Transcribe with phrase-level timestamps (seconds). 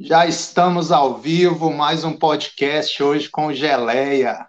[0.00, 4.46] Já estamos ao vivo, mais um podcast hoje com Geleia.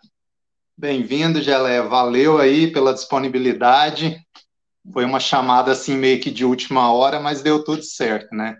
[0.77, 1.81] Bem-vindo, Geleia.
[1.81, 4.23] Valeu aí pela disponibilidade.
[4.93, 8.57] Foi uma chamada assim meio que de última hora, mas deu tudo certo, né?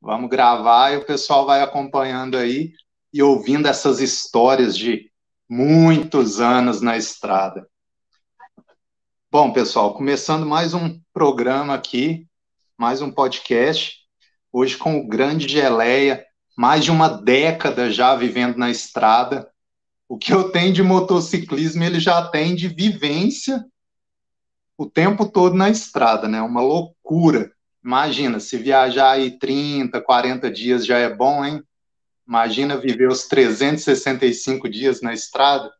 [0.00, 2.74] Vamos gravar e o pessoal vai acompanhando aí
[3.12, 5.10] e ouvindo essas histórias de
[5.48, 7.68] muitos anos na estrada.
[9.32, 12.24] Bom, pessoal, começando mais um programa aqui,
[12.78, 13.99] mais um podcast
[14.52, 16.24] hoje com o grande Geleia,
[16.56, 19.50] mais de uma década já vivendo na estrada.
[20.08, 23.64] O que eu tenho de motociclismo, ele já tem de vivência
[24.76, 26.40] o tempo todo na estrada, né?
[26.40, 27.52] Uma loucura.
[27.84, 31.62] Imagina, se viajar aí 30, 40 dias já é bom, hein?
[32.26, 35.70] Imagina viver os 365 dias na estrada.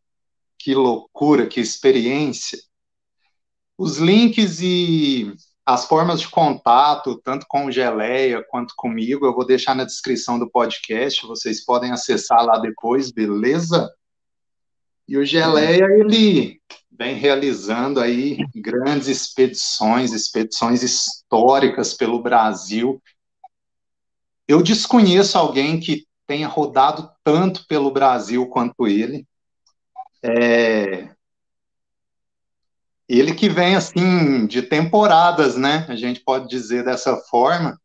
[0.58, 2.58] Que loucura, que experiência.
[3.78, 5.32] Os links e
[5.64, 10.38] as formas de contato, tanto com o Geleia quanto comigo, eu vou deixar na descrição
[10.38, 13.88] do podcast, vocês podem acessar lá depois, beleza?
[15.06, 23.02] E o Geleia, ele vem realizando aí grandes expedições, expedições históricas pelo Brasil.
[24.46, 29.26] Eu desconheço alguém que tenha rodado tanto pelo Brasil quanto ele.
[30.22, 31.08] É,
[33.12, 35.84] ele que vem assim de temporadas, né?
[35.88, 37.76] A gente pode dizer dessa forma,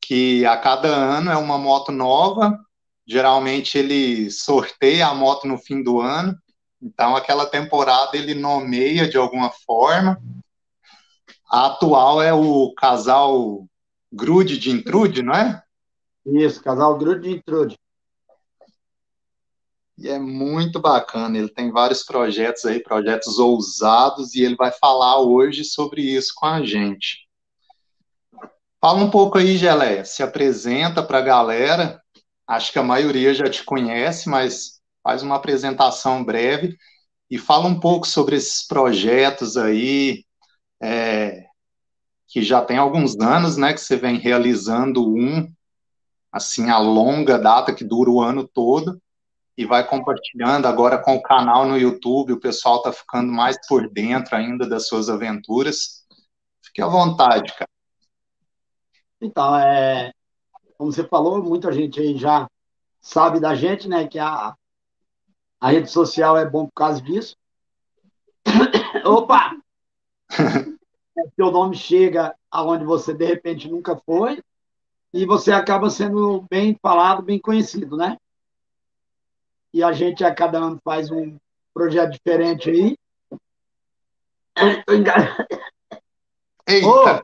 [0.00, 2.58] que a cada ano é uma moto nova.
[3.06, 6.34] Geralmente ele sorteia a moto no fim do ano.
[6.80, 10.18] Então aquela temporada ele nomeia de alguma forma.
[11.50, 13.66] A atual é o casal
[14.10, 15.62] Grude de Intrude, não é?
[16.24, 17.76] Isso, casal Grude de Intrude.
[19.96, 25.20] E é muito bacana, ele tem vários projetos aí, projetos ousados, e ele vai falar
[25.20, 27.28] hoje sobre isso com a gente.
[28.80, 32.02] Fala um pouco aí, Geleia, se apresenta para a galera.
[32.46, 36.76] Acho que a maioria já te conhece, mas faz uma apresentação breve
[37.30, 40.24] e fala um pouco sobre esses projetos aí,
[40.82, 41.44] é,
[42.28, 45.50] que já tem alguns anos, né, que você vem realizando um,
[46.32, 49.00] assim, a longa data que dura o ano todo,
[49.56, 53.88] e vai compartilhando agora com o canal no YouTube, o pessoal está ficando mais por
[53.88, 56.04] dentro ainda das suas aventuras.
[56.62, 57.70] Fique à vontade, cara.
[59.20, 60.12] Então, é,
[60.76, 62.48] como você falou, muita gente aí já
[63.00, 64.54] sabe da gente, né, que a,
[65.60, 67.36] a rede social é bom por causa disso.
[69.06, 69.52] Opa!
[71.16, 74.42] é, seu nome chega aonde você de repente nunca foi
[75.12, 78.16] e você acaba sendo bem falado, bem conhecido, né?
[79.74, 81.36] E a gente a cada ano faz um
[81.74, 82.96] projeto diferente aí.
[84.86, 85.46] Eita!
[86.86, 87.20] Oh!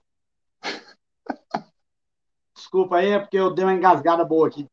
[2.53, 4.67] Desculpa aí, é porque eu dei uma engasgada boa aqui.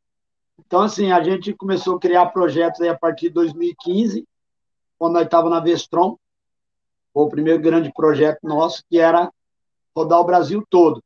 [0.58, 4.28] Então, assim, a gente começou a criar projetos aí a partir de 2015,
[4.98, 6.18] quando nós estávamos na Vestron.
[7.14, 9.32] Foi o primeiro grande projeto nosso, que era
[9.96, 11.02] rodar o Brasil todo.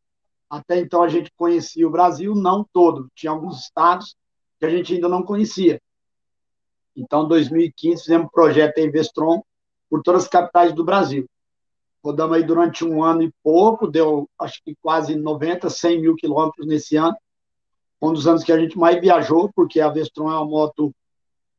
[0.50, 3.10] Até então a gente conhecia o Brasil, não todo.
[3.14, 4.16] Tinha alguns estados
[4.58, 5.82] que a gente ainda não conhecia.
[6.96, 9.42] Então, em 2015, fizemos um projeto em Vestron
[9.90, 11.28] por todas as capitais do Brasil.
[12.04, 16.66] Rodamos aí durante um ano e pouco, deu acho que quase 90, 100 mil quilômetros
[16.66, 17.16] nesse ano.
[18.02, 20.92] Um dos anos que a gente mais viajou, porque a Vestron é uma moto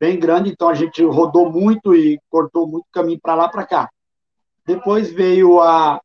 [0.01, 3.89] bem grande, então a gente rodou muito e cortou muito caminho para lá para cá.
[4.67, 6.01] Depois veio a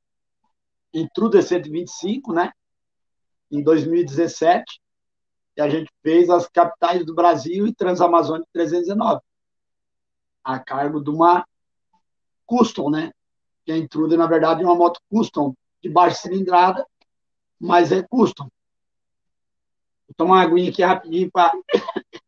[0.94, 2.52] Intruder 125, né?
[3.52, 4.80] Em 2017,
[5.58, 9.20] e a gente fez as capitais do Brasil e Transamazônica 319,
[10.44, 11.44] a cargo de uma
[12.46, 13.12] custom, né?
[13.66, 16.86] Que a Intruder, na verdade, é uma moto custom, de baixa cilindrada,
[17.60, 18.48] mas é custom.
[20.08, 21.52] Vou tomar uma aguinha aqui rapidinho para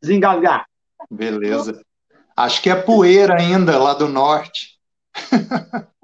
[0.00, 0.66] desengasgar.
[1.10, 1.82] Beleza.
[2.36, 4.78] Acho que é poeira ainda lá do norte.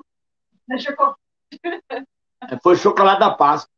[2.50, 3.73] É, foi chocolate da Páscoa.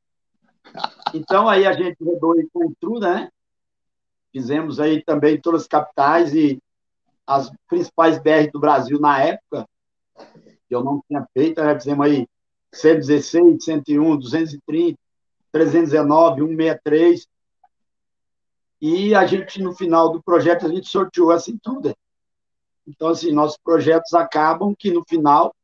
[1.14, 3.30] Então, aí a gente rodou com tudo, né?
[4.32, 6.60] Fizemos aí também todas as capitais e
[7.26, 9.66] as principais BR do Brasil na época,
[10.68, 11.74] que eu não tinha feito, né?
[11.74, 12.28] Fizemos aí
[12.72, 14.98] 116, 101, 230,
[15.50, 17.26] 319, 163.
[18.80, 21.96] E a gente, no final do projeto, a gente sorteou essa intruder.
[22.86, 25.54] Então, assim, nossos projetos acabam que, no final,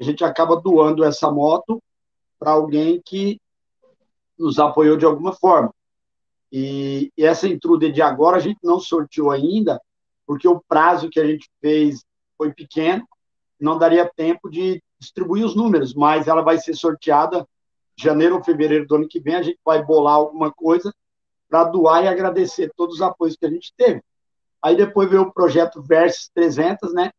[0.00, 1.80] a gente acaba doando essa moto
[2.38, 3.38] para alguém que
[4.38, 5.72] nos apoiou de alguma forma.
[6.50, 9.80] E, e essa intruder de agora a gente não sorteou ainda,
[10.26, 12.04] porque o prazo que a gente fez
[12.36, 13.06] foi pequeno,
[13.58, 17.46] não daria tempo de distribuir os números, mas ela vai ser sorteada
[17.96, 20.92] janeiro ou fevereiro do ano que vem, a gente vai bolar alguma coisa
[21.48, 24.02] para doar e agradecer todos os apoios que a gente teve.
[24.62, 27.10] Aí depois veio o projeto Versus 300, né?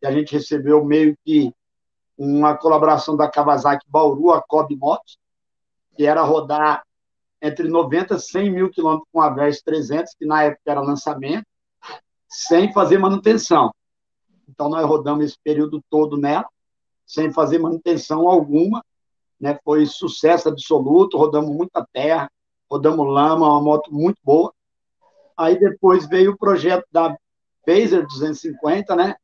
[0.00, 1.52] Que a gente recebeu meio que
[2.16, 5.18] uma colaboração da Kawasaki Bauru, a Cobb Motos,
[5.96, 6.84] que era rodar
[7.40, 11.46] entre 90 e 100 mil quilômetros com a Versus 300, que na época era lançamento,
[12.28, 13.72] sem fazer manutenção.
[14.48, 16.46] Então, nós rodamos esse período todo nela,
[17.06, 18.84] sem fazer manutenção alguma,
[19.40, 19.58] né?
[19.64, 22.30] Foi sucesso absoluto, rodamos muita terra,
[22.70, 24.52] rodamos lama, uma moto muito boa.
[25.36, 27.16] Aí depois veio o projeto da
[27.64, 29.14] Phaser 250, né?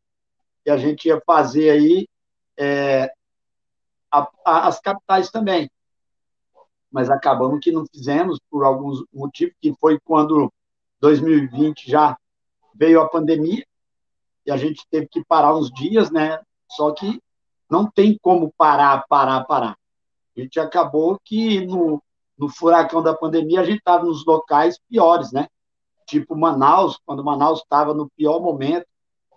[0.65, 2.09] Que a gente ia fazer aí
[2.57, 3.13] é,
[4.11, 5.71] a, a, as capitais também.
[6.93, 10.53] Mas acabamos que não fizemos por alguns motivos, que foi quando
[11.01, 12.17] 2020 já
[12.75, 13.65] veio a pandemia
[14.45, 16.39] e a gente teve que parar uns dias, né?
[16.71, 17.21] Só que
[17.71, 19.77] não tem como parar, parar, parar.
[20.37, 22.03] A gente acabou que no,
[22.37, 25.49] no furacão da pandemia a gente estava nos locais piores, né?
[26.07, 28.87] Tipo Manaus, quando Manaus estava no pior momento,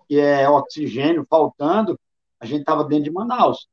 [0.07, 1.97] que é oxigênio faltando,
[2.39, 3.67] a gente estava dentro de Manaus.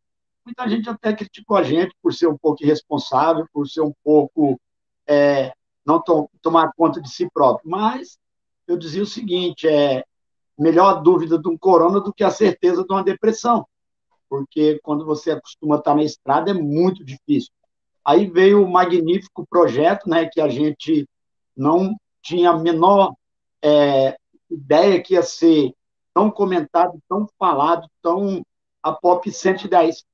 [0.45, 4.61] Muita gente até criticou a gente por ser um pouco irresponsável, por ser um pouco
[5.07, 5.53] é,
[5.85, 7.71] não to tomar conta de si próprio.
[7.71, 8.19] Mas
[8.67, 10.05] eu dizia o seguinte: é
[10.59, 13.67] melhor a dúvida de um corona do que a certeza de uma depressão,
[14.29, 17.53] porque quando você acostuma estar na estrada é muito difícil.
[18.05, 21.09] Aí veio o magnífico projeto, né, que a gente
[21.57, 23.15] não tinha a menor
[23.63, 24.17] é,
[24.51, 25.73] ideia que ia ser
[26.13, 28.45] tão comentado, tão falado, tão
[28.83, 30.05] a POP 110.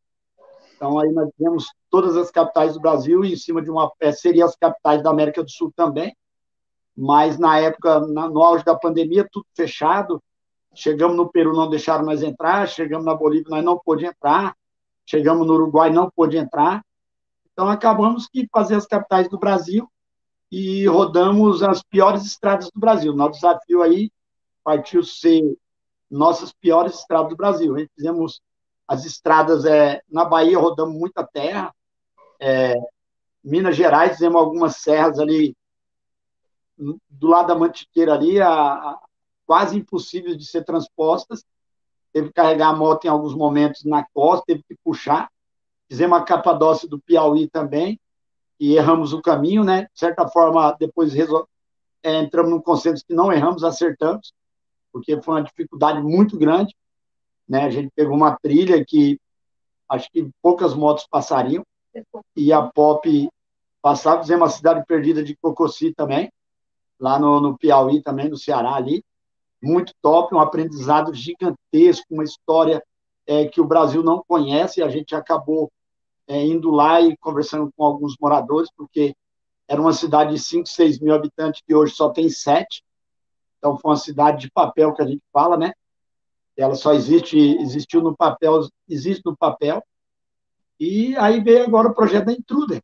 [0.78, 3.90] Então, aí nós temos todas as capitais do Brasil e em cima de uma.
[3.98, 6.16] É, seria as capitais da América do Sul também,
[6.96, 10.22] mas na época, na, no auge da pandemia, tudo fechado.
[10.72, 12.68] Chegamos no Peru, não deixaram nós entrar.
[12.68, 14.54] Chegamos na Bolívia, nós não pôde entrar.
[15.04, 16.80] Chegamos no Uruguai, não pôde entrar.
[17.52, 19.90] Então, acabamos que fazer as capitais do Brasil
[20.52, 23.12] e rodamos as piores estradas do Brasil.
[23.12, 24.12] Nosso desafio aí
[24.62, 25.42] partiu ser
[26.08, 27.76] nossas piores estradas do Brasil.
[27.76, 28.40] Gente fizemos
[28.88, 31.72] as estradas é, na Bahia rodamos muita terra,
[32.40, 32.74] é,
[33.44, 35.54] Minas Gerais fizemos algumas serras ali
[37.08, 38.98] do lado da Mantiqueira ali, a, a,
[39.46, 41.44] quase impossíveis de ser transpostas.
[42.12, 45.30] Teve que carregar a moto em alguns momentos na costa, teve que puxar.
[45.88, 48.00] Fizemos a Capadócia do Piauí também,
[48.60, 49.82] e erramos o caminho, né?
[49.82, 51.48] De certa forma, depois resol...
[52.02, 54.32] é, entramos num consenso que não erramos, acertamos,
[54.92, 56.74] porque foi uma dificuldade muito grande.
[57.48, 57.64] Né?
[57.64, 59.18] A gente pegou uma trilha que
[59.88, 61.64] acho que poucas motos passariam,
[62.36, 63.28] e a Pop
[63.80, 66.30] passava, fizemos uma cidade perdida de Cococi também,
[67.00, 69.02] lá no, no Piauí também, no Ceará ali,
[69.62, 72.82] muito top, um aprendizado gigantesco, uma história
[73.26, 75.70] é, que o Brasil não conhece, a gente acabou
[76.26, 79.14] é, indo lá e conversando com alguns moradores, porque
[79.66, 82.82] era uma cidade de 5, 6 mil habitantes, que hoje só tem 7,
[83.58, 85.72] então foi uma cidade de papel que a gente fala, né?
[86.58, 89.82] Ela só existe, existiu no papel, existe no papel.
[90.78, 92.82] E aí veio agora o projeto da Intruder,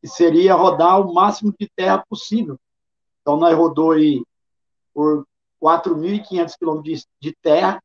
[0.00, 2.58] que seria rodar o máximo de terra possível.
[3.22, 4.22] Então, nós rodou aí
[4.92, 5.26] por
[5.62, 7.82] 4.500 quilômetros de terra,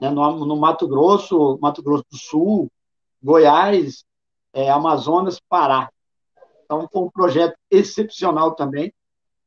[0.00, 2.70] né, no, no, Mato Grosso, Mato Grosso do Sul,
[3.22, 4.04] Goiás,
[4.52, 5.90] é, Amazonas, Pará.
[6.64, 8.92] Então, foi um projeto excepcional também.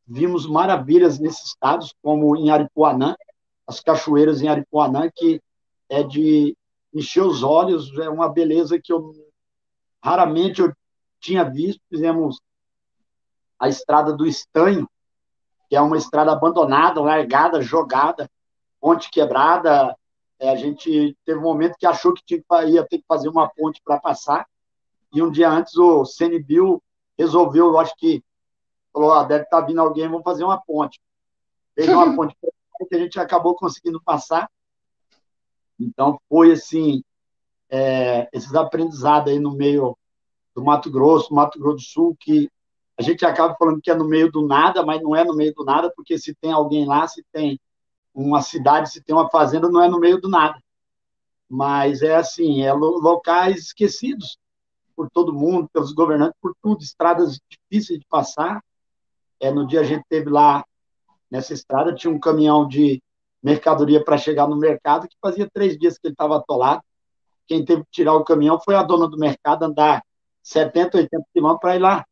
[0.05, 3.15] Vimos maravilhas nesses estados, como em Aripuanã,
[3.67, 5.41] as cachoeiras em Aripuanã, que
[5.89, 6.55] é de
[6.93, 9.13] encher os olhos, é uma beleza que eu
[10.01, 10.73] raramente eu
[11.19, 11.81] tinha visto.
[11.89, 12.39] Fizemos
[13.59, 14.89] a estrada do Estanho,
[15.69, 18.29] que é uma estrada abandonada, largada, jogada,
[18.79, 19.95] ponte quebrada.
[20.39, 23.49] É, a gente teve um momento que achou que tinha, ia ter que fazer uma
[23.49, 24.47] ponte para passar,
[25.11, 26.81] e um dia antes o CNBio
[27.17, 28.23] resolveu, eu acho que
[28.93, 31.01] falou, ah, deve estar tá vindo alguém, vamos fazer uma ponte.
[31.73, 32.35] Fez uma ponte
[32.85, 34.49] que a gente acabou conseguindo passar.
[35.79, 37.03] Então, foi assim,
[37.69, 39.97] é, esses aprendizados aí no meio
[40.55, 42.49] do Mato Grosso, Mato Grosso do Sul, que
[42.97, 45.53] a gente acaba falando que é no meio do nada, mas não é no meio
[45.53, 47.59] do nada, porque se tem alguém lá, se tem
[48.13, 50.59] uma cidade, se tem uma fazenda, não é no meio do nada.
[51.47, 54.37] Mas é assim, é locais esquecidos
[54.95, 58.63] por todo mundo, pelos governantes, por tudo, estradas difíceis de passar.
[59.39, 60.65] É, no dia a gente teve lá
[61.29, 63.01] nessa estrada, tinha um caminhão de
[63.41, 66.81] mercadoria para chegar no mercado, que fazia três dias que ele estava atolado.
[67.47, 70.03] Quem teve que tirar o caminhão foi a dona do mercado, andar
[70.43, 72.05] 70, 80 quilômetros para ir lá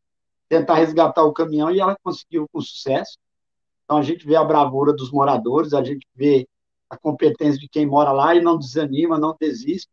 [0.48, 3.18] tentar resgatar o caminhão e ela conseguiu com sucesso.
[3.84, 6.48] Então a gente vê a bravura dos moradores, a gente vê
[6.90, 9.90] a competência de quem mora lá e não desanima, não desiste.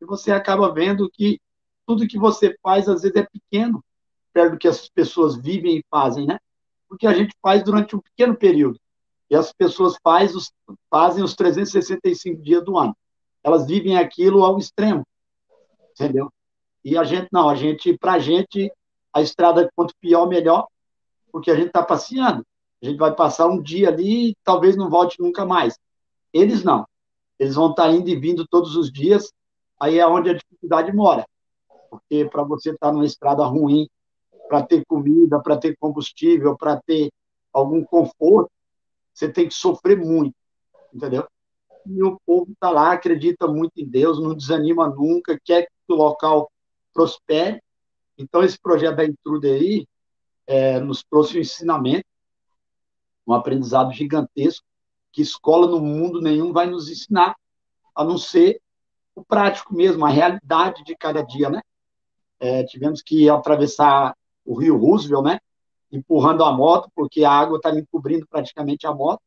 [0.00, 1.40] E você acaba vendo que
[1.86, 3.82] tudo que você faz às vezes é pequeno
[4.32, 6.38] perto do que as pessoas vivem e fazem, né?
[6.88, 8.80] Porque a gente faz durante um pequeno período.
[9.30, 10.50] E as pessoas faz os,
[10.90, 12.96] fazem os 365 dias do ano.
[13.44, 15.06] Elas vivem aquilo ao extremo,
[15.90, 16.32] entendeu?
[16.84, 18.72] E a gente não, a gente, para a gente,
[19.12, 20.66] a estrada quanto pior, melhor,
[21.30, 22.44] porque a gente está passeando.
[22.82, 25.78] A gente vai passar um dia ali e talvez não volte nunca mais.
[26.32, 26.86] Eles não.
[27.38, 29.32] Eles vão estar tá indo e vindo todos os dias,
[29.78, 31.26] aí é onde a dificuldade mora.
[31.90, 33.88] Porque para você estar tá numa estrada ruim,
[34.48, 37.10] para ter comida, para ter combustível, para ter
[37.52, 38.50] algum conforto,
[39.12, 40.34] você tem que sofrer muito,
[40.92, 41.26] entendeu?
[41.86, 45.96] E o povo está lá, acredita muito em Deus, não desanima nunca, quer que o
[45.96, 46.50] local
[46.92, 47.62] prospere.
[48.16, 49.86] Então, esse projeto da Intruder aí
[50.46, 52.04] é, nos trouxe um ensinamento,
[53.26, 54.64] um aprendizado gigantesco,
[55.12, 57.36] que escola no mundo nenhum vai nos ensinar,
[57.94, 58.60] a não ser
[59.14, 61.60] o prático mesmo, a realidade de cada dia, né?
[62.38, 64.14] É, tivemos que atravessar
[64.48, 65.40] o Rio Roosevelt, né?
[65.92, 69.20] Empurrando a moto, porque a água está encobrindo praticamente a moto.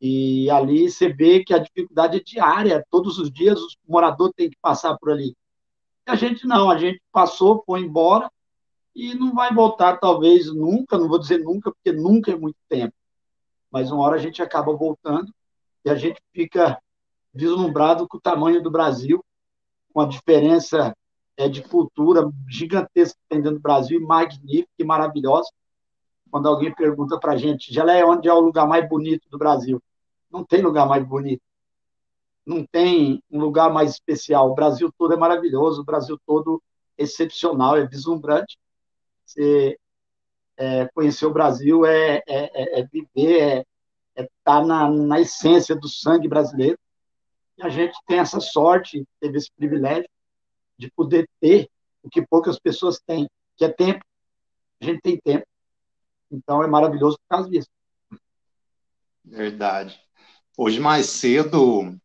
[0.00, 4.50] E ali você vê que a dificuldade é diária, todos os dias o morador tem
[4.50, 5.36] que passar por ali.
[6.06, 8.28] E a gente não, a gente passou, foi embora
[8.94, 12.94] e não vai voltar talvez nunca, não vou dizer nunca, porque nunca é muito tempo.
[13.70, 15.32] Mas uma hora a gente acaba voltando
[15.84, 16.78] e a gente fica
[17.32, 19.24] vislumbrado com o tamanho do Brasil,
[19.92, 20.94] com a diferença
[21.36, 25.50] é, de cultura gigantesca que tem dentro do Brasil, magnífica e maravilhosa.
[26.30, 29.82] Quando alguém pergunta para a gente, Gelé, onde é o lugar mais bonito do Brasil?
[30.30, 31.42] Não tem lugar mais bonito.
[32.44, 34.50] Não tem um lugar mais especial.
[34.50, 36.62] O Brasil todo é maravilhoso, o Brasil todo
[36.98, 38.58] excepcional, é vislumbrante.
[39.24, 39.78] Você
[40.56, 43.66] é, conhecer o Brasil é, é, é, é viver,
[44.16, 46.78] é estar é tá na, na essência do sangue brasileiro.
[47.56, 50.08] E a gente tem essa sorte, teve esse privilégio
[50.78, 51.68] de poder ter
[52.02, 54.04] o que poucas pessoas têm, que é tempo.
[54.80, 55.46] A gente tem tempo.
[56.30, 57.68] Então é maravilhoso por causa disso.
[59.24, 59.98] Verdade.
[60.56, 61.96] Hoje mais cedo,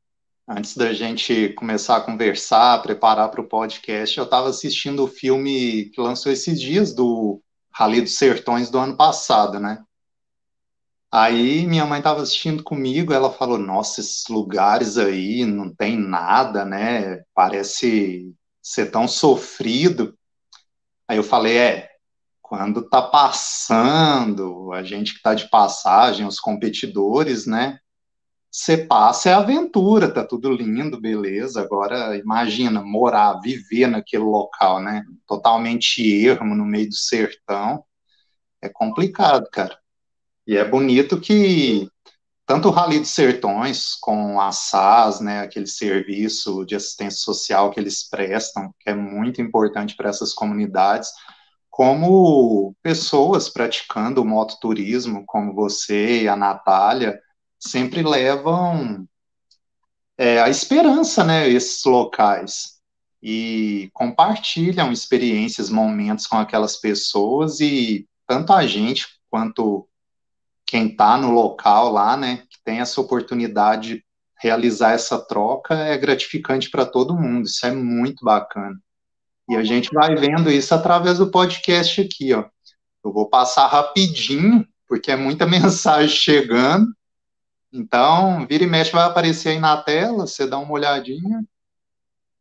[0.47, 5.85] antes da gente começar a conversar, preparar para o podcast, eu estava assistindo o filme
[5.89, 9.83] que lançou esses dias do Rally dos Sertões do ano passado, né?
[11.11, 16.63] Aí minha mãe estava assistindo comigo, ela falou: Nossa, esses lugares aí não tem nada,
[16.63, 17.23] né?
[17.33, 20.17] Parece ser tão sofrido.
[21.07, 21.89] Aí eu falei: É,
[22.41, 27.79] quando tá passando, a gente que está de passagem, os competidores, né?
[28.51, 31.61] Você passa é aventura, tá tudo lindo, beleza.
[31.61, 35.03] Agora imagina morar, viver naquele local, né?
[35.27, 37.83] Totalmente ermo no meio do sertão.
[38.61, 39.77] É complicado, cara.
[40.47, 41.87] E é bonito que
[42.49, 47.79] tanto o Rally dos Sertões, com a SAS, né, aquele serviço de assistência social que
[47.79, 51.11] eles prestam, que é muito importante para essas comunidades,
[51.69, 57.21] como pessoas praticando mototurismo, como você e a Natália,
[57.59, 59.07] sempre levam
[60.17, 62.79] é, a esperança, né, esses locais,
[63.21, 69.87] e compartilham experiências, momentos com aquelas pessoas, e tanto a gente quanto
[70.69, 74.05] quem está no local lá, né, que tem essa oportunidade de
[74.39, 77.47] realizar essa troca, é gratificante para todo mundo.
[77.47, 78.79] Isso é muito bacana.
[79.49, 82.45] E a gente vai vendo isso através do podcast aqui, ó.
[83.03, 86.87] Eu vou passar rapidinho, porque é muita mensagem chegando.
[87.73, 91.43] Então, vira e mexe vai aparecer aí na tela, você dá uma olhadinha.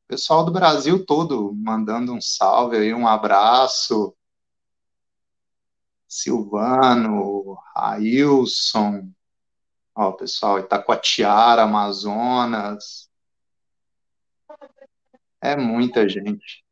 [0.06, 4.14] Pessoal do Brasil todo mandando um salve aí, um abraço.
[6.08, 9.10] Silvano, Ailson,
[9.94, 13.10] ó, pessoal, Itacoatiara, Amazonas.
[15.38, 16.64] É muita gente.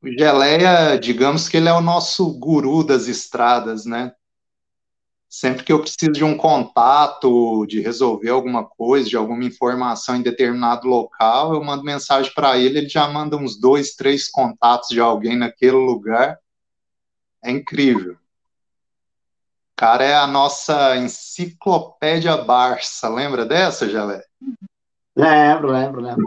[0.00, 4.14] O Geleia, digamos que ele é o nosso guru das estradas, né?
[5.28, 10.22] Sempre que eu preciso de um contato, de resolver alguma coisa, de alguma informação em
[10.22, 15.00] determinado local, eu mando mensagem para ele, ele já manda uns dois, três contatos de
[15.00, 16.38] alguém naquele lugar
[17.44, 18.16] é incrível.
[19.76, 23.08] Cara é a nossa enciclopédia Barça.
[23.08, 24.22] Lembra dessa, Jalé?
[25.14, 26.24] Lembro, lembro, lembro.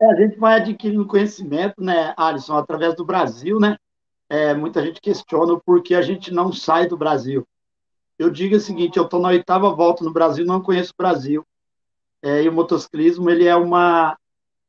[0.00, 3.76] é, a gente vai adquirindo conhecimento, né, Alisson, através do Brasil, né?
[4.28, 7.46] É, muita gente questiona o porquê a gente não sai do Brasil.
[8.18, 11.44] Eu digo o seguinte, eu estou na oitava volta no Brasil, não conheço o Brasil.
[12.22, 14.16] É, e o motociclismo, ele é uma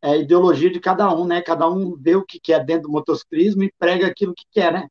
[0.01, 1.41] é, ideologia de cada um, né?
[1.41, 4.87] Cada um vê o que quer dentro do motociclismo e prega aquilo que quer, né?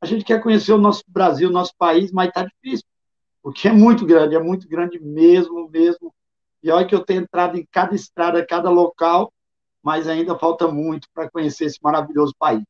[0.00, 2.86] A gente quer conhecer o nosso Brasil, o nosso país, mas tá difícil,
[3.42, 6.14] porque é muito grande, é muito grande mesmo, mesmo.
[6.62, 9.32] E olha que eu tenho entrado em cada estrada, cada local,
[9.82, 12.62] mas ainda falta muito para conhecer esse maravilhoso país.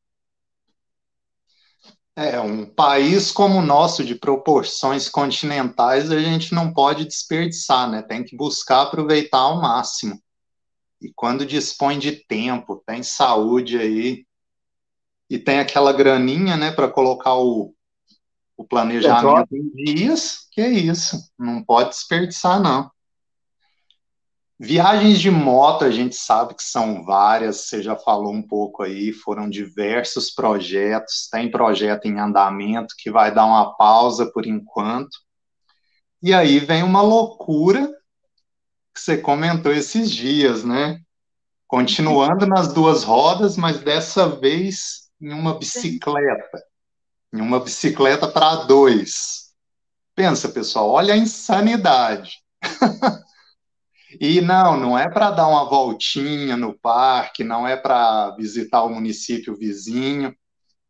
[2.15, 8.01] É, um país como o nosso, de proporções continentais, a gente não pode desperdiçar, né?
[8.01, 10.19] Tem que buscar aproveitar ao máximo.
[11.01, 14.25] E quando dispõe de tempo, tem saúde aí,
[15.29, 17.73] e tem aquela graninha, né, para colocar o,
[18.57, 22.89] o planejamento em dias, que é isso, não pode desperdiçar, não.
[24.61, 29.13] Viagens de moto, a gente sabe que são várias, você já falou um pouco aí,
[29.13, 35.17] foram diversos projetos, tem projeto em andamento que vai dar uma pausa por enquanto.
[36.21, 37.89] E aí vem uma loucura
[38.93, 40.99] que você comentou esses dias, né?
[41.67, 46.63] Continuando nas duas rodas, mas dessa vez em uma bicicleta.
[47.33, 49.53] Em uma bicicleta para dois.
[50.15, 52.39] Pensa, pessoal, olha a insanidade.
[54.19, 58.89] E não, não é para dar uma voltinha no parque, não é para visitar o
[58.89, 60.35] município vizinho,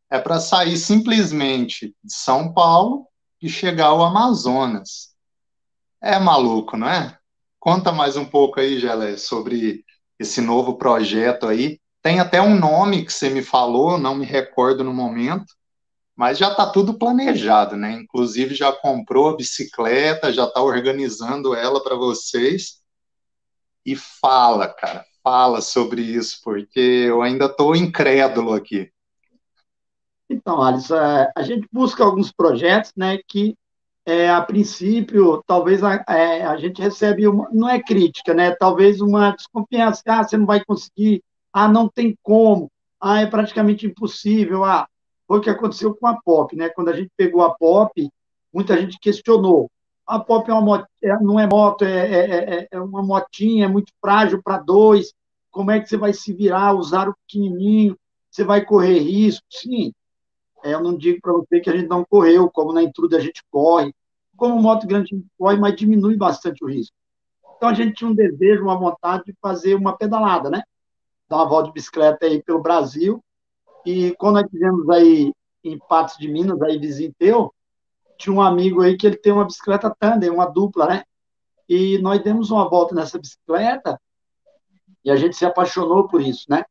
[0.10, 3.08] é para sair simplesmente de São Paulo
[3.41, 5.10] e chegar ao Amazonas.
[6.01, 7.18] É maluco, não é?
[7.71, 9.85] Conta mais um pouco aí, Gelé, sobre
[10.17, 11.79] esse novo projeto aí.
[12.01, 15.53] Tem até um nome que você me falou, não me recordo no momento,
[16.15, 17.91] mas já está tudo planejado, né?
[17.91, 22.81] Inclusive já comprou a bicicleta, já está organizando ela para vocês
[23.85, 28.91] e fala, cara, fala sobre isso, porque eu ainda estou incrédulo aqui.
[30.27, 33.55] Então, Alisson, é, a gente busca alguns projetos, né, que
[34.06, 39.01] é, a princípio, talvez a, é, a gente recebe, uma, não é crítica, né, talvez
[39.01, 44.63] uma desconfiança, ah, você não vai conseguir, ah, não tem como, ah, é praticamente impossível,
[44.63, 44.88] ah,
[45.27, 48.10] foi o que aconteceu com a POP, né, quando a gente pegou a POP,
[48.51, 49.70] muita gente questionou,
[50.10, 53.68] a Pop é uma é, não é moto, é, é, é, é uma motinha, é
[53.68, 55.13] muito frágil para dois.
[55.51, 57.96] Como é que você vai se virar, usar o pequenininho?
[58.32, 59.46] Você vai correr risco?
[59.51, 59.94] Sim.
[60.63, 63.21] É, eu não digo para você que a gente não correu, como na Intruda a
[63.21, 63.93] gente corre.
[64.35, 66.95] Como moto grande a gente corre, mas diminui bastante o risco.
[67.57, 70.63] Então a gente tinha um desejo, uma vontade de fazer uma pedalada, né?
[71.27, 73.22] Dar uma volta de bicicleta aí pelo Brasil.
[73.85, 77.53] E quando nós fizemos aí em Patos de Minas, aí vizinho teu,
[78.17, 81.03] tinha um amigo aí que ele tem uma bicicleta tandem, uma dupla, né?
[81.67, 84.00] E nós demos uma volta nessa bicicleta
[85.03, 86.63] e a gente se apaixonou por isso, né?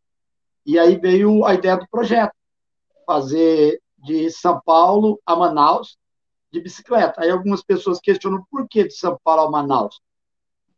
[0.65, 2.33] E aí veio a ideia do projeto,
[3.09, 5.97] fazer de São Paulo a Manaus
[6.53, 7.23] de bicicleta.
[7.23, 9.99] Aí algumas pessoas questionam por que de São Paulo a Manaus.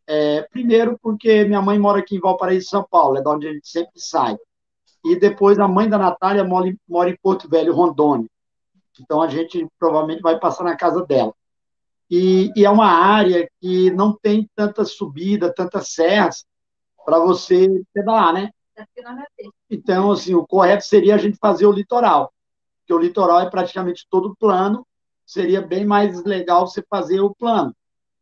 [0.06, 3.52] É, primeiro porque minha mãe mora aqui em Valparaíso, São Paulo, é de onde a
[3.52, 4.36] gente sempre sai.
[5.04, 8.28] E depois a mãe da Natália mora, mora em Porto Velho, Rondônia.
[9.00, 11.34] Então a gente provavelmente vai passar na casa dela.
[12.08, 16.44] E, e é uma área que não tem tanta subida, tantas serras
[17.04, 18.50] para você pedalar, né?
[19.70, 22.32] Então, assim, o correto seria a gente fazer o litoral,
[22.80, 24.86] porque o litoral é praticamente todo plano,
[25.24, 27.74] seria bem mais legal você fazer o plano.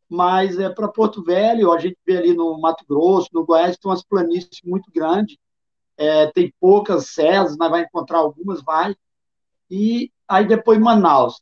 [0.08, 3.90] Mas é para Porto Velho, a gente vê ali no Mato Grosso, no Goiás, tem
[3.90, 5.36] umas planícies muito grandes,
[5.96, 8.94] é, tem poucas serras, mas vai encontrar algumas, vai.
[9.70, 11.40] E Aí depois Manaus.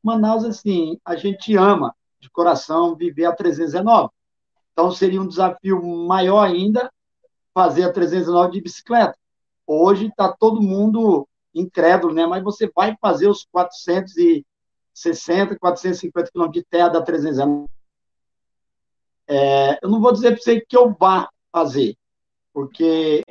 [0.00, 4.10] Manaus, assim, a gente ama de coração viver a 319.
[4.72, 6.88] Então seria um desafio maior ainda
[7.58, 9.18] fazer a 319 de bicicleta.
[9.66, 12.24] Hoje está todo mundo incrédulo, né?
[12.24, 17.66] Mas você vai fazer os 460, 450 quilômetros de terra da 319.
[19.26, 21.96] É, eu não vou dizer para você que eu vá fazer,
[22.52, 23.24] porque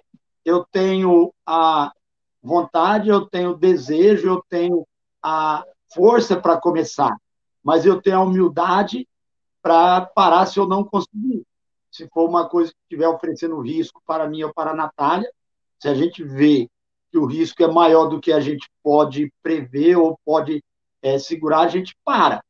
[0.43, 1.93] eu tenho a
[2.43, 4.85] vontade, eu tenho o desejo, eu tenho
[5.23, 5.63] a
[5.95, 7.15] força para começar,
[7.63, 9.07] mas eu tenho a humildade
[9.61, 11.46] para parar se eu não conseguir.
[11.97, 15.27] Se for uma coisa que estiver oferecendo risco para mim ou para a Natália,
[15.79, 16.69] se a gente vê
[17.11, 20.63] que o risco é maior do que a gente pode prever ou pode
[21.01, 22.43] é, segurar, a gente para.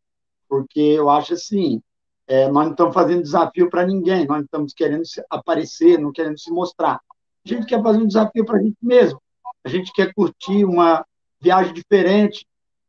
[0.49, 1.81] Porque eu acho assim,
[2.27, 6.37] é, nós não estamos fazendo desafio para ninguém, nós não estamos querendo aparecer, não querendo
[6.37, 6.99] se mostrar.
[7.45, 9.21] A gente quer fazer um desafio para a gente mesmo.
[9.63, 11.05] A gente quer curtir uma
[11.39, 12.45] viagem diferente,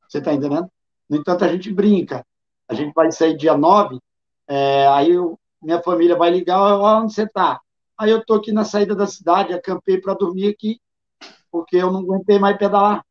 [0.08, 0.68] você está entendendo?
[1.08, 2.26] No entanto, a gente brinca.
[2.68, 4.00] A gente vai sair dia 9,
[4.48, 7.60] é, aí eu, minha família vai ligar, onde você está?
[7.98, 10.80] Aí eu estou aqui na saída da cidade, acampei para dormir aqui,
[11.50, 13.04] porque eu não aguentei mais pedalar.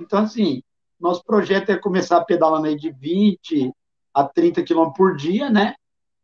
[0.00, 0.62] Então, assim,
[0.98, 3.72] nosso projeto é começar pedalando aí de 20
[4.12, 5.74] a 30 quilômetros por dia, né?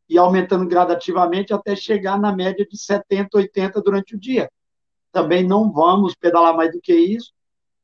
[0.09, 4.51] E aumentando gradativamente até chegar na média de 70, 80 durante o dia.
[5.13, 7.33] Também não vamos pedalar mais do que isso,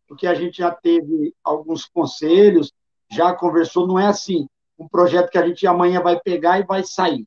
[0.09, 2.73] porque a gente já teve alguns conselhos,
[3.11, 6.83] já conversou, não é assim, um projeto que a gente amanhã vai pegar e vai
[6.85, 7.25] sair.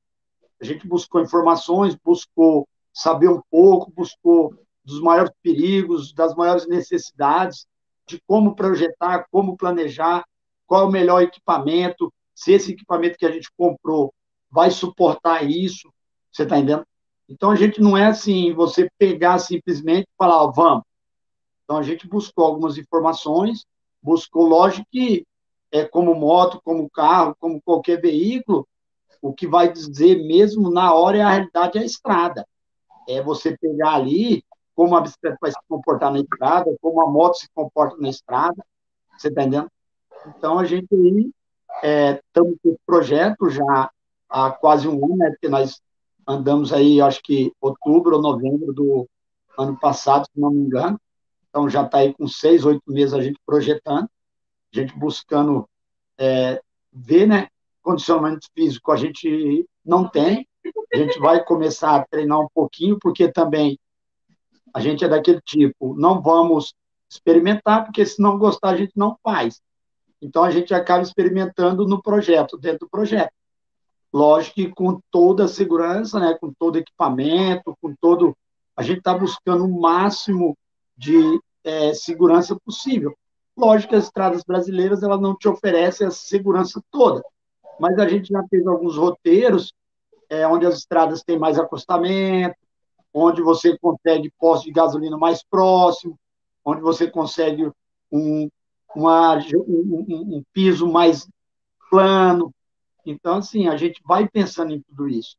[0.61, 7.65] A gente buscou informações, buscou saber um pouco, buscou dos maiores perigos, das maiores necessidades,
[8.07, 10.25] de como projetar, como planejar,
[10.65, 14.13] qual é o melhor equipamento, se esse equipamento que a gente comprou
[14.49, 15.91] vai suportar isso,
[16.31, 16.85] você está entendendo?
[17.27, 20.83] Então, a gente não é assim, você pegar simplesmente e falar, ó, vamos.
[21.63, 23.65] Então, a gente buscou algumas informações,
[24.01, 25.25] buscou, lógico que,
[25.71, 28.67] é, como moto, como carro, como qualquer veículo,
[29.21, 32.47] o que vai dizer mesmo na hora é a realidade é a estrada.
[33.07, 34.43] É você pegar ali
[34.75, 38.65] como a bicicleta vai se comportar na estrada, como a moto se comporta na estrada,
[39.17, 39.69] você está entendendo?
[40.27, 41.31] Então, a gente aí
[41.83, 43.91] estamos é, com o projeto já
[44.29, 45.81] há quase um ano, né, porque nós
[46.25, 49.09] andamos aí, acho que outubro ou novembro do
[49.57, 50.99] ano passado, se não me engano,
[51.49, 54.09] então já está aí com seis, oito meses a gente projetando,
[54.73, 55.67] a gente buscando
[56.17, 56.61] é,
[56.93, 57.47] ver, né,
[57.89, 60.47] condicionamento físico a gente não tem,
[60.93, 63.79] a gente vai começar a treinar um pouquinho, porque também
[64.71, 66.75] a gente é daquele tipo, não vamos
[67.09, 69.59] experimentar, porque se não gostar a gente não faz.
[70.21, 73.33] Então a gente acaba experimentando no projeto, dentro do projeto.
[74.13, 78.37] Lógico que com toda a segurança, né, com todo equipamento, com todo.
[78.77, 80.55] A gente está buscando o máximo
[80.95, 83.15] de é, segurança possível.
[83.57, 87.21] Lógico que as estradas brasileiras elas não te oferecem essa segurança toda,
[87.79, 89.73] mas a gente já fez alguns roteiros
[90.29, 92.55] é, onde as estradas têm mais acostamento,
[93.13, 96.19] onde você consegue posto de gasolina mais próximo,
[96.63, 97.71] onde você consegue
[98.11, 98.49] um,
[98.95, 100.05] uma, um,
[100.37, 101.27] um, piso mais
[101.89, 102.53] plano.
[103.05, 105.35] Então, assim, a gente vai pensando em tudo isso.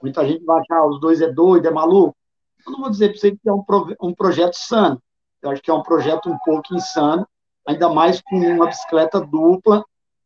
[0.00, 2.16] Muita gente vai achar, os dois é doido, é maluco.
[2.64, 3.64] Eu não vou dizer para você que é um,
[4.02, 5.02] um projeto sano.
[5.42, 7.26] Eu acho que é um projeto um pouco insano,
[7.66, 9.84] ainda mais com uma bicicleta dupla,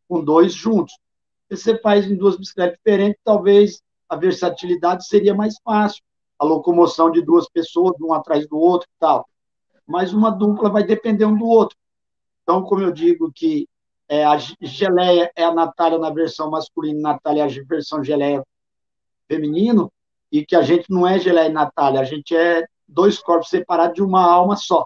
[0.08, 0.94] com dois juntos.
[1.56, 6.02] Se você faz em duas bicicletas diferentes, talvez a versatilidade seria mais fácil.
[6.38, 9.28] A locomoção de duas pessoas, um atrás do outro e tal.
[9.86, 11.76] Mas uma dupla vai depender um do outro.
[12.42, 13.68] Então, como eu digo que
[14.08, 18.44] é, a geleia é a Natália na versão masculina, Natália é a versão geleia
[19.26, 19.90] feminino,
[20.30, 23.94] e que a gente não é geleia e Natália, a gente é dois corpos separados
[23.94, 24.84] de uma alma só.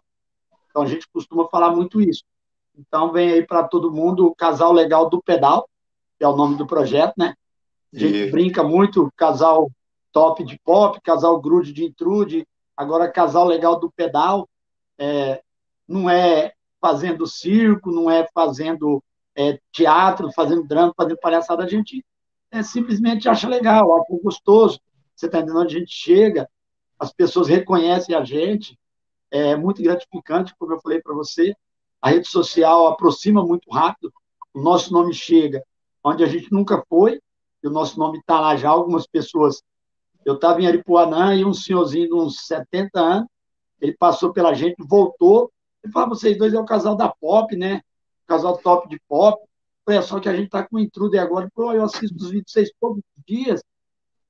[0.71, 2.23] Então, a gente costuma falar muito isso.
[2.77, 5.69] Então, vem aí para todo mundo o Casal Legal do Pedal,
[6.19, 7.35] que é o nome do projeto, né?
[7.95, 8.31] A gente e...
[8.31, 9.71] brinca muito, casal
[10.13, 14.49] top de pop, casal grude de intrude, agora casal legal do pedal.
[14.99, 15.41] É,
[15.87, 19.03] não é fazendo circo, não é fazendo
[19.35, 22.05] é, teatro, fazendo drama, fazendo palhaçada, a gente
[22.51, 24.81] é, simplesmente acha legal, acha gostoso.
[25.15, 25.63] Você está entendendo?
[25.63, 26.49] A gente chega,
[26.99, 28.79] as pessoas reconhecem a gente,
[29.31, 31.55] é muito gratificante, como eu falei para você.
[32.01, 34.13] A rede social aproxima muito rápido,
[34.55, 35.63] o nosso nome chega
[36.09, 37.21] onde a gente nunca foi,
[37.63, 38.71] e o nosso nome está lá já.
[38.71, 39.63] Algumas pessoas.
[40.25, 43.29] Eu estava em Aripuanã e um senhorzinho de uns 70 anos,
[43.81, 45.51] ele passou pela gente, voltou,
[45.83, 47.81] ele falou, vocês dois é o casal da pop, né?
[48.25, 49.41] O casal top de pop.
[49.89, 51.51] É só que a gente está com o intruder agora.
[51.57, 53.63] Eu assisto os vídeos vocês todos os dias.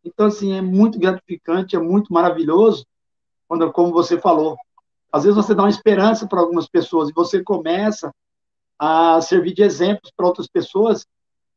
[0.05, 2.87] Então, assim, é muito gratificante, é muito maravilhoso,
[3.49, 4.57] quando, como você falou.
[5.11, 8.13] Às vezes você dá uma esperança para algumas pessoas e você começa
[8.79, 11.05] a servir de exemplos para outras pessoas,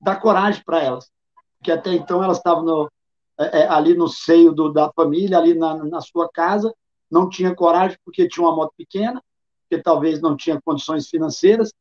[0.01, 1.09] dá coragem para elas.
[1.57, 2.91] Porque até então elas estavam no,
[3.39, 6.73] é, é, ali no seio do, da família, ali na, na sua casa,
[7.09, 9.21] não tinha coragem porque tinha uma moto pequena,
[9.61, 11.73] porque talvez não tinha condições financeiras.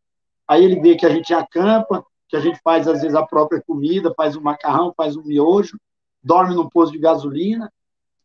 [0.47, 3.63] Aí ele vê que a gente acampa, que a gente faz às vezes a própria
[3.63, 5.79] comida, faz um macarrão, faz um miojo,
[6.23, 7.73] dorme no posto de gasolina.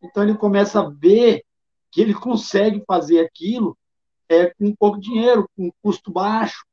[0.02, 1.44] Então ele começa a ver
[1.92, 3.78] que ele consegue fazer aquilo
[4.28, 6.66] é, com pouco dinheiro, com custo baixo,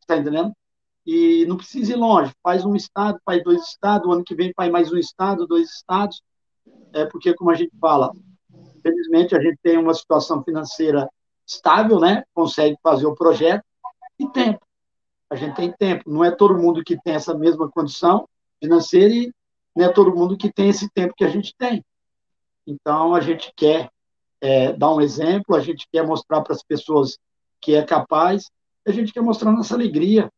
[0.00, 0.52] está entendendo?
[1.06, 4.52] E não precisa ir longe, faz um estado, faz dois estados, o ano que vem
[4.54, 6.22] faz mais um estado, dois estados,
[6.92, 8.12] é porque, como a gente fala,
[8.82, 11.08] felizmente a gente tem uma situação financeira
[11.46, 12.24] estável, né?
[12.34, 13.64] Consegue fazer o projeto
[14.18, 14.64] e tempo.
[15.28, 16.10] A gente tem tempo.
[16.10, 18.28] Não é todo mundo que tem essa mesma condição
[18.60, 19.32] financeira e
[19.74, 21.84] não é todo mundo que tem esse tempo que a gente tem.
[22.66, 23.90] Então, a gente quer
[24.40, 27.18] é, dar um exemplo, a gente quer mostrar para as pessoas
[27.60, 28.50] que é capaz,
[28.86, 30.30] a gente quer mostrar nossa alegria.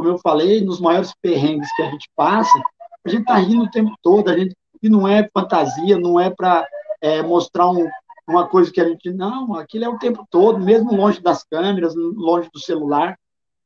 [0.00, 2.58] Como eu falei, nos maiores perrengues que a gente passa,
[3.04, 6.30] a gente está rindo o tempo todo, a gente, e não é fantasia, não é
[6.30, 6.66] para
[7.02, 7.86] é, mostrar um,
[8.26, 9.12] uma coisa que a gente.
[9.12, 13.14] Não, aquilo é o tempo todo, mesmo longe das câmeras, longe do celular,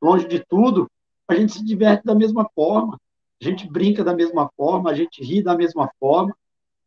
[0.03, 0.90] longe de tudo,
[1.29, 2.99] a gente se diverte da mesma forma,
[3.40, 6.37] a gente brinca da mesma forma, a gente ri da mesma forma.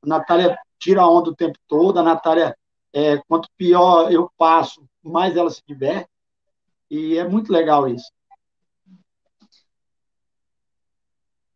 [0.04, 2.54] A Natália tira a onda o tempo todo, a Natália,
[2.92, 6.10] é, quanto pior eu passo, mais ela se diverte.
[6.92, 8.12] E é muito legal isso.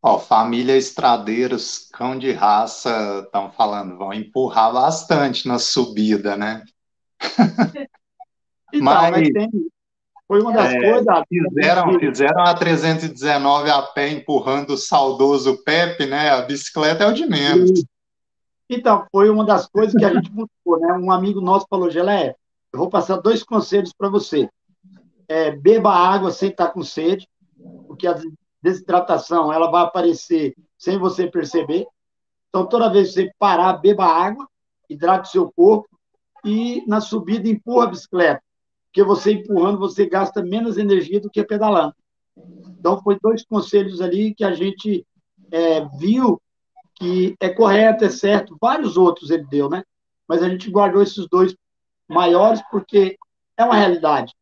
[0.04, 6.64] Ó, família Estradeiros, cão de raça, estão falando, vão empurrar bastante na subida, né?
[8.74, 9.12] então, mas...
[9.12, 9.50] mas tem,
[10.32, 11.24] foi uma das é, coisas.
[11.28, 16.30] Fizeram, fizeram a 319 a pé empurrando o saudoso Pepe, né?
[16.30, 17.84] A bicicleta é o de menos.
[18.70, 20.94] Então, foi uma das coisas que a gente buscou, né?
[20.94, 22.34] Um amigo nosso falou, Gelé,
[22.72, 24.50] eu vou passar dois conselhos para você.
[25.28, 27.28] É, beba água sem estar com sede,
[27.86, 28.14] porque a
[28.62, 31.86] desidratação ela vai aparecer sem você perceber.
[32.50, 34.48] Então, toda vez que você parar, beba água,
[34.90, 35.88] hidrate seu corpo
[36.44, 38.42] e na subida empurra a bicicleta,
[38.86, 41.96] porque você empurrando você gasta menos energia do que pedalando.
[42.80, 45.06] Então, foi dois conselhos ali que a gente
[45.52, 46.42] é, viu
[46.96, 48.56] que é correto, é certo.
[48.62, 49.84] Vários outros ele deu, né?
[50.28, 51.56] Mas a gente guardou esses dois
[52.08, 53.18] maiores porque
[53.58, 54.34] é uma realidade.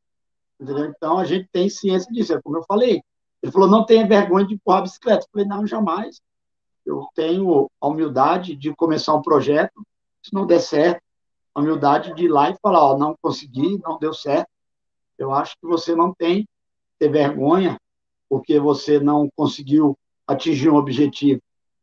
[0.60, 0.86] Entendeu?
[0.86, 3.02] Então, a gente tem ciência disso, é como eu falei.
[3.42, 5.26] Ele falou, não tenha vergonha de empurrar a bicicleta.
[5.26, 6.22] Eu falei, não, jamais.
[6.86, 9.82] Eu tenho a humildade de começar um projeto,
[10.22, 11.02] se não der certo,
[11.54, 14.50] a humildade de ir lá e falar, ó, não consegui, não deu certo.
[15.18, 16.48] Eu acho que você não tem
[16.98, 17.80] ter vergonha
[18.30, 19.98] porque você não conseguiu
[20.28, 21.42] atingir um objetivo.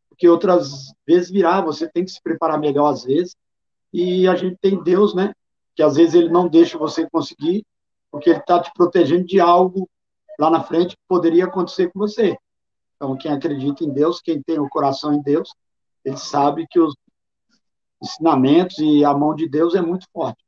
[0.09, 3.37] Porque outras vezes virá, você tem que se preparar melhor às vezes.
[3.93, 5.35] E a gente tem Deus, né?
[5.75, 7.67] Que às vezes ele não deixa você conseguir,
[8.11, 9.89] porque ele está te protegendo de algo
[10.39, 12.37] lá na frente poderia acontecer com você.
[12.97, 15.51] Então, quem acredita em Deus, quem tem o coração em Deus,
[16.05, 16.95] ele sabe que os
[18.03, 20.43] ensinamentos e a mão de Deus é muito forte.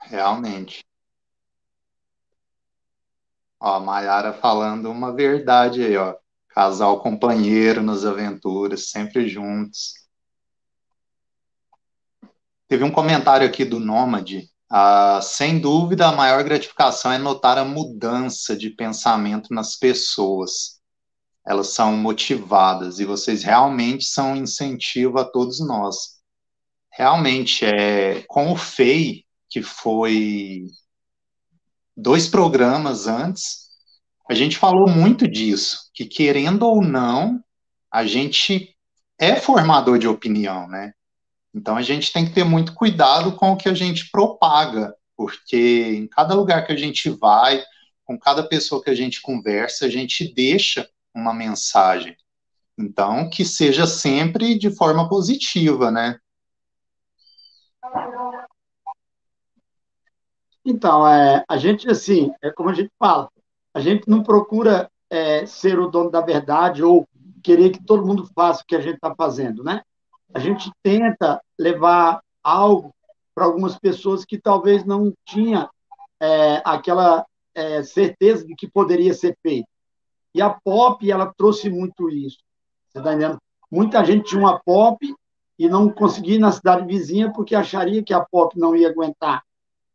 [0.00, 0.84] Realmente.
[3.58, 6.16] Ó, a Mayara falando uma verdade aí, ó.
[6.48, 9.94] Casal companheiro nas aventuras, sempre juntos.
[12.66, 17.64] Teve um comentário aqui do Nômade ah, sem dúvida, a maior gratificação é notar a
[17.64, 20.80] mudança de pensamento nas pessoas.
[21.44, 26.20] Elas são motivadas e vocês realmente são um incentivo a todos nós.
[26.92, 30.66] Realmente, é, com o FEI, que foi
[31.96, 33.70] dois programas antes,
[34.30, 37.42] a gente falou muito disso, que querendo ou não,
[37.90, 38.76] a gente
[39.18, 40.92] é formador de opinião, né?
[41.54, 45.92] Então a gente tem que ter muito cuidado com o que a gente propaga, porque
[45.96, 47.62] em cada lugar que a gente vai,
[48.04, 52.16] com cada pessoa que a gente conversa, a gente deixa uma mensagem.
[52.78, 56.18] Então, que seja sempre de forma positiva, né?
[60.64, 63.30] Então, é, a gente, assim, é como a gente fala,
[63.74, 67.08] a gente não procura é, ser o dono da verdade ou
[67.42, 69.82] querer que todo mundo faça o que a gente está fazendo, né?
[70.34, 72.94] A gente tenta levar algo
[73.34, 75.68] para algumas pessoas que talvez não tinha
[76.20, 79.68] é, aquela é, certeza de que poderia ser feito.
[80.34, 82.38] E a pop, ela trouxe muito isso.
[82.88, 83.38] Você está entendendo?
[83.70, 84.98] Muita gente tinha uma pop
[85.58, 89.42] e não conseguia ir na cidade vizinha porque acharia que a pop não ia aguentar.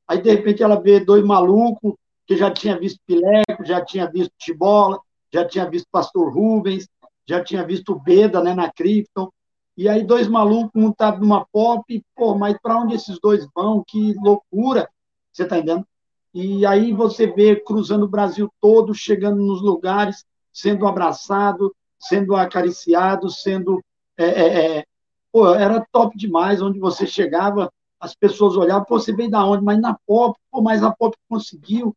[0.07, 1.93] Aí, de repente, ela vê dois malucos
[2.27, 4.99] que já tinha visto Pileco, já tinha visto Tibola,
[5.33, 6.87] já tinha visto Pastor Rubens,
[7.27, 9.29] já tinha visto Beda né, na Krypton,
[9.77, 13.83] e aí dois malucos montados numa pop, pô, mas para onde esses dois vão?
[13.85, 14.89] Que loucura,
[15.31, 15.85] você está entendendo?
[16.33, 23.29] E aí você vê cruzando o Brasil todo, chegando nos lugares, sendo abraçado, sendo acariciado,
[23.29, 23.81] sendo...
[24.17, 24.85] É, é, é,
[25.31, 29.63] pô, era top demais, onde você chegava, as pessoas olhavam, pô, você veio da onde?
[29.63, 31.95] Mas na pop, pô, mas a pop conseguiu.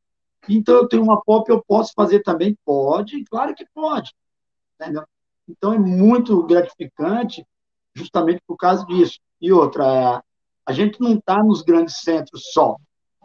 [0.49, 2.57] Então eu tenho uma pop, eu posso fazer também?
[2.65, 4.13] Pode, claro que pode.
[4.81, 5.05] Entendeu?
[5.49, 7.47] Então é muito gratificante
[7.95, 9.19] justamente por causa disso.
[9.41, 10.23] E outra,
[10.67, 12.77] a gente não está nos grandes centros só,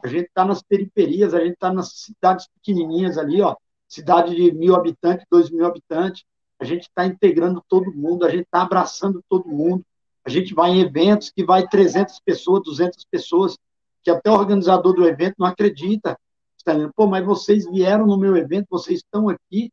[0.03, 3.55] a gente está nas periferias, a gente está nas cidades pequenininhas ali, ó,
[3.87, 6.23] cidade de mil habitantes, dois mil habitantes,
[6.59, 9.83] a gente está integrando todo mundo, a gente está abraçando todo mundo,
[10.25, 13.57] a gente vai em eventos que vai 300 pessoas, 200 pessoas,
[14.01, 16.17] que até o organizador do evento não acredita,
[16.57, 19.71] está dizendo, pô, mas vocês vieram no meu evento, vocês estão aqui,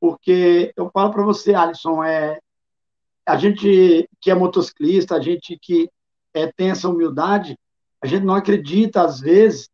[0.00, 2.40] porque eu falo para você, Alisson, é,
[3.26, 5.88] a gente que é motociclista, a gente que
[6.32, 7.58] é, tem essa humildade,
[8.02, 9.70] a gente não acredita, às vezes,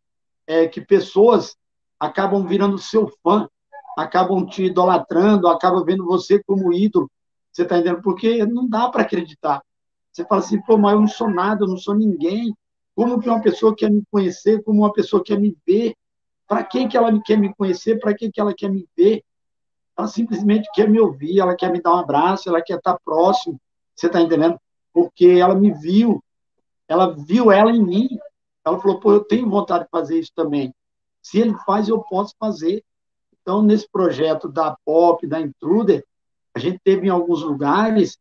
[0.47, 1.57] é, que pessoas
[1.99, 3.49] acabam virando seu fã,
[3.97, 7.11] acabam te idolatrando, acabam vendo você como ídolo.
[7.53, 8.03] Você está entendendo?
[8.03, 9.61] Porque não dá para acreditar.
[10.13, 12.55] Você fala assim, pô, mas eu não sou nada, eu não sou ninguém.
[12.95, 14.63] Como que uma pessoa quer me conhecer?
[14.63, 15.95] Como uma pessoa quer me ver?
[16.47, 17.99] Para que, que ela quer me conhecer?
[17.99, 19.23] Para que, que ela quer me ver?
[20.01, 23.61] Ela simplesmente quer me ouvir, ela quer me dar um abraço, ela quer estar próximo,
[23.95, 24.59] você está entendendo?
[24.93, 26.23] Porque ela me viu,
[26.89, 28.09] ela viu ela em mim,
[28.65, 30.75] ela falou, pô, eu tenho vontade de fazer isso também.
[31.23, 32.83] Se ele faz, eu posso fazer.
[33.41, 36.05] Então, nesse projeto da POP, da Intruder,
[36.55, 38.19] a gente teve em alguns lugares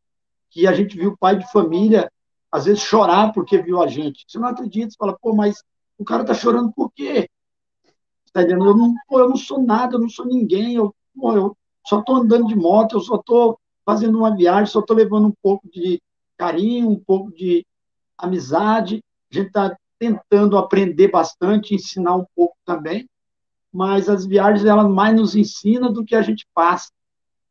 [0.49, 2.11] que a gente viu pai de família,
[2.51, 4.25] às vezes, chorar porque viu a gente.
[4.27, 5.63] Você não acredita, você fala, pô, mas
[5.97, 7.29] o cara tá chorando por quê?
[8.33, 8.65] Tá entendendo?
[8.65, 11.99] Eu não, pô, eu não sou nada, eu não sou ninguém, eu, pô, eu só
[11.99, 15.67] estou andando de moto, eu só estou fazendo uma viagem, só estou levando um pouco
[15.69, 16.01] de
[16.37, 17.65] carinho, um pouco de
[18.17, 19.03] amizade.
[19.31, 23.07] A gente está tentando aprender bastante, ensinar um pouco também,
[23.71, 26.89] mas as viagens elas mais nos ensinam do que a gente passa.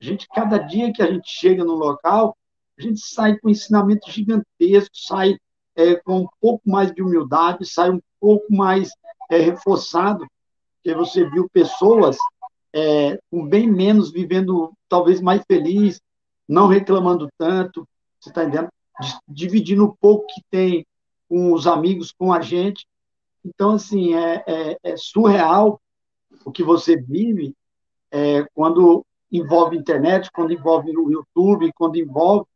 [0.00, 2.36] A gente, cada dia que a gente chega no local,
[2.78, 5.36] a gente sai com um ensinamento gigantesco, sai
[5.76, 8.90] é, com um pouco mais de humildade, sai um pouco mais
[9.30, 10.26] é, reforçado,
[10.76, 12.16] porque você viu pessoas
[12.78, 16.00] é, com bem menos, vivendo talvez mais feliz,
[16.48, 17.86] não reclamando tanto,
[18.20, 18.68] você está entendendo?
[19.26, 20.86] Dividindo o pouco que tem
[21.28, 22.86] com os amigos, com a gente.
[23.44, 25.80] Então, assim, é, é, é surreal
[26.44, 27.54] o que você vive
[28.10, 32.46] é, quando envolve internet, quando envolve o YouTube, quando envolve,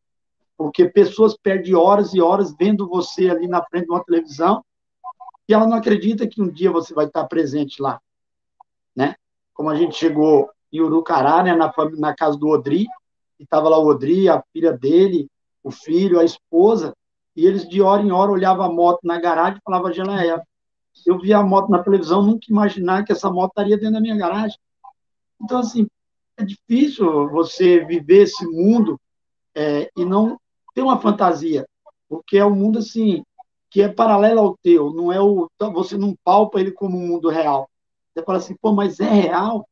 [0.56, 4.64] porque pessoas perdem horas e horas vendo você ali na frente de uma televisão
[5.48, 8.00] e ela não acredita que um dia você vai estar presente lá,
[8.94, 9.16] né?
[9.54, 12.86] Como a gente chegou em Urucará, né, na, na casa do Odri,
[13.38, 15.28] e estava lá o Odri, a filha dele,
[15.62, 16.94] o filho, a esposa,
[17.36, 20.42] e eles de hora em hora olhavam a moto na garagem e falavam, Geleia,
[21.06, 24.16] eu vi a moto na televisão, nunca imaginar que essa moto estaria dentro da minha
[24.16, 24.58] garagem.
[25.40, 25.86] Então, assim,
[26.36, 29.00] é difícil você viver esse mundo
[29.54, 30.38] é, e não
[30.74, 31.66] ter uma fantasia,
[32.08, 33.22] porque é um mundo, assim,
[33.70, 37.30] que é paralelo ao teu, não é o você não palpa ele como um mundo
[37.30, 37.68] real.
[38.14, 39.68] Você fala assim, pô, mas é real?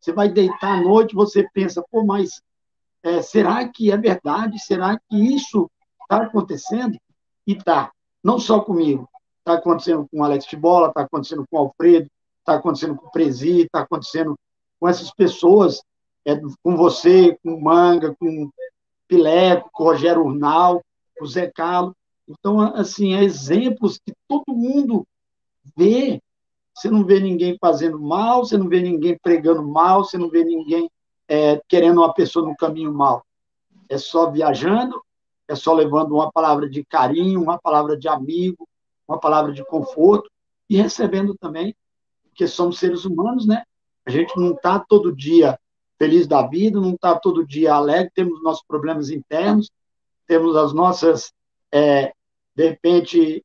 [0.00, 2.42] Você vai deitar à noite, você pensa, pô, mas
[3.02, 4.58] é, será que é verdade?
[4.58, 5.70] Será que isso
[6.02, 6.98] está acontecendo?
[7.46, 7.92] E está,
[8.22, 9.08] não só comigo.
[9.38, 13.10] Está acontecendo com o Alex Bola, está acontecendo com o Alfredo, está acontecendo com o
[13.10, 14.38] Presi, está acontecendo
[14.80, 15.82] com essas pessoas,
[16.24, 18.50] é, com você, com o Manga, com o
[19.06, 20.82] Pileco, com o Rogério Urnal,
[21.16, 21.94] com o Zé Carlos.
[22.26, 25.06] Então, assim, é exemplos que todo mundo
[25.76, 26.20] vê.
[26.74, 30.44] Você não vê ninguém fazendo mal, você não vê ninguém pregando mal, você não vê
[30.44, 30.90] ninguém
[31.28, 33.24] é, querendo uma pessoa no caminho mal.
[33.88, 35.00] É só viajando,
[35.46, 38.68] é só levando uma palavra de carinho, uma palavra de amigo,
[39.06, 40.30] uma palavra de conforto
[40.68, 41.76] e recebendo também,
[42.28, 43.62] porque somos seres humanos, né?
[44.04, 45.58] A gente não está todo dia
[45.98, 49.70] feliz da vida, não está todo dia alegre, temos nossos problemas internos,
[50.26, 51.32] temos as nossas
[51.70, 52.12] é,
[52.54, 53.43] de repente,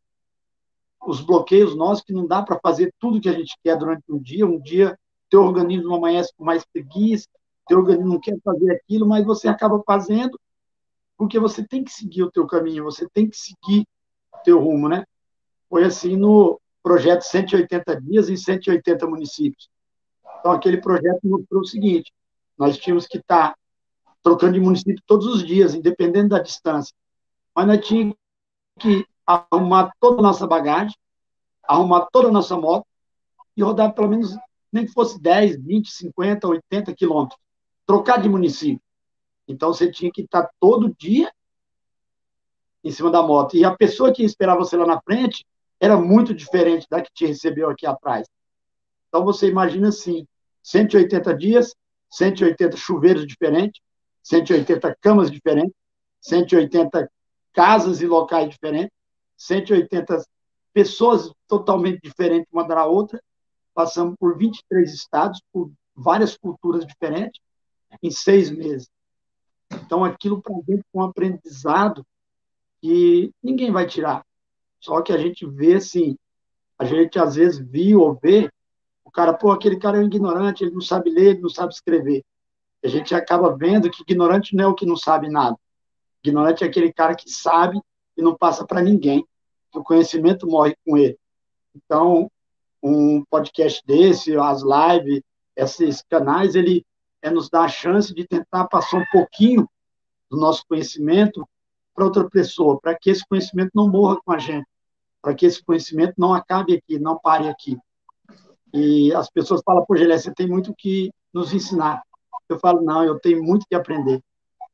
[1.06, 4.20] os bloqueios nossos, que não dá para fazer tudo que a gente quer durante um
[4.20, 4.46] dia.
[4.46, 4.98] Um dia,
[5.30, 7.28] teu organismo amanhece com mais preguiça,
[7.68, 10.40] teu organismo não quer fazer aquilo, mas você acaba fazendo,
[11.18, 13.86] porque você tem que seguir o teu caminho, você tem que seguir
[14.34, 15.06] o teu rumo, né?
[15.70, 19.70] Foi assim no projeto 180 dias em 180 municípios.
[20.40, 22.12] Então, aquele projeto mostrou o seguinte,
[22.58, 23.56] nós tínhamos que estar tá
[24.24, 26.94] trocando de município todos os dias, independente da distância
[27.60, 28.16] mas nós tínhamos
[28.80, 30.96] que arrumar toda a nossa bagagem,
[31.64, 32.86] arrumar toda a nossa moto
[33.56, 34.36] e rodar pelo menos,
[34.72, 37.40] nem que fosse 10, 20, 50, 80 quilômetros.
[37.86, 38.82] Trocar de município.
[39.48, 41.32] Então você tinha que estar todo dia
[42.84, 43.56] em cima da moto.
[43.56, 45.46] E a pessoa que esperava você lá na frente
[45.80, 48.28] era muito diferente da que te recebeu aqui atrás.
[49.08, 50.28] Então você imagina assim,
[50.64, 51.76] 180 dias,
[52.10, 53.80] 180 chuveiros diferentes,
[54.24, 55.74] 180 camas diferentes,
[56.22, 57.10] 180
[57.54, 58.92] casas e locais diferentes,
[59.40, 60.24] 180
[60.74, 63.22] pessoas totalmente diferentes uma da outra,
[63.74, 67.42] passamos por 23 estados, por várias culturas diferentes,
[68.04, 68.90] em seis meses.
[69.72, 72.06] Então, aquilo para gente foi um aprendizado
[72.82, 74.26] que ninguém vai tirar.
[74.80, 76.18] Só que a gente vê, assim,
[76.78, 78.50] a gente às vezes viu ou vê,
[79.04, 81.74] o cara, pô, aquele cara é um ignorante, ele não sabe ler, ele não sabe
[81.74, 82.24] escrever.
[82.84, 85.58] A gente acaba vendo que ignorante não é o que não sabe nada.
[86.24, 87.80] Ignorante é aquele cara que sabe
[88.20, 89.26] e não passa para ninguém,
[89.74, 91.18] o conhecimento morre com ele.
[91.74, 92.30] Então,
[92.84, 95.22] um podcast desse, as lives,
[95.56, 96.86] esses canais, ele
[97.22, 99.70] é nos dá a chance de tentar passar um pouquinho
[100.30, 101.48] do nosso conhecimento
[101.96, 104.68] para outra pessoa, para que esse conhecimento não morra com a gente,
[105.22, 107.78] para que esse conhecimento não acabe aqui, não pare aqui.
[108.74, 112.04] E as pessoas falam, pô, Gelé, você tem muito que nos ensinar.
[112.48, 114.22] Eu falo, não, eu tenho muito que aprender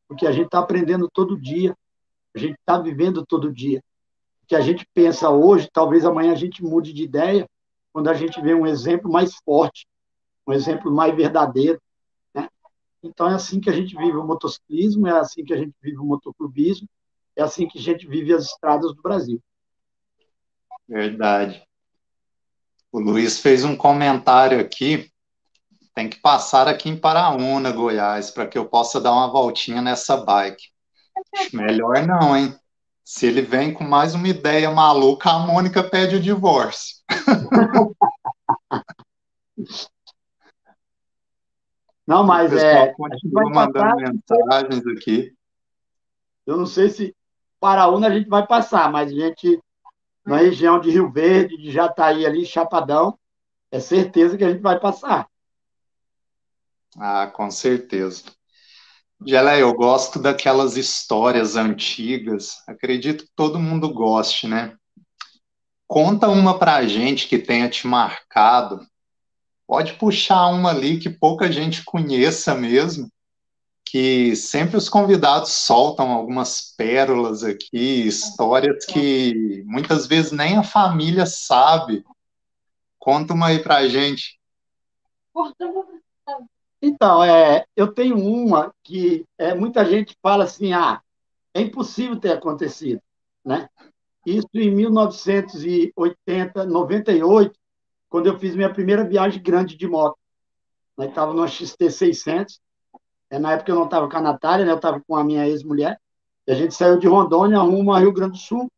[0.07, 1.75] porque a gente está aprendendo todo dia,
[2.35, 3.81] a gente está vivendo todo dia.
[4.43, 7.47] O que a gente pensa hoje, talvez amanhã a gente mude de ideia,
[7.91, 9.87] quando a gente vê um exemplo mais forte,
[10.45, 11.81] um exemplo mais verdadeiro.
[12.33, 12.47] Né?
[13.01, 15.97] Então é assim que a gente vive o motociclismo, é assim que a gente vive
[15.97, 16.87] o motoclubismo,
[17.35, 19.41] é assim que a gente vive as estradas do Brasil.
[20.87, 21.63] Verdade.
[22.91, 25.11] O Luiz fez um comentário aqui
[25.95, 30.17] tem que passar aqui em Paraúna, Goiás, para que eu possa dar uma voltinha nessa
[30.17, 30.74] bike.
[31.53, 32.55] Melhor não, hein?
[33.03, 36.95] Se ele vem com mais uma ideia maluca, a Mônica pede o divórcio.
[42.07, 42.93] Não, mas é.
[42.93, 45.33] Continua mandando mensagens aqui.
[46.45, 47.15] Eu não sei se
[47.59, 49.59] Paraúna a gente vai passar, mas a gente,
[50.23, 53.17] na região de Rio Verde, de Jataí ali, Chapadão,
[53.71, 55.27] é certeza que a gente vai passar.
[56.97, 58.34] Ah, com certeza.
[59.23, 62.61] Gelé, eu gosto daquelas histórias antigas.
[62.67, 64.75] Acredito que todo mundo goste, né?
[65.87, 68.85] Conta uma pra gente que tenha te marcado.
[69.67, 73.09] Pode puxar uma ali que pouca gente conheça mesmo,
[73.83, 81.25] que sempre os convidados soltam algumas pérolas aqui, histórias que muitas vezes nem a família
[81.25, 82.03] sabe.
[82.99, 84.39] Conta uma aí pra gente.
[86.87, 91.01] Então, é, eu tenho uma que é, muita gente fala assim, ah,
[91.51, 93.01] é impossível ter acontecido,
[93.43, 93.67] né?
[94.23, 97.59] Isso em 1980, 98,
[98.07, 100.15] quando eu fiz minha primeira viagem grande de moto.
[100.99, 102.61] Estava no XT 600,
[103.31, 104.71] é, na época eu não estava com a Natália, né?
[104.71, 105.99] eu estava com a minha ex-mulher,
[106.47, 108.71] a gente saiu de Rondônia rumo a Rio Grande do Sul,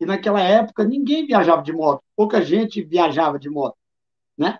[0.00, 3.76] e naquela época ninguém viajava de moto, pouca gente viajava de moto,
[4.36, 4.58] né?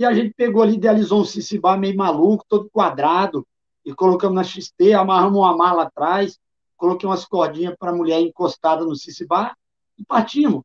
[0.00, 3.46] E a gente pegou ali, idealizou um Cicibá meio maluco, todo quadrado,
[3.84, 6.40] e colocamos na XT, amarramos uma mala atrás,
[6.74, 9.54] coloquei umas cordinhas para a mulher encostada no Cicibá
[9.98, 10.62] e partimos.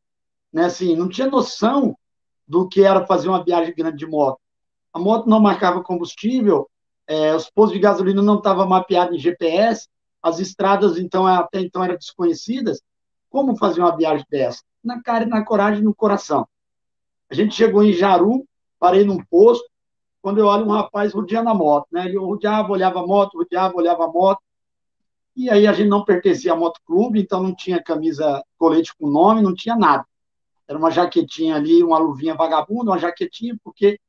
[0.53, 0.63] Né?
[0.63, 1.97] Assim, não tinha noção
[2.47, 4.39] do que era fazer uma viagem grande de moto.
[4.93, 6.69] A moto não marcava combustível,
[7.05, 9.89] é, os postos de gasolina não estavam mapeados em GPS,
[10.23, 12.81] as estradas então até então eram desconhecidas.
[13.29, 14.63] Como fazer uma viagem dessa?
[14.81, 16.47] Na cara e na coragem no coração.
[17.29, 18.47] A gente chegou em Jaru,
[18.85, 19.67] parei num posto,
[20.21, 22.05] quando eu olho um rapaz rodeando a moto, né?
[22.05, 24.39] Ele rodeava, olhava a moto, rodeava, olhava a moto.
[25.35, 29.41] E aí a gente não pertencia a motoclube, então não tinha camisa, colete com nome,
[29.41, 30.05] não tinha nada.
[30.67, 33.99] Era uma jaquetinha ali, uma luvinha vagabunda, uma jaquetinha, porque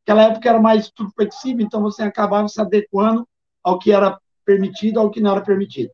[0.00, 3.26] naquela época era mais tudo flexível, então você acabava se adequando
[3.64, 5.90] ao que era permitido, ao que não era permitido.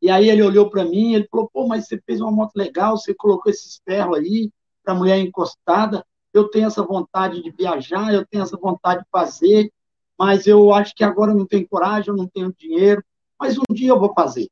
[0.00, 2.98] E aí ele olhou para mim, ele falou, pô, mas você fez uma moto legal,
[2.98, 4.50] você colocou esses ferros aí
[4.82, 9.72] para mulher encostada eu tenho essa vontade de viajar, eu tenho essa vontade de fazer,
[10.18, 13.04] mas eu acho que agora eu não tenho coragem, eu não tenho dinheiro,
[13.38, 14.48] mas um dia eu vou fazer.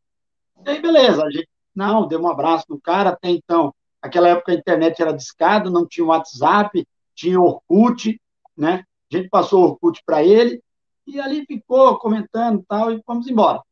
[0.65, 4.53] E aí, beleza, a gente, não, deu um abraço no cara, até então, aquela época
[4.53, 8.21] a internet era discada, não tinha WhatsApp, tinha Orkut,
[8.57, 8.85] né?
[9.13, 10.63] A gente passou Orkut para ele,
[11.07, 13.63] e ali ficou comentando tal, e fomos embora.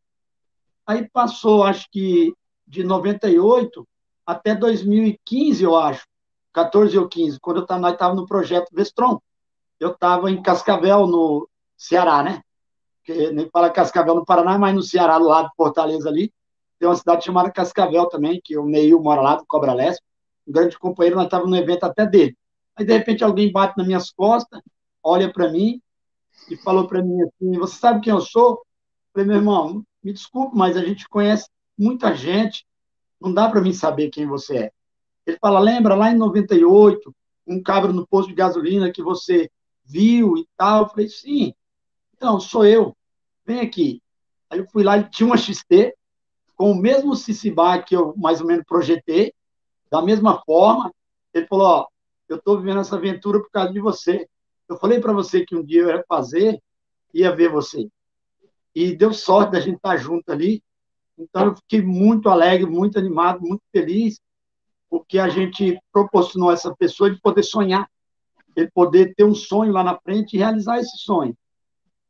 [0.86, 2.32] Aí passou, acho que
[2.66, 3.86] de 98
[4.26, 6.06] até 2015, eu acho,
[6.52, 9.20] 14 ou 15, quando eu tava, nós estávamos no projeto Vestron.
[9.78, 12.42] Eu estava em Cascavel, no Ceará, né?
[13.04, 16.32] Que nem fala Cascavel no Paraná, mas no Ceará, do lado de Fortaleza ali,
[16.78, 20.02] tem uma cidade chamada Cascavel também, que o Neil mora lá, do Cobra Leste.
[20.46, 22.36] Um grande companheiro, nós estávamos no evento até dele.
[22.76, 24.60] Aí, de repente, alguém bate nas minhas costas,
[25.02, 25.80] olha para mim
[26.48, 28.52] e falou para mim assim: Você sabe quem eu sou?
[28.52, 28.58] Eu
[29.12, 32.66] falei, meu irmão, me desculpe, mas a gente conhece muita gente,
[33.20, 34.72] não dá para mim saber quem você é.
[35.28, 37.14] Ele fala, lembra lá em 98,
[37.46, 39.50] um cabra no posto de gasolina que você
[39.84, 40.84] viu e tal?
[40.84, 41.52] Eu falei, sim.
[42.16, 42.96] Então, sou eu.
[43.44, 44.02] Vem aqui.
[44.48, 45.94] Aí eu fui lá e tinha uma XT
[46.56, 49.34] com o mesmo Cicibá que eu mais ou menos projetei,
[49.90, 50.90] da mesma forma.
[51.34, 51.86] Ele falou, ó,
[52.26, 54.26] eu estou vivendo essa aventura por causa de você.
[54.66, 56.58] Eu falei para você que um dia eu ia fazer,
[57.12, 57.86] ia ver você.
[58.74, 60.62] E deu sorte da gente estar tá junto ali.
[61.18, 64.18] Então eu fiquei muito alegre, muito animado, muito feliz
[64.90, 67.88] porque a gente proporcionou a essa pessoa de poder sonhar,
[68.56, 71.36] ele poder ter um sonho lá na frente e realizar esse sonho.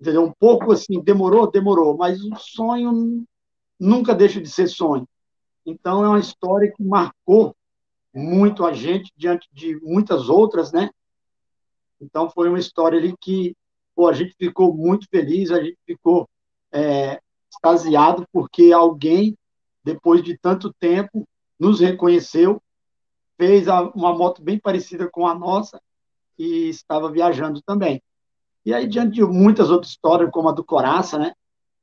[0.01, 0.25] Entendeu?
[0.25, 3.25] Um pouco assim, demorou, demorou, mas o sonho
[3.79, 5.07] nunca deixa de ser sonho.
[5.67, 7.55] Então, é uma história que marcou
[8.15, 10.91] muito a gente diante de muitas outras, né?
[12.01, 13.55] Então, foi uma história ali que
[13.95, 16.29] pô, a gente ficou muito feliz, a gente ficou
[16.73, 17.21] é,
[17.51, 19.37] extasiado, porque alguém,
[19.83, 22.63] depois de tanto tempo, nos reconheceu
[23.39, 25.81] fez uma moto bem parecida com a nossa
[26.37, 28.03] e estava viajando também.
[28.67, 31.33] E aí, diante de muitas outras histórias, como a do Coraça, né?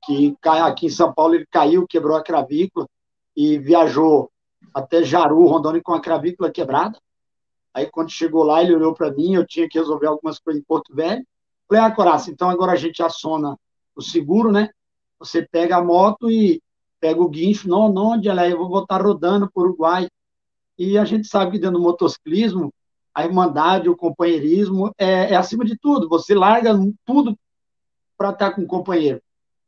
[0.05, 2.87] Que aqui em São Paulo ele caiu, quebrou a cravícula
[3.35, 4.29] e viajou
[4.73, 6.99] até Jaru, Rondônia, com a cravícula quebrada.
[7.73, 10.65] Aí, quando chegou lá, ele olhou para mim, eu tinha que resolver algumas coisas em
[10.65, 11.25] Porto Velho.
[11.67, 13.57] Falei, ah, Coraça, então agora a gente aciona
[13.95, 14.69] o seguro, né?
[15.17, 16.61] Você pega a moto e
[16.99, 18.51] pega o guincho, não, não, é?
[18.51, 20.07] Eu vou voltar rodando para o Uruguai.
[20.78, 22.73] E a gente sabe que dentro do motociclismo,
[23.13, 26.09] a irmandade, o companheirismo é, é acima de tudo.
[26.09, 27.38] Você larga tudo
[28.17, 29.21] para estar com o companheiro.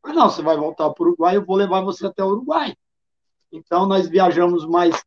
[0.03, 2.75] Mas não, você vai voltar para o Uruguai, eu vou levar você até o Uruguai.
[3.51, 5.01] Então, nós viajamos mais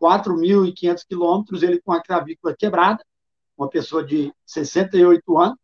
[0.00, 3.04] 4.500 quilômetros, ele com a clavícula quebrada.
[3.56, 5.58] uma pessoa de 68 anos,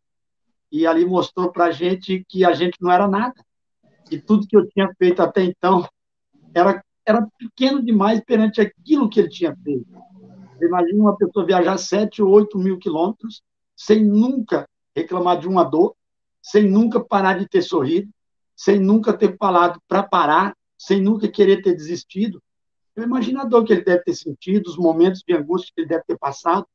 [0.70, 3.35] e ali mostrou para a gente que a gente não era nada.
[4.11, 5.87] E tudo que eu tinha feito até então
[6.55, 9.86] era, era pequeno demais perante aquilo que ele tinha feito.
[10.61, 13.42] Imagina uma pessoa viajar 7 ou 8 mil quilômetros
[13.74, 15.94] sem nunca reclamar de uma dor,
[16.40, 18.09] sem nunca parar de ter sorrido,
[18.57, 22.40] sem nunca ter falado para parar, sem nunca querer ter desistido.
[22.94, 25.88] Eu imagino a dor que ele deve ter sentido, os momentos de angústia que ele
[25.88, 26.66] deve ter passado,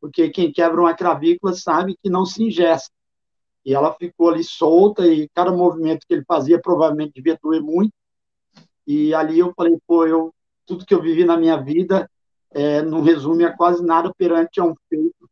[0.00, 2.92] porque quem quebra uma cravícula sabe que não se ingesta.
[3.64, 7.92] E ela ficou ali solta e cada movimento que ele fazia provavelmente devia doer muito.
[8.86, 10.34] E ali eu falei, pô, eu,
[10.66, 12.10] tudo que eu vivi na minha vida
[12.50, 15.30] é, não resume a quase nada perante a um feito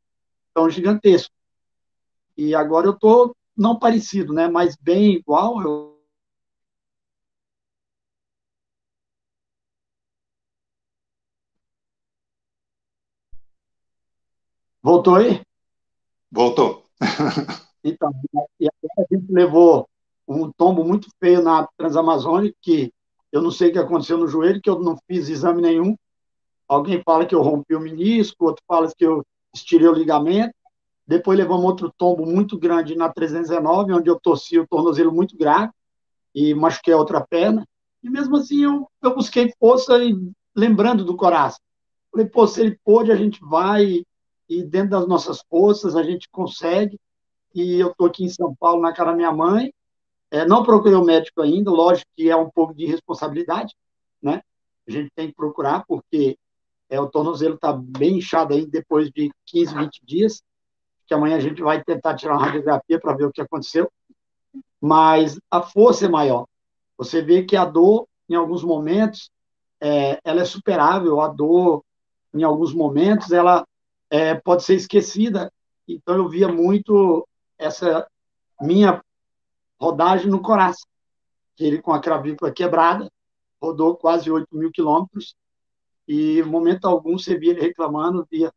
[0.55, 1.35] tão gigantesco.
[2.37, 5.61] E agora eu tô não parecido, né, mas bem igual.
[5.63, 6.01] Eu...
[14.83, 15.43] Voltou aí?
[16.31, 16.85] Voltou.
[17.83, 18.13] Então,
[18.61, 19.89] e a gente levou
[20.29, 22.93] um tombo muito feio na Transamazônica, que
[23.33, 25.97] eu não sei o que aconteceu no joelho, que eu não fiz exame nenhum.
[26.69, 29.25] Alguém fala que eu rompi o menisco, outro fala que eu
[29.55, 30.55] estirei o ligamento.
[31.07, 35.73] Depois levamos outro tombo muito grande na 319, onde eu torci o tornozelo muito grave
[36.35, 37.67] e machuquei a outra perna.
[38.03, 40.17] E mesmo assim eu, eu busquei força e
[40.55, 41.61] lembrando do coração.
[42.13, 44.05] Falei, pô, se ele pôde, a gente vai
[44.49, 46.99] e dentro das nossas forças a gente consegue
[47.55, 49.73] e eu estou aqui em São Paulo na casa da minha mãe.
[50.31, 53.75] É, não procurei o médico ainda, lógico que é um pouco de responsabilidade,
[54.23, 54.43] né?
[54.87, 56.39] A gente tem que procurar, porque
[56.89, 60.43] é, o tornozelo está bem inchado aí depois de 15, 20 dias,
[61.07, 63.91] que amanhã a gente vai tentar tirar uma radiografia para ver o que aconteceu.
[64.81, 66.47] Mas a força é maior.
[66.97, 69.31] Você vê que a dor, em alguns momentos,
[69.81, 71.85] é, ela é superável, a dor,
[72.33, 73.67] em alguns momentos, ela
[74.09, 75.53] é, pode ser esquecida.
[75.87, 77.27] Então, eu via muito
[77.59, 78.07] essa
[78.61, 79.03] minha
[79.81, 80.89] rodagem no coração.
[81.59, 83.11] Ele, com a cravícula quebrada,
[83.61, 85.35] rodou quase 8 mil quilômetros
[86.07, 88.27] e, em momento algum, você via ele reclamando.
[88.31, 88.53] Via...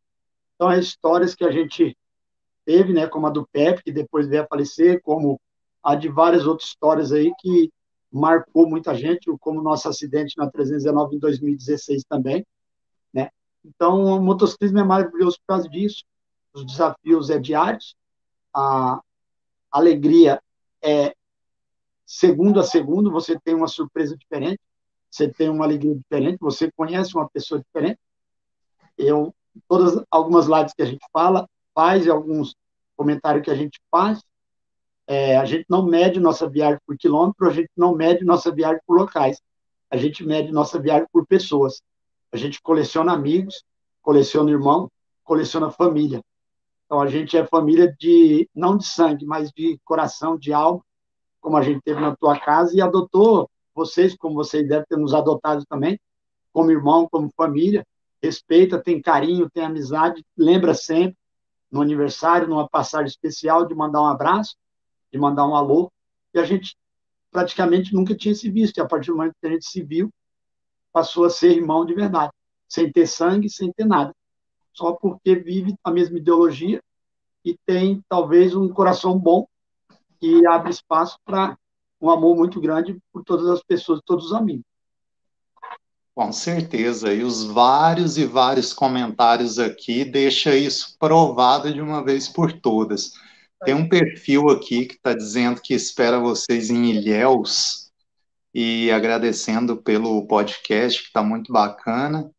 [0.54, 1.96] Então, as histórias que a gente
[2.64, 5.40] teve, né, como a do Pepe, que depois veio a falecer, como
[5.82, 7.70] a de várias outras histórias aí que
[8.10, 12.46] marcou muita gente, como o nosso acidente na 319 em 2016 também,
[13.12, 13.28] né?
[13.64, 16.04] Então, o motociclismo é maravilhoso por causa disso.
[16.54, 17.96] Os desafios é diários,
[18.54, 19.00] a
[19.70, 20.40] alegria
[20.84, 21.14] é
[22.06, 24.60] segundo a segundo, você tem uma surpresa diferente,
[25.10, 27.98] você tem uma alegria diferente, você conhece uma pessoa diferente.
[28.98, 29.34] Eu,
[29.68, 32.54] todas algumas lives que a gente fala, faz alguns
[32.96, 34.22] comentários que a gente faz,
[35.06, 38.80] é, a gente não mede nossa viagem por quilômetro, a gente não mede nossa viagem
[38.86, 39.40] por locais,
[39.90, 41.82] a gente mede nossa viagem por pessoas.
[42.32, 43.64] A gente coleciona amigos,
[44.02, 44.90] coleciona irmão,
[45.22, 46.20] coleciona família.
[46.94, 50.80] Então, a gente é família de, não de sangue, mas de coração, de alma,
[51.40, 55.12] como a gente teve na tua casa, e adotou vocês, como vocês devem ter nos
[55.12, 55.98] adotado também,
[56.52, 57.84] como irmão, como família,
[58.22, 61.16] respeita, tem carinho, tem amizade, lembra sempre,
[61.68, 64.54] no aniversário, numa passagem especial, de mandar um abraço,
[65.12, 65.90] de mandar um alô,
[66.32, 66.76] e a gente
[67.28, 70.12] praticamente nunca tinha se visto, e a partir do momento que a gente se viu,
[70.92, 72.30] passou a ser irmão de verdade,
[72.68, 74.14] sem ter sangue, sem ter nada
[74.74, 76.82] só porque vive a mesma ideologia
[77.44, 79.46] e tem talvez um coração bom
[80.20, 81.56] que abre espaço para
[82.00, 84.64] um amor muito grande por todas as pessoas, todos os amigos.
[86.14, 92.28] Com certeza, e os vários e vários comentários aqui deixa isso provado de uma vez
[92.28, 93.12] por todas.
[93.64, 97.90] Tem um perfil aqui que está dizendo que espera vocês em Ilhéus
[98.54, 102.30] e agradecendo pelo podcast, que está muito bacana.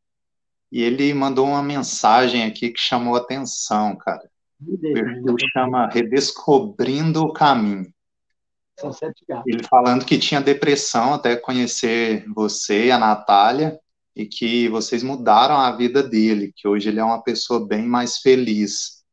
[0.72, 4.30] E ele mandou uma mensagem aqui que chamou atenção, cara.
[4.68, 7.94] O perfil chama Redescobrindo o Caminho.
[9.46, 13.80] Ele falando que tinha depressão até conhecer você e a Natália,
[14.16, 18.18] e que vocês mudaram a vida dele, que hoje ele é uma pessoa bem mais
[18.18, 19.04] feliz.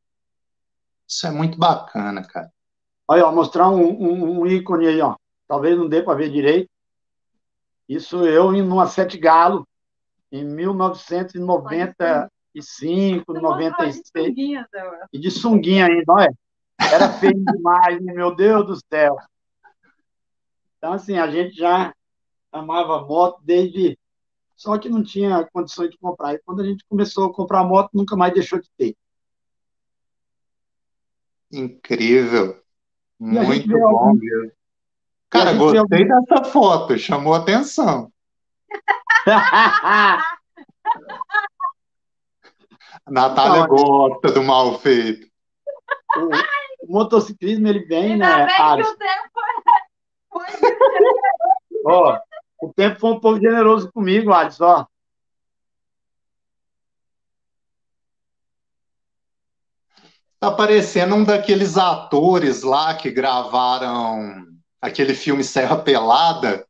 [1.08, 2.50] Isso é muito bacana, cara.
[3.08, 5.16] Olha, ó, mostrar um, um, um ícone aí, ó.
[5.46, 6.70] Talvez não dê para ver direito.
[7.88, 9.66] Isso eu indo numa Sete Galo,
[10.32, 14.34] em 1995, 96.
[15.12, 16.34] E de sunguinha ainda, olha.
[16.80, 19.18] Era feio demais, meu Deus do céu.
[20.78, 21.94] Então, assim, a gente já
[22.50, 23.98] amava moto desde.
[24.56, 26.32] Só que não tinha condições de comprar.
[26.34, 28.96] E quando a gente começou a comprar moto, nunca mais deixou de ter.
[31.52, 32.62] Incrível.
[33.18, 34.18] Muito bom, algum...
[35.28, 36.24] Cara, gostei algum...
[36.26, 38.10] dessa foto, chamou atenção.
[39.26, 39.28] A
[43.08, 45.26] Natália então, gosta do mal feito.
[46.16, 46.28] O,
[46.86, 48.46] o motociclismo, ele vem, Ainda né?
[48.46, 49.44] Bem que o tempo foi...
[51.84, 52.18] Ó,
[52.62, 54.86] o tempo foi um pouco generoso comigo, Alisson, ó.
[60.40, 64.44] Tá parecendo um daqueles atores lá que gravaram
[64.80, 66.66] aquele filme Serra Pelada.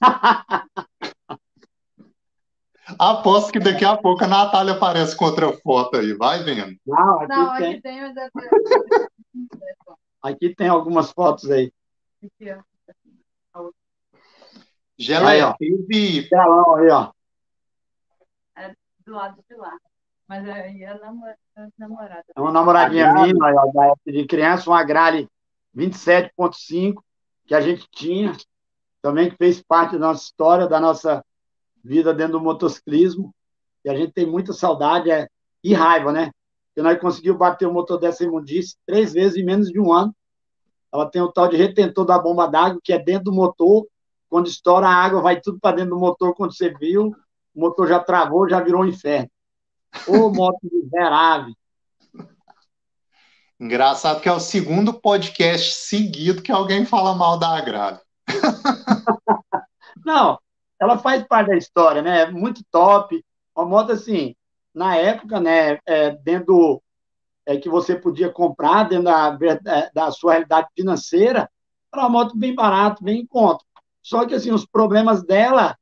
[2.98, 6.76] Aposto que daqui a pouco a Natália aparece com outra foto aí, vai vendo.
[6.86, 7.72] Não, aqui Não, tem.
[7.72, 8.00] Aqui tem,
[10.22, 11.72] aqui tem algumas fotos aí.
[12.24, 13.70] Aqui, ó.
[14.98, 16.28] Geleia, teve.
[16.28, 17.12] Telão aí, ó.
[18.56, 18.74] É
[19.04, 19.76] do lado de lá.
[20.28, 20.98] Mas aí é
[21.78, 22.24] namorada.
[22.34, 25.28] É uma namoradinha minha, ó, da época de criança, uma Grale
[25.76, 27.02] 27.5,
[27.46, 28.32] que a gente tinha,
[29.00, 31.24] também que fez parte da nossa história, da nossa
[31.82, 33.34] vida dentro do motociclismo.
[33.84, 35.28] E a gente tem muita saudade é,
[35.62, 36.30] e raiva, né?
[36.68, 40.14] Porque nós conseguimos bater o motor dessa imundice três vezes em menos de um ano.
[40.92, 43.86] Ela tem o tal de retentor da bomba d'água, que é dentro do motor.
[44.28, 46.34] Quando estoura a água, vai tudo para dentro do motor.
[46.34, 47.14] Quando você viu,
[47.54, 49.28] o motor já travou, já virou um inferno.
[50.06, 51.54] Ô, moto miserável.
[53.60, 57.98] Engraçado que é o segundo podcast seguido que alguém fala mal da Agrale.
[60.04, 60.38] Não,
[60.82, 62.22] ela faz parte da história, né?
[62.22, 63.24] É muito top.
[63.54, 64.34] Uma moto assim,
[64.74, 66.82] na época, né, é, dentro
[67.46, 71.48] é, que você podia comprar dentro da, é, da sua realidade financeira,
[71.92, 73.64] era uma moto bem barata, bem em conta.
[74.02, 75.78] Só que assim, os problemas dela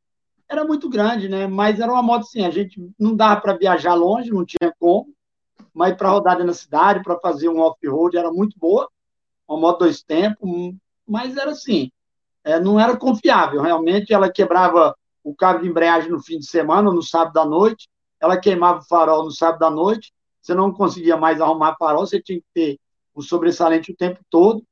[0.47, 1.47] era muito grande, né?
[1.47, 5.15] Mas era uma moto assim, a gente não dava para viajar longe, não tinha como,
[5.73, 8.87] mas para rodar na cidade, para fazer um off-road era muito boa,
[9.49, 10.75] uma moto dois tempos,
[11.09, 11.91] mas era assim,
[12.45, 16.91] é, não era confiável, realmente ela quebrava o cabo de embreagem no fim de semana,
[16.91, 17.89] no sábado à noite,
[18.21, 22.21] ela queimava o farol no sábado à noite, você não conseguia mais arrumar farol, você
[22.21, 22.79] tinha que ter
[23.15, 24.65] o sobressalente o tempo todo,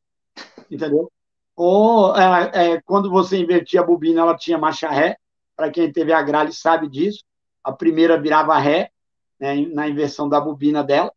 [0.70, 1.10] entendeu?
[1.54, 5.16] Ou é, é, quando você invertia a bobina, ela tinha marcha ré,
[5.56, 7.24] para quem teve a gralha sabe disso,
[7.64, 8.90] a primeira virava ré,
[9.38, 11.12] né, na inversão da bobina dela.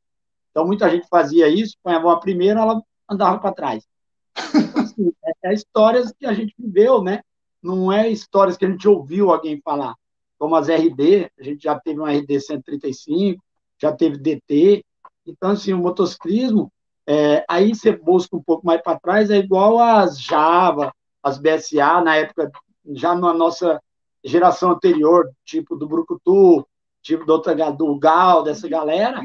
[0.49, 3.87] Então, muita gente fazia isso, ponhava a primeira, ela andava para trás.
[4.91, 7.21] Assim, é, é, histórias que a gente viveu, né?
[7.61, 9.95] Não é histórias que a gente ouviu alguém falar.
[10.37, 13.41] Como as RD, a gente já teve uma RD 135,
[13.79, 14.83] já teve DT.
[15.25, 16.71] Então, assim, o motociclismo,
[17.07, 22.01] é, aí você busca um pouco mais para trás, é igual as Java, as BSA,
[22.01, 22.51] na época,
[22.93, 23.79] já na nossa
[24.23, 26.67] geração anterior, tipo do Brucutu,
[27.01, 29.21] tipo do, outra, do Gal, dessa galera.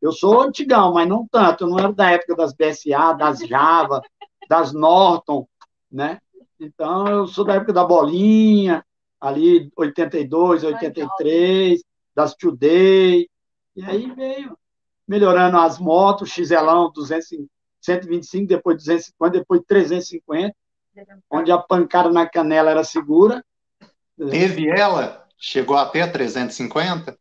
[0.00, 1.64] Eu sou antigão, mas não tanto.
[1.64, 4.00] Eu não era da época das BSA, das Java,
[4.48, 5.46] das Norton,
[5.90, 6.20] né?
[6.60, 8.84] Então, eu sou da época da Bolinha,
[9.20, 11.82] ali 82, 83,
[12.14, 13.28] das Today.
[13.76, 14.56] E aí veio
[15.06, 17.28] melhorando as motos, XLão 200,
[17.80, 20.54] 125, depois 250, depois 350,
[21.30, 23.44] onde a pancada na canela era segura.
[24.16, 25.26] Teve ela?
[25.38, 27.16] Chegou até a 350?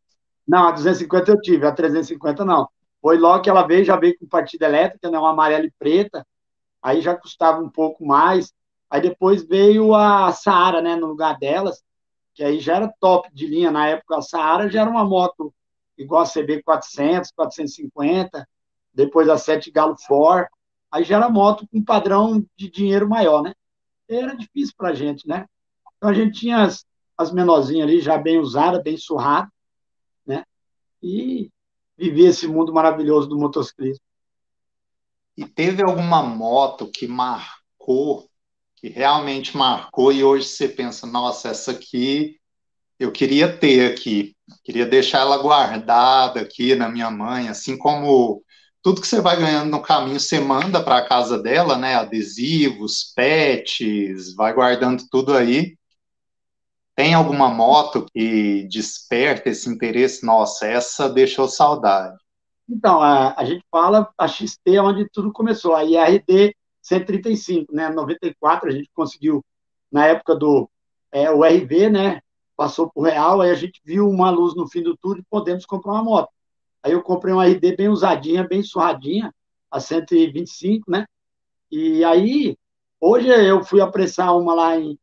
[0.48, 2.68] Não, a 250 eu tive, a 350 não.
[3.02, 6.26] Foi logo que ela veio, já veio com partida elétrica, né, uma amarela e preta,
[6.82, 8.54] aí já custava um pouco mais.
[8.90, 11.84] Aí depois veio a Saara, né, no lugar delas,
[12.34, 14.18] que aí já era top de linha na época.
[14.18, 15.54] A Saara já era uma moto
[15.98, 18.48] igual a CB 400, 450,
[18.94, 20.48] depois a 7 Galo 4,
[20.92, 23.54] aí já era moto com padrão de dinheiro maior, né?
[24.08, 25.46] Era difícil pra gente, né?
[25.98, 26.86] Então a gente tinha as,
[27.18, 29.50] as menorzinhas ali já bem usadas, bem surradas?
[31.08, 31.52] E
[31.98, 34.04] vivia esse mundo maravilhoso do motociclismo.
[35.38, 38.28] E teve alguma moto que marcou,
[38.76, 42.38] que realmente marcou, e hoje você pensa, nossa, essa aqui
[43.00, 48.44] eu queria ter aqui, queria deixar ela guardada aqui na minha mãe, assim como
[48.82, 51.96] tudo que você vai ganhando no caminho, você manda para a casa dela, né?
[51.96, 55.78] Adesivos, pets, vai guardando tudo aí.
[56.98, 60.26] Tem alguma moto que desperta esse interesse?
[60.26, 62.18] Nossa, essa deixou saudade.
[62.68, 67.90] Então, a, a gente fala a XT é onde tudo começou, a IRD 135, né?
[67.90, 69.46] 94 a gente conseguiu,
[69.92, 70.68] na época do
[71.12, 72.20] é, o RV, né?
[72.56, 75.68] Passou por real, aí a gente viu uma luz no fim do túnel e podemos
[75.68, 76.30] comprar uma moto.
[76.82, 79.32] Aí eu comprei uma RD bem usadinha, bem surradinha,
[79.70, 81.06] a 125, né?
[81.70, 82.58] E aí,
[83.00, 84.98] hoje eu fui apressar uma lá em,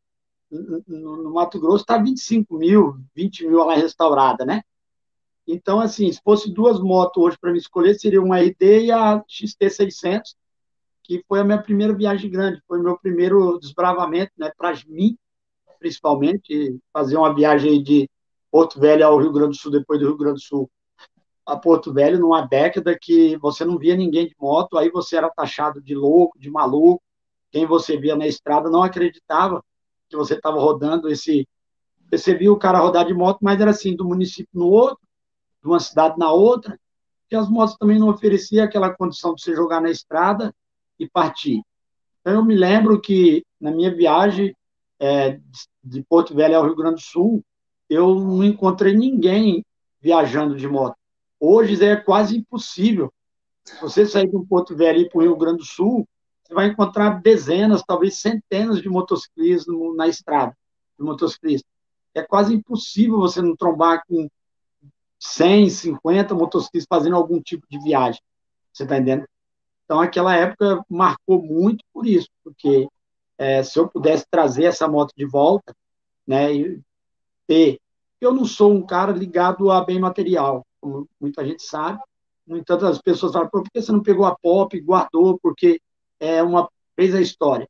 [0.51, 4.63] no, no Mato Grosso está 25 mil, 20 mil lá restaurada, né?
[5.47, 9.23] Então, assim, se fosse duas motos hoje para me escolher, seria uma RD e a
[9.29, 10.35] XT600,
[11.03, 15.19] que foi a minha primeira viagem grande, foi meu primeiro desbravamento, né, para mim,
[15.79, 18.09] principalmente, fazer uma viagem de
[18.51, 20.71] Porto Velho ao Rio Grande do Sul, depois do Rio Grande do Sul,
[21.45, 25.29] a Porto Velho numa década que você não via ninguém de moto, aí você era
[25.29, 27.03] taxado de louco, de maluco.
[27.51, 29.63] Quem você via na estrada não acreditava
[30.09, 31.47] que você estava rodando esse.
[32.11, 35.01] Você via o cara rodar de moto, mas era assim, do município no outro,
[35.63, 36.79] de uma cidade na outra,
[37.29, 40.55] que as motos também não ofereciam aquela condição de você jogar na estrada
[40.99, 41.63] e partir.
[42.21, 44.55] Então, eu me lembro que na minha viagem
[45.01, 45.41] é,
[45.83, 47.45] de Porto Velho ao Rio Grande do Sul,
[47.89, 49.65] eu não encontrei ninguém
[50.01, 50.97] viajando de moto.
[51.41, 53.13] Hoje é quase impossível.
[53.81, 56.07] Você sair de um Porto Velho e ir para o Rio Grande do Sul,
[56.45, 60.57] você vai encontrar dezenas, talvez centenas de motociclistas na estrada,
[60.99, 61.71] de motociclistas.
[62.15, 64.29] É quase impossível você não trombar com
[65.19, 68.21] 100, 50 motociclistas fazendo algum tipo de viagem.
[68.73, 69.27] Você está entendendo?
[69.85, 72.87] Então, aquela época marcou muito por isso, porque
[73.39, 75.75] é, se eu pudesse trazer essa moto de volta,
[76.27, 76.81] né, e
[77.47, 77.79] ter.
[78.21, 82.01] Eu não sou um cara ligado a bem material, como muita gente sabe.
[82.47, 85.39] No entanto, as pessoas falam, por que você não pegou a pop e guardou?
[85.39, 85.81] Porque
[86.21, 87.69] é uma fez a história.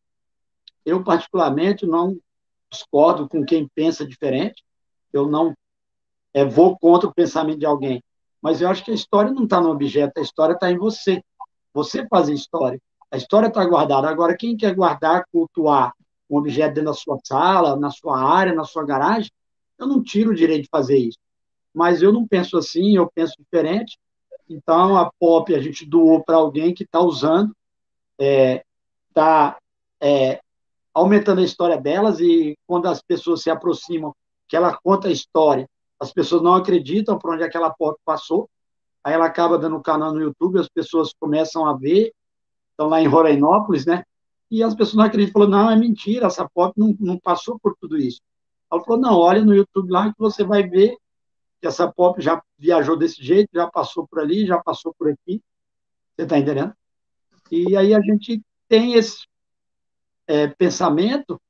[0.84, 2.18] Eu, particularmente, não
[2.70, 4.62] discordo com quem pensa diferente.
[5.12, 5.54] Eu não
[6.32, 8.02] é, vou contra o pensamento de alguém.
[8.42, 11.22] Mas eu acho que a história não está no objeto, a história está em você.
[11.72, 12.78] Você faz a história.
[13.10, 14.08] A história está guardada.
[14.08, 15.94] Agora, quem quer guardar, cultuar
[16.28, 19.30] um objeto dentro da sua sala, na sua área, na sua garagem,
[19.78, 21.18] eu não tiro o direito de fazer isso.
[21.72, 23.98] Mas eu não penso assim, eu penso diferente.
[24.48, 27.54] Então, a POP a gente doou para alguém que está usando,
[28.18, 29.56] está
[30.00, 30.40] é, é,
[30.92, 34.14] aumentando a história delas e quando as pessoas se aproximam,
[34.46, 38.48] que ela conta a história, as pessoas não acreditam por onde aquela POP passou,
[39.02, 42.12] aí ela acaba dando um canal no YouTube, as pessoas começam a ver,
[42.70, 44.04] estão lá em Rorainópolis, né?
[44.50, 47.76] E as pessoas não acreditam, falou, não, é mentira, essa pop não, não passou por
[47.80, 48.20] tudo isso.
[48.70, 50.96] Ela falou, não, olha no YouTube lá que você vai ver
[51.60, 55.42] que essa pop já viajou desse jeito, já passou por ali, já passou por aqui.
[56.14, 56.74] Você está entendendo?
[57.56, 59.28] E aí a gente tem esse
[60.26, 61.40] é, pensamento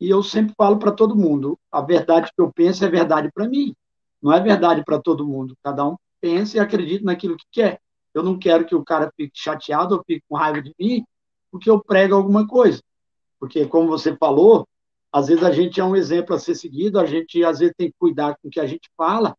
[0.00, 3.48] e eu sempre falo para todo mundo, a verdade que eu penso é verdade para
[3.48, 3.72] mim,
[4.20, 5.56] não é verdade para todo mundo.
[5.62, 7.80] Cada um pensa e acredita naquilo que quer.
[8.12, 11.04] Eu não quero que o cara fique chateado ou fique com raiva de mim,
[11.52, 12.82] porque eu prego alguma coisa.
[13.38, 14.66] Porque, como você falou,
[15.12, 17.92] às vezes a gente é um exemplo a ser seguido, a gente às vezes tem
[17.92, 19.36] que cuidar com o que a gente fala,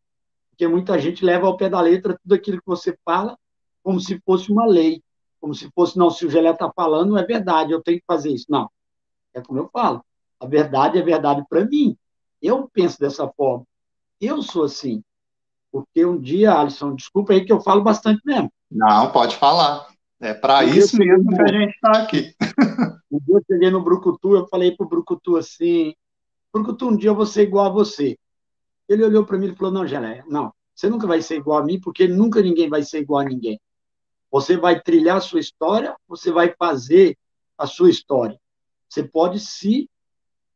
[0.48, 3.36] porque muita gente leva ao pé da letra tudo aquilo que você fala
[3.82, 5.02] como se fosse uma lei,
[5.40, 8.30] como se fosse, não, se o Gelé está falando, é verdade, eu tenho que fazer
[8.30, 8.46] isso.
[8.48, 8.70] Não,
[9.34, 10.04] é como eu falo,
[10.38, 11.96] a verdade é verdade para mim.
[12.40, 13.64] Eu penso dessa forma.
[14.20, 15.02] Eu sou assim.
[15.70, 18.50] Porque um dia, Alisson, desculpa aí que eu falo bastante mesmo.
[18.70, 19.88] Não, pode falar.
[20.20, 22.34] É para isso mesmo que a gente está aqui.
[23.10, 25.94] Um dia eu cheguei no Brucutu, eu falei para o Brucutu assim,
[26.52, 28.18] Brucutu, um dia eu vou ser igual a você.
[28.88, 31.64] Ele olhou para mim e falou, não, Gelé, não, você nunca vai ser igual a
[31.64, 33.60] mim, porque nunca ninguém vai ser igual a ninguém.
[34.30, 37.16] Você vai trilhar a sua história, você vai fazer
[37.58, 38.38] a sua história.
[38.88, 39.88] Você pode se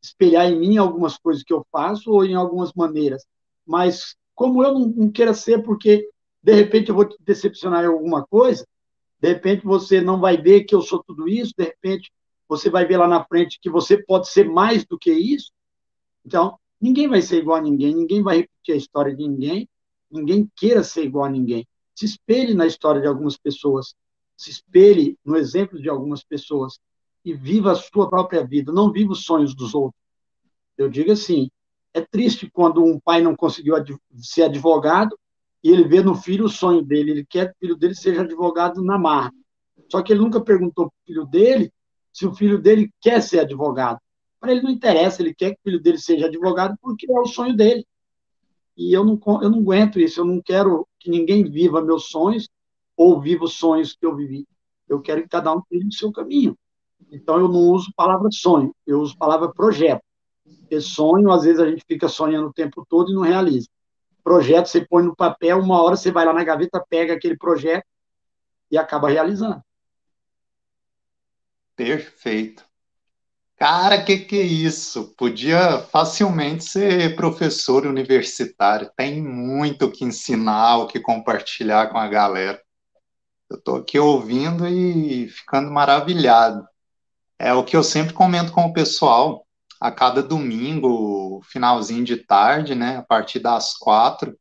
[0.02, 3.24] espelhar em mim algumas coisas que eu faço ou em algumas maneiras,
[3.66, 6.08] mas como eu não, não queira ser, porque
[6.42, 8.66] de repente eu vou te decepcionar em alguma coisa,
[9.20, 12.12] de repente você não vai ver que eu sou tudo isso, de repente
[12.46, 15.50] você vai ver lá na frente que você pode ser mais do que isso.
[16.26, 19.68] Então, ninguém vai ser igual a ninguém, ninguém vai repetir a história de ninguém,
[20.10, 21.66] ninguém queira ser igual a ninguém.
[21.94, 23.94] Se espelhe na história de algumas pessoas,
[24.36, 26.78] se espelhe no exemplo de algumas pessoas
[27.24, 30.00] e viva a sua própria vida, não viva os sonhos dos outros.
[30.76, 31.48] Eu digo assim,
[31.94, 33.76] é triste quando um pai não conseguiu
[34.16, 35.16] ser advogado
[35.62, 38.22] e ele vê no filho o sonho dele, ele quer que o filho dele seja
[38.22, 39.32] advogado na marra.
[39.88, 41.72] Só que ele nunca perguntou para o filho dele
[42.12, 43.98] se o filho dele quer ser advogado.
[44.40, 47.26] Para ele não interessa, ele quer que o filho dele seja advogado porque é o
[47.26, 47.86] sonho dele.
[48.76, 52.48] E eu não, eu não aguento isso, eu não quero que ninguém viva meus sonhos
[52.96, 54.48] ou viva os sonhos que eu vivi.
[54.88, 56.56] Eu quero que cada um tenha o seu caminho.
[57.12, 60.02] Então eu não uso palavra sonho, eu uso palavra projeto.
[60.60, 63.68] Porque sonho, às vezes a gente fica sonhando o tempo todo e não realiza.
[64.22, 67.84] Projeto você põe no papel, uma hora você vai lá na gaveta, pega aquele projeto
[68.70, 69.62] e acaba realizando.
[71.76, 72.64] Perfeito.
[73.56, 75.14] Cara, que que é isso?
[75.16, 78.90] Podia facilmente ser professor universitário.
[78.96, 82.60] Tem muito o que ensinar, o que compartilhar com a galera.
[83.48, 86.66] Eu estou aqui ouvindo e ficando maravilhado.
[87.38, 89.46] É o que eu sempre comento com o pessoal
[89.80, 94.34] a cada domingo, finalzinho de tarde, né, a partir das quatro,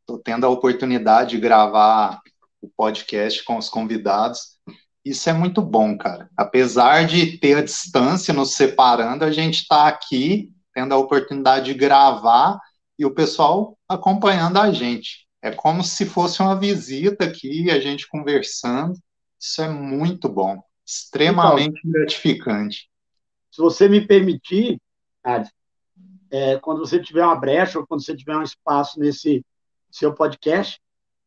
[0.00, 2.20] estou tendo a oportunidade de gravar
[2.60, 4.58] o podcast com os convidados.
[5.04, 6.28] Isso é muito bom, cara.
[6.36, 11.74] Apesar de ter a distância nos separando, a gente está aqui tendo a oportunidade de
[11.74, 12.60] gravar
[12.98, 15.26] e o pessoal acompanhando a gente.
[15.42, 18.98] É como se fosse uma visita aqui, a gente conversando.
[19.38, 22.90] Isso é muito bom, extremamente então, gratificante.
[23.50, 24.78] Se você me permitir,
[25.24, 25.50] Adi,
[26.30, 29.44] é, quando você tiver uma brecha ou quando você tiver um espaço nesse
[29.90, 30.78] seu podcast,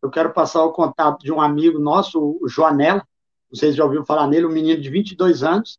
[0.01, 3.05] eu quero passar o contato de um amigo nosso, o Joanela,
[3.53, 5.77] vocês já ouviram falar nele, um menino de 22 anos,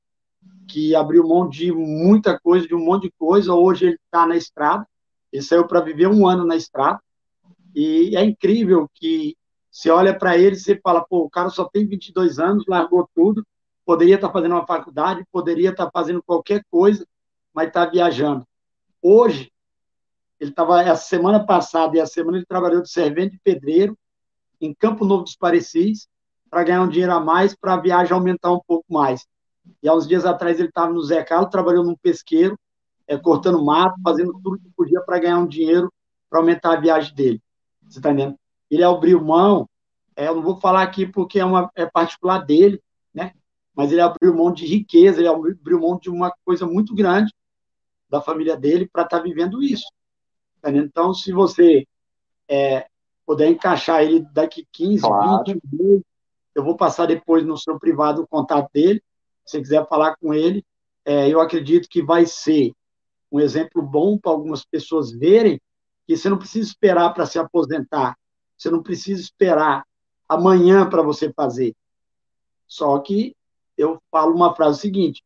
[0.69, 3.53] que abriu mão de muita coisa, de um monte de coisa.
[3.53, 4.87] Hoje ele está na estrada.
[5.33, 7.01] Ele saiu para viver um ano na estrada.
[7.75, 9.37] E é incrível que
[9.71, 13.11] você olha para ele e você fala, pô, o cara só tem 22 anos, largou
[13.13, 13.45] tudo,
[13.85, 17.05] poderia estar tá fazendo uma faculdade, poderia estar tá fazendo qualquer coisa,
[17.53, 18.47] mas está viajando.
[19.03, 19.51] Hoje,
[20.39, 23.99] ele estava, a semana passada e a semana ele trabalhou de servente de pedreiro
[24.61, 26.07] em Campo Novo dos Parecis,
[26.55, 29.27] para ganhar um dinheiro a mais, para a viagem aumentar um pouco mais.
[29.83, 32.57] E há uns dias atrás ele estava no Zé Carlos, trabalhou num pesqueiro,
[33.09, 35.93] é, cortando mato, fazendo tudo que podia para ganhar um dinheiro
[36.31, 37.43] para aumentar a viagem dele.
[37.83, 38.39] Você está entendendo?
[38.71, 39.69] Ele abriu mão,
[40.15, 42.81] é, eu não vou falar aqui porque é, uma, é particular dele,
[43.13, 43.33] né?
[43.75, 47.35] Mas ele abriu mão de riqueza, ele abriu mão de uma coisa muito grande
[48.09, 49.87] da família dele para estar tá vivendo isso.
[50.63, 51.85] Tá então, se você
[52.49, 52.87] é,
[53.27, 55.43] puder encaixar ele daqui 15, claro.
[55.45, 56.03] 20 dias,
[56.55, 59.03] eu vou passar depois no seu privado o contato dele
[59.45, 60.65] se quiser falar com ele,
[61.05, 62.73] é, eu acredito que vai ser
[63.31, 65.61] um exemplo bom para algumas pessoas verem
[66.07, 68.17] que você não precisa esperar para se aposentar,
[68.57, 69.85] você não precisa esperar
[70.29, 71.75] amanhã para você fazer.
[72.67, 73.37] Só que
[73.77, 75.23] eu falo uma frase seguinte: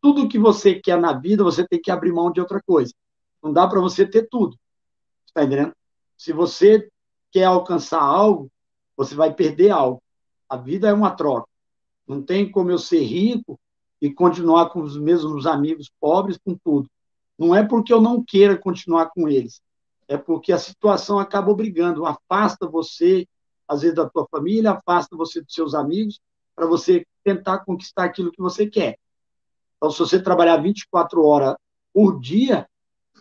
[0.00, 2.92] tudo que você quer na vida, você tem que abrir mão de outra coisa.
[3.42, 4.58] Não dá para você ter tudo.
[5.26, 5.74] Está entendendo?
[6.16, 6.88] Se você
[7.30, 8.50] quer alcançar algo,
[8.96, 10.02] você vai perder algo.
[10.48, 11.48] A vida é uma troca.
[12.06, 13.58] Não tem como eu ser rico
[14.00, 16.88] e continuar com os mesmos amigos pobres, com tudo.
[17.38, 19.60] Não é porque eu não queira continuar com eles,
[20.06, 23.26] é porque a situação acaba obrigando, afasta você,
[23.66, 26.20] às vezes, da tua família, afasta você dos seus amigos,
[26.54, 28.98] para você tentar conquistar aquilo que você quer.
[29.76, 31.56] Então, se você trabalhar 24 horas
[31.92, 32.68] por dia,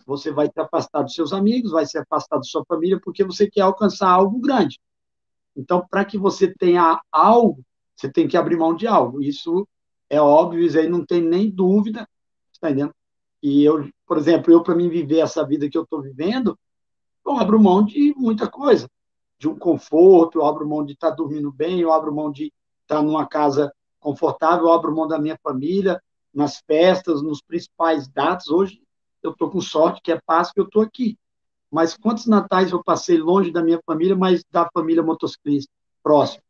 [0.06, 3.50] você vai se afastar dos seus amigos, vai se afastar da sua família, porque você
[3.50, 4.80] quer alcançar algo grande.
[5.56, 7.64] Então, para que você tenha algo,
[7.95, 9.22] você tem que abrir mão de algo.
[9.22, 9.68] Isso
[10.10, 12.08] é óbvio, isso aí não tem nem dúvida,
[12.51, 12.93] está entendendo?
[13.41, 16.58] E eu, por exemplo, eu para mim viver essa vida que eu estou vivendo,
[17.26, 18.89] eu abro mão de muita coisa,
[19.38, 22.54] de um conforto, eu abro mão de estar tá dormindo bem, eu abro mão de
[22.84, 26.01] estar tá numa casa confortável, eu abro mão da minha família,
[26.34, 28.47] nas festas, nos principais datas.
[28.47, 28.82] Hoje
[29.22, 31.18] eu estou com sorte que é Páscoa eu estou aqui.
[31.74, 35.72] Mas quantos natais eu passei longe da minha família, mas da família motociclista,
[36.04, 36.44] próximo?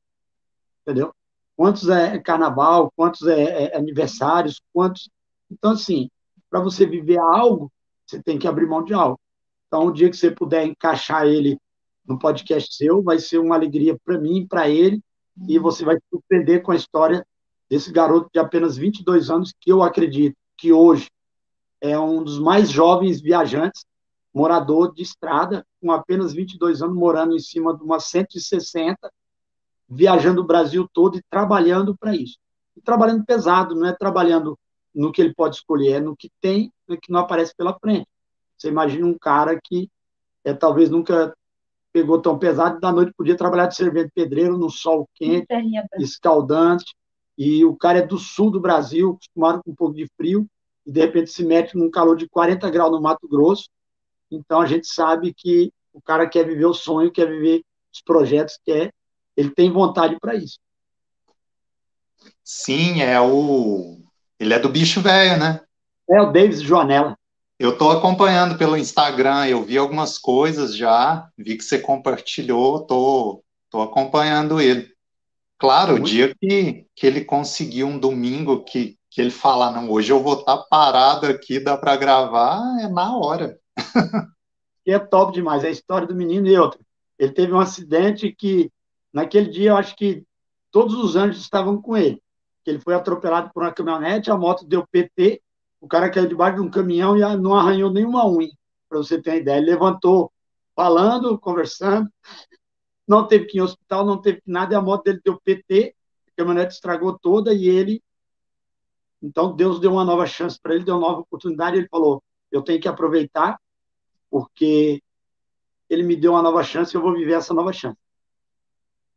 [0.81, 1.13] Entendeu?
[1.55, 5.09] quantos é carnaval, quantos é, é aniversários, quantos.
[5.49, 6.09] Então, assim,
[6.49, 7.71] para você viver algo,
[8.05, 9.19] você tem que abrir mão de algo.
[9.67, 11.57] Então, o dia que você puder encaixar ele
[12.05, 15.01] no podcast seu, vai ser uma alegria para mim, para ele,
[15.47, 17.25] e você vai se surpreender com a história
[17.69, 21.09] desse garoto de apenas 22 anos, que eu acredito que hoje
[21.81, 23.85] é um dos mais jovens viajantes,
[24.33, 29.11] morador de estrada, com apenas 22 anos, morando em cima de uma 160
[29.93, 32.37] viajando o Brasil todo e trabalhando para isso.
[32.75, 34.57] E trabalhando pesado, não é trabalhando
[34.93, 38.07] no que ele pode escolher, é no que tem, no que não aparece pela frente.
[38.57, 39.89] Você imagina um cara que
[40.43, 41.35] é, talvez nunca
[41.91, 45.47] pegou tão pesado, da noite podia trabalhar de servente pedreiro no sol quente,
[45.99, 46.95] escaldante,
[47.37, 50.47] e o cara é do sul do Brasil, acostumado com um pouco de frio,
[50.85, 53.69] e de repente se mete num calor de 40 graus no Mato Grosso.
[54.35, 57.63] Então a gente sabe que o cara quer viver o sonho, quer viver
[57.93, 58.91] os projetos, quer
[59.35, 60.59] ele tem vontade para isso.
[62.43, 63.99] Sim, é o.
[64.39, 65.59] Ele é do bicho velho, né?
[66.09, 67.17] É o Davis Joanella.
[67.57, 73.43] Eu estou acompanhando pelo Instagram, eu vi algumas coisas já, vi que você compartilhou, tô,
[73.69, 74.91] tô acompanhando ele.
[75.57, 76.03] Claro, Muito.
[76.03, 80.21] o dia que, que ele conseguir um domingo que, que ele falar, não, hoje eu
[80.21, 83.57] vou estar tá parado aqui, dá para gravar, é na hora.
[84.85, 86.79] E é top demais, é a história do menino e outra.
[87.17, 88.69] Ele teve um acidente que
[89.13, 90.25] Naquele dia, eu acho que
[90.71, 92.21] todos os anjos estavam com ele.
[92.65, 95.41] Ele foi atropelado por uma caminhonete, a moto deu PT,
[95.79, 98.49] o cara caiu debaixo de um caminhão e não arranhou nenhuma unha,
[98.89, 99.57] para você ter uma ideia.
[99.57, 100.31] Ele levantou
[100.75, 102.09] falando, conversando,
[103.07, 105.93] não teve que ir ao hospital, não teve nada, e a moto dele deu PT,
[106.29, 108.01] a caminhonete estragou toda e ele.
[109.21, 111.77] Então, Deus deu uma nova chance para ele, deu uma nova oportunidade.
[111.77, 113.59] Ele falou: Eu tenho que aproveitar,
[114.33, 114.99] porque
[115.87, 117.99] ele me deu uma nova chance, eu vou viver essa nova chance.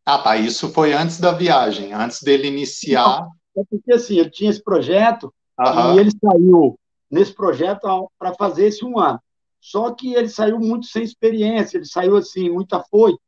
[0.05, 0.37] Ah, tá.
[0.37, 3.23] Isso foi antes da viagem, antes dele iniciar.
[3.23, 5.95] Não, é porque assim, eu tinha esse projeto uhum.
[5.95, 6.79] e ele saiu
[7.11, 9.19] nesse projeto para fazer esse um ano.
[9.59, 13.19] Só que ele saiu muito sem experiência, ele saiu assim, muito afoito.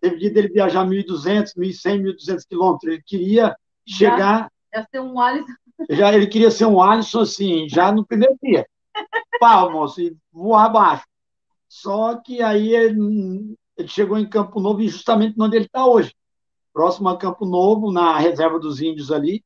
[0.00, 2.92] Teve dia dele viajar 1.200, 1.100, 1.200 quilômetros.
[2.92, 3.54] Ele queria
[3.86, 4.50] chegar.
[4.74, 5.52] Já, ser um Alisson.
[5.90, 8.66] Já, ele queria ser um Alisson, assim, já no primeiro dia.
[9.38, 11.04] Pau, moço, e voar abaixo.
[11.68, 16.14] Só que aí ele, ele chegou em Campo Novo, e justamente onde ele está hoje.
[16.72, 19.44] Próximo a Campo Novo, na reserva dos índios ali.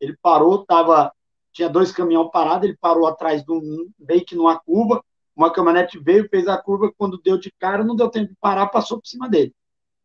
[0.00, 1.12] Ele parou, tava,
[1.52, 5.04] tinha dois caminhões parados, ele parou atrás de um, meio que numa curva.
[5.36, 8.66] Uma caminhonete veio, fez a curva, quando deu de cara, não deu tempo de parar,
[8.66, 9.54] passou por cima dele.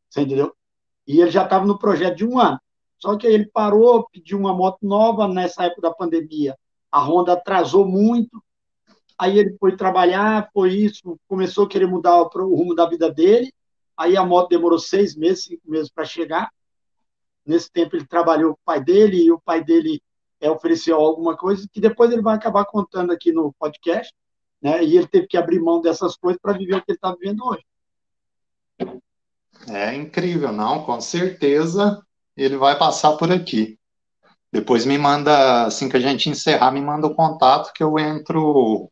[0.09, 0.53] Você entendeu?
[1.07, 2.59] E ele já estava no projeto de um ano.
[2.97, 6.57] Só que aí ele parou, pediu uma moto nova nessa época da pandemia.
[6.91, 8.41] A Honda atrasou muito.
[9.17, 13.11] Aí ele foi trabalhar, foi isso, começou a querer mudar o, o rumo da vida
[13.11, 13.53] dele.
[13.97, 16.49] Aí a moto demorou seis meses, cinco meses para chegar.
[17.45, 20.01] Nesse tempo ele trabalhou com o pai dele e o pai dele
[20.41, 24.13] é, ofereceu alguma coisa que depois ele vai acabar contando aqui no podcast,
[24.61, 24.83] né?
[24.83, 27.45] E ele teve que abrir mão dessas coisas para viver o que ele está vivendo
[27.45, 27.63] hoje.
[29.69, 30.83] É incrível, não?
[30.83, 32.01] Com certeza
[32.35, 33.79] ele vai passar por aqui.
[34.51, 38.89] Depois me manda, assim que a gente encerrar, me manda o contato que eu entro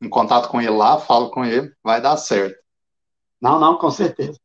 [0.00, 2.58] em contato com ele lá, falo com ele, vai dar certo.
[3.40, 4.38] Não, não, com certeza.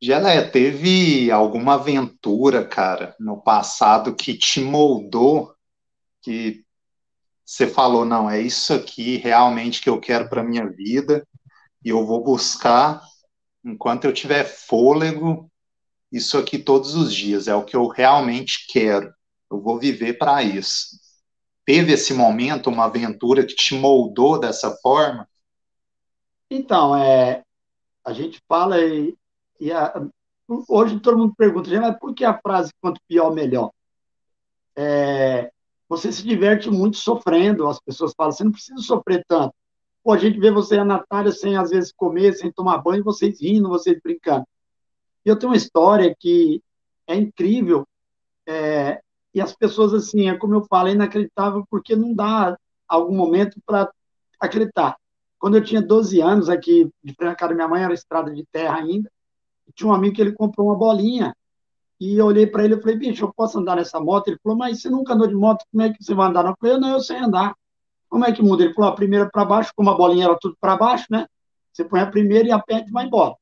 [0.00, 5.54] Geleia, teve alguma aventura, cara, no passado que te moldou,
[6.22, 6.64] que
[7.44, 11.26] você falou, não, é isso aqui realmente que eu quero para minha vida
[11.84, 13.02] e eu vou buscar
[13.64, 15.50] enquanto eu tiver fôlego,
[16.10, 19.12] isso aqui todos os dias, é o que eu realmente quero.
[19.50, 20.98] Eu vou viver para isso.
[21.64, 25.28] Teve esse momento, uma aventura que te moldou dessa forma?
[26.50, 27.44] Então, é,
[28.04, 29.16] a gente fala e,
[29.60, 30.06] e a,
[30.68, 33.70] hoje todo mundo pergunta, mas por que a frase quanto pior, melhor?
[34.74, 35.50] É,
[35.88, 39.54] você se diverte muito sofrendo, as pessoas falam, você não precisa sofrer tanto.
[40.02, 43.04] Pô, a gente vê você e a Natália sem, às vezes, comer, sem tomar banho,
[43.04, 44.44] vocês rindo, vocês brincando.
[45.24, 46.60] E eu tenho uma história que
[47.06, 47.86] é incrível,
[48.46, 49.00] é,
[49.34, 52.56] e as pessoas, assim, é como eu falo, é inacreditável, porque não dá
[52.86, 53.90] algum momento para
[54.38, 54.96] acreditar.
[55.38, 58.30] Quando eu tinha 12 anos, aqui de frente à casa da minha mãe, era estrada
[58.30, 59.10] de terra ainda,
[59.74, 61.34] tinha um amigo que ele comprou uma bolinha,
[61.98, 64.26] e eu olhei para ele e falei, bicho, eu posso andar nessa moto?
[64.26, 66.44] Ele falou, mas você nunca andou de moto, como é que você vai andar?
[66.44, 67.54] Eu falei, não, eu sei andar.
[68.08, 68.64] Como é que muda?
[68.64, 71.26] Ele falou, a primeira para baixo, como a bolinha era tudo para baixo, né?
[71.72, 73.36] Você põe a primeira e aperta e vai embora.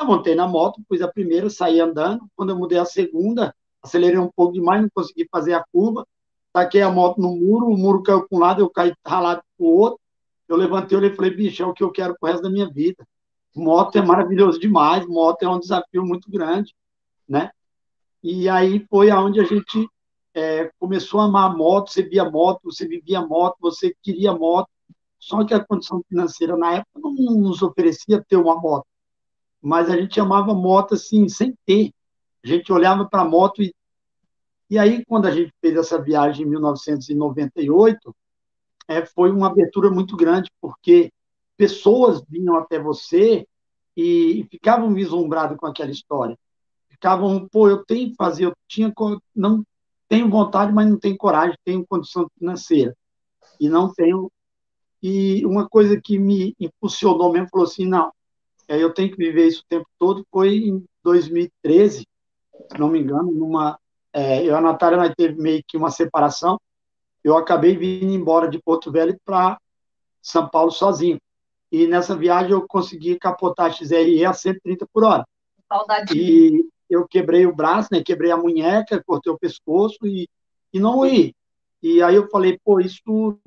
[0.00, 2.24] Eu montei na moto, pus a primeira, saí andando.
[2.36, 3.52] Quando eu mudei a segunda,
[3.82, 6.06] acelerei um pouco demais, não consegui fazer a curva.
[6.52, 9.66] Taquei a moto no muro, o muro caiu para um lado, eu caí ralado para
[9.66, 10.00] o outro.
[10.48, 12.68] Eu levantei olhei e falei, bicho, é o que eu quero pro resto da minha
[12.68, 13.06] vida.
[13.54, 16.74] Moto é maravilhoso demais, moto é um desafio muito grande,
[17.28, 17.50] né?
[18.22, 19.88] E aí foi aonde a gente
[20.34, 24.68] é, começou a amar moto, você via moto, você vivia moto, você queria moto,
[25.18, 28.86] só que a condição financeira na época não nos oferecia ter uma moto.
[29.60, 31.92] Mas a gente amava moto assim, sem ter.
[32.44, 33.74] A gente olhava para a moto e.
[34.70, 38.14] E aí, quando a gente fez essa viagem em 1998,
[38.86, 41.10] é, foi uma abertura muito grande, porque
[41.56, 43.46] pessoas vinham até você
[43.96, 46.38] e, e ficavam vislumbrados com aquela história.
[46.88, 48.92] Ficavam, pô, eu tenho que fazer, eu tinha,
[49.34, 49.64] não
[50.08, 52.96] tenho vontade, mas não tenho coragem, tenho condição financeira
[53.60, 54.30] e não tenho.
[55.02, 58.12] E uma coisa que me impulsionou mesmo, falou assim, não,
[58.66, 62.06] é, eu tenho que viver isso o tempo todo, foi em 2013, se
[62.78, 63.78] não me engano, numa,
[64.12, 66.60] é, eu e a Natália, nós teve meio que uma separação,
[67.22, 69.58] eu acabei vindo embora de Porto Velho para
[70.22, 71.18] São Paulo sozinho.
[71.70, 75.26] E nessa viagem eu consegui capotar a XRE a 130 por hora.
[75.68, 76.16] Saudade.
[76.16, 78.02] E, eu quebrei o braço, né?
[78.02, 80.26] Quebrei a munheca, cortei o pescoço e,
[80.72, 81.34] e não morri.
[81.82, 83.38] E aí eu falei, pô, isso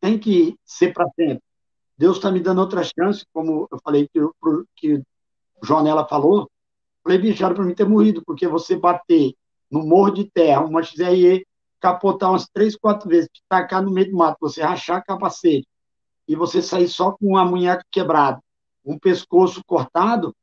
[0.00, 1.42] tem que ser para sempre.
[1.96, 4.18] Deus está me dando outra chance, como eu falei que,
[4.74, 5.04] que o
[5.62, 6.50] Jonela falou.
[7.08, 9.34] Era para mim ter morrido, porque você bater
[9.70, 11.46] no morro de terra, uma XRE,
[11.80, 15.66] capotar umas três, quatro vezes, te tacar no meio do mato, você rachar capacete,
[16.28, 18.40] e você sair só com a munheca quebrada,
[18.84, 20.34] um pescoço cortado,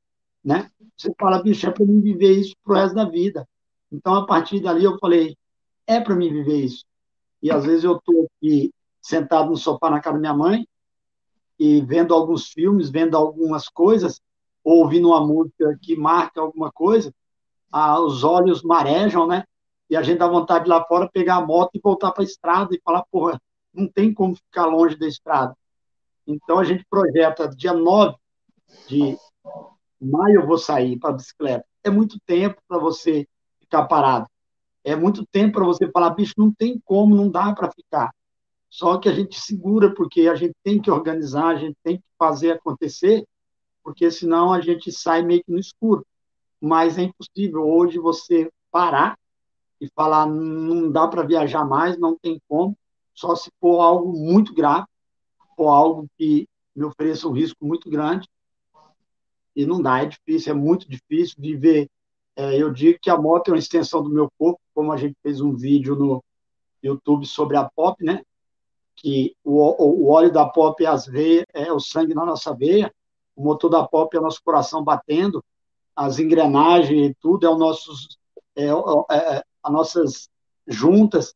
[0.43, 0.69] né?
[0.95, 3.47] Você fala, bicho, é para mim viver isso pro resto da vida.
[3.91, 5.37] Então, a partir dali, eu falei,
[5.85, 6.83] é para mim viver isso.
[7.41, 10.67] E às vezes eu estou aqui sentado no sofá na casa da minha mãe
[11.59, 14.19] e vendo alguns filmes, vendo algumas coisas,
[14.67, 17.13] ou ouvindo uma música que marca alguma coisa,
[18.03, 19.45] os olhos marejam, né?
[19.89, 22.21] E a gente dá vontade de ir lá fora pegar a moto e voltar para
[22.21, 23.41] a estrada e falar, porra,
[23.73, 25.55] não tem como ficar longe da estrada.
[26.27, 28.17] Então a gente projeta dia 9
[28.89, 29.17] de
[30.01, 31.65] maio eu vou sair para bicicleta.
[31.81, 33.25] É muito tempo para você
[33.61, 34.27] ficar parado.
[34.83, 38.11] É muito tempo para você falar, bicho, não tem como, não dá para ficar.
[38.69, 42.03] Só que a gente segura porque a gente tem que organizar, a gente tem que
[42.19, 43.25] fazer acontecer,
[43.87, 46.05] porque senão a gente sai meio que no escuro.
[46.59, 49.17] Mas é impossível hoje você parar
[49.79, 52.77] e falar não dá para viajar mais, não tem como,
[53.13, 54.85] só se for algo muito grave,
[55.55, 58.27] ou algo que me ofereça um risco muito grande.
[59.55, 61.89] E não dá, é difícil, é muito difícil viver.
[62.35, 65.15] É, eu digo que a moto é uma extensão do meu corpo, como a gente
[65.23, 66.21] fez um vídeo no
[66.83, 68.21] YouTube sobre a POP, né?
[68.97, 72.91] Que o, o, óleo da POP é as veias, é o sangue na nossa veia,
[73.37, 75.45] o motor da POP é o nosso coração batendo,
[75.95, 78.17] as engrenagens e tudo é o nossos
[78.55, 80.29] é, é, é, as nossas
[80.65, 81.35] juntas.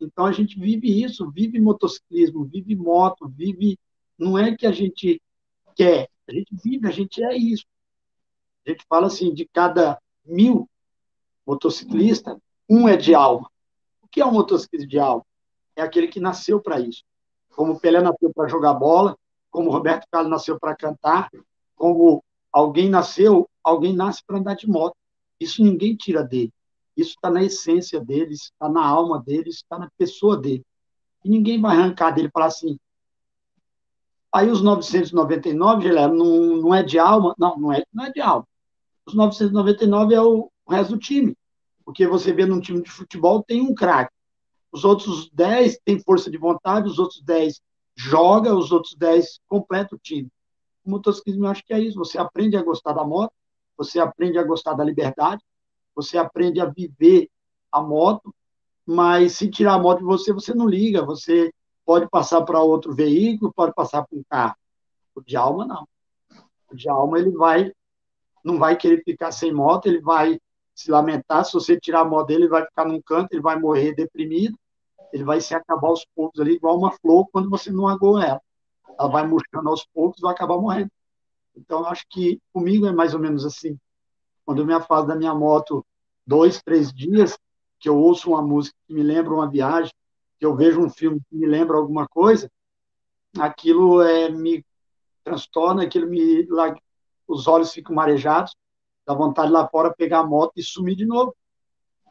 [0.00, 3.78] Então a gente vive isso, vive motociclismo, vive moto, vive.
[4.18, 5.22] Não é que a gente
[5.76, 7.64] quer, a gente vive, a gente é isso.
[8.66, 10.68] A gente fala assim, de cada mil
[11.46, 12.36] motociclistas,
[12.68, 13.48] um é de alma.
[14.02, 15.24] O que é um motociclista de alma?
[15.76, 17.04] É aquele que nasceu para isso.
[17.50, 19.16] Como o Pelé nasceu para jogar bola,
[19.56, 21.30] como Roberto Carlos nasceu para cantar,
[21.74, 24.94] como alguém nasceu, alguém nasce para andar de moto.
[25.40, 26.52] Isso ninguém tira dele.
[26.94, 30.62] Isso está na essência dele, está na alma dele, está na pessoa dele.
[31.24, 32.78] E ninguém vai arrancar dele e falar assim.
[34.30, 37.34] Aí os 999, Gelé, não, não é de alma?
[37.38, 38.46] Não, não é, não é de alma.
[39.06, 41.34] Os 999 é o, o resto do time.
[41.82, 44.12] Porque você vê num time de futebol, tem um craque.
[44.70, 47.58] Os outros 10 têm força de vontade, os outros 10
[47.96, 50.28] joga, os outros 10 completam o time.
[50.84, 51.98] O motociclismo, eu acho que é isso.
[51.98, 53.32] Você aprende a gostar da moto,
[53.76, 55.42] você aprende a gostar da liberdade,
[55.94, 57.28] você aprende a viver
[57.72, 58.34] a moto,
[58.84, 61.52] mas se tirar a moto de você, você não liga, você
[61.84, 64.56] pode passar para outro veículo, pode passar para um carro.
[65.14, 65.88] O de alma, não.
[66.70, 67.72] O de alma, ele vai,
[68.44, 70.38] não vai querer ficar sem moto, ele vai
[70.74, 73.58] se lamentar, se você tirar a moto dele, ele vai ficar num canto, ele vai
[73.58, 74.58] morrer deprimido,
[75.16, 78.40] ele vai se acabar aos poucos ali, igual uma flor, quando você não agou ela.
[78.98, 80.90] Ela vai murchando aos poucos, vai acabar morrendo.
[81.56, 83.78] Então, eu acho que comigo é mais ou menos assim.
[84.44, 85.84] Quando eu me afasto da minha moto
[86.26, 87.38] dois, três dias,
[87.80, 89.90] que eu ouço uma música que me lembra uma viagem,
[90.38, 92.50] que eu vejo um filme que me lembra alguma coisa,
[93.38, 94.62] aquilo é, me
[95.24, 96.46] transtorna, aquilo me.
[97.26, 98.54] Os olhos ficam marejados,
[99.06, 101.34] dá vontade lá fora pegar a moto e sumir de novo.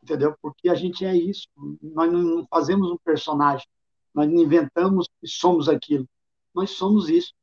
[0.05, 0.35] Entendeu?
[0.39, 1.47] Porque a gente é isso.
[1.81, 3.65] Nós não fazemos um personagem,
[4.13, 6.07] nós não inventamos e somos aquilo.
[6.53, 7.33] Nós somos isso.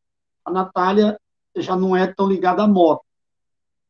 [0.45, 1.19] A Natália
[1.57, 3.03] já não é tão ligada à moto.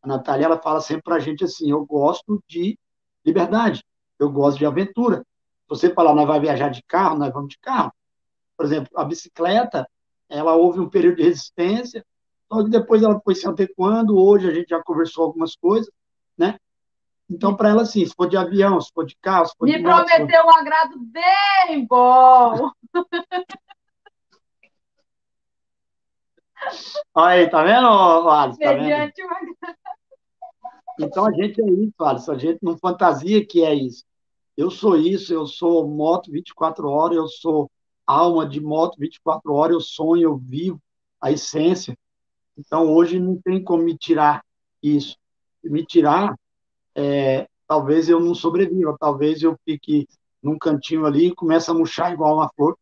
[0.01, 2.79] A Natália ela fala sempre para a gente assim: eu gosto de
[3.23, 3.85] liberdade,
[4.19, 5.19] eu gosto de aventura.
[5.19, 7.93] Se você falar, nós vamos viajar de carro, nós vamos de carro.
[8.57, 9.87] Por exemplo, a bicicleta,
[10.31, 12.03] ela houve um período de resistência,
[12.71, 14.17] depois ela foi se adequando.
[14.17, 15.93] Hoje a gente já conversou algumas coisas,
[16.39, 16.59] né?
[17.31, 19.73] Então, para ela, assim, se for de avião, se for de carro, se for Me
[19.73, 20.49] de moto, prometeu for...
[20.49, 22.71] um agrado bem bom.
[27.15, 28.59] Olha aí, tá vendo, Alisson?
[28.61, 29.13] Tá vendo?
[31.01, 32.33] Então a gente é isso, Alisson.
[32.33, 34.05] A gente não fantasia que é isso.
[34.57, 37.71] Eu sou isso, eu sou moto 24 horas, eu sou
[38.07, 40.81] alma de moto 24 horas, eu sonho, eu vivo
[41.21, 41.97] a essência.
[42.57, 44.45] Então hoje não tem como me tirar
[44.83, 45.17] isso.
[45.65, 46.35] Me tirar,
[46.95, 50.07] é, talvez eu não sobreviva, talvez eu fique
[50.43, 52.77] num cantinho ali e comece a murchar igual uma flor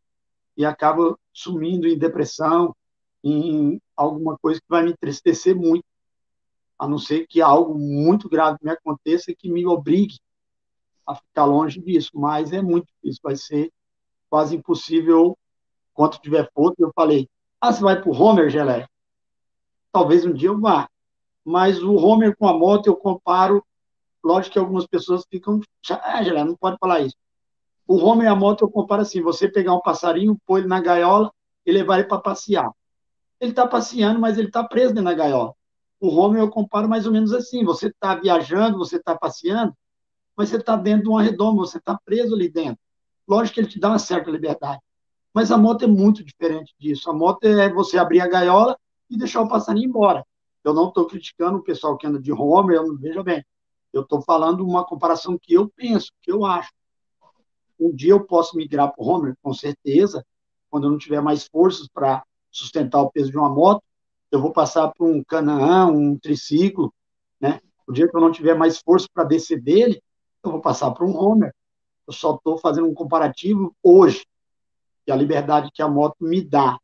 [0.56, 2.74] e acaba sumindo em depressão,
[3.22, 5.84] em alguma coisa que vai me entristecer muito,
[6.78, 10.18] a não ser que algo muito grave me aconteça que me obrigue
[11.06, 13.70] a ficar longe disso, mas é muito difícil, vai ser
[14.28, 15.36] quase impossível
[15.92, 17.28] quanto tiver foto, eu falei,
[17.60, 18.86] ah, você vai para o Homer, Gelé?
[19.92, 20.88] Talvez um dia eu vá,
[21.44, 23.62] mas o Homer com a moto eu comparo,
[24.22, 25.60] lógico que algumas pessoas ficam,
[25.90, 27.16] ah, Gelé, não pode falar isso.
[27.86, 30.80] O Homer e a moto eu comparo assim, você pegar um passarinho, pôr ele na
[30.80, 31.32] gaiola
[31.66, 32.70] e levar ele para passear
[33.40, 35.54] ele está passeando, mas ele está preso dentro da gaiola.
[35.98, 39.74] O Romeo eu comparo mais ou menos assim: você está viajando, você está passeando,
[40.36, 42.78] mas você está dentro de uma redoma, você está preso ali dentro.
[43.26, 44.80] Lógico que ele te dá uma certa liberdade,
[45.32, 47.10] mas a moto é muito diferente disso.
[47.10, 48.76] A moto é você abrir a gaiola
[49.08, 50.24] e deixar o passarinho embora.
[50.62, 53.42] Eu não estou criticando o pessoal que anda de Homer, eu não vejo bem.
[53.92, 56.70] Eu estou falando uma comparação que eu penso, que eu acho.
[57.78, 60.24] Um dia eu posso migrar para o Homer, com certeza,
[60.68, 63.82] quando eu não tiver mais forças para sustentar o peso de uma moto,
[64.30, 66.92] eu vou passar por um Canaã, um triciclo,
[67.40, 67.60] né?
[67.86, 70.00] O dia que eu não tiver mais força para descer dele,
[70.44, 71.52] eu vou passar por um Homer.
[72.06, 74.24] Eu só estou fazendo um comparativo hoje,
[75.04, 76.78] que a liberdade que a moto me dá,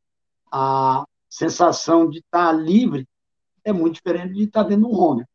[0.50, 3.06] a sensação de estar tá livre,
[3.64, 5.26] é muito diferente de estar tá dentro de um Homer.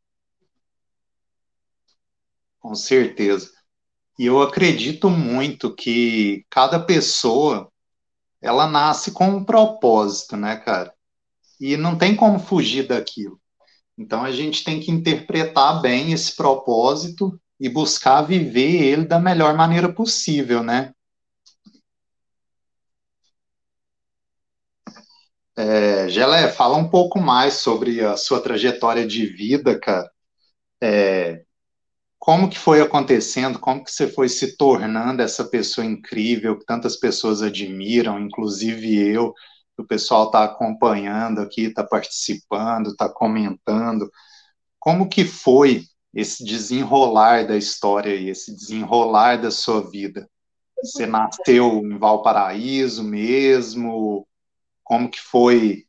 [2.61, 3.49] Com certeza.
[4.19, 7.71] E eu acredito muito que cada pessoa
[8.41, 10.93] ela nasce com um propósito, né, cara?
[11.59, 13.39] E não tem como fugir daquilo.
[13.97, 19.55] Então a gente tem que interpretar bem esse propósito e buscar viver ele da melhor
[19.55, 20.93] maneira possível, né?
[25.57, 30.09] É, Gelé, fala um pouco mais sobre a sua trajetória de vida, cara.
[30.81, 31.43] É,
[32.21, 33.57] como que foi acontecendo?
[33.57, 39.33] Como que você foi se tornando essa pessoa incrível que tantas pessoas admiram, inclusive eu,
[39.75, 44.07] o pessoal está acompanhando aqui, está participando, está comentando.
[44.77, 50.29] Como que foi esse desenrolar da história e esse desenrolar da sua vida?
[50.83, 54.27] Você nasceu em Valparaíso mesmo?
[54.83, 55.87] Como que foi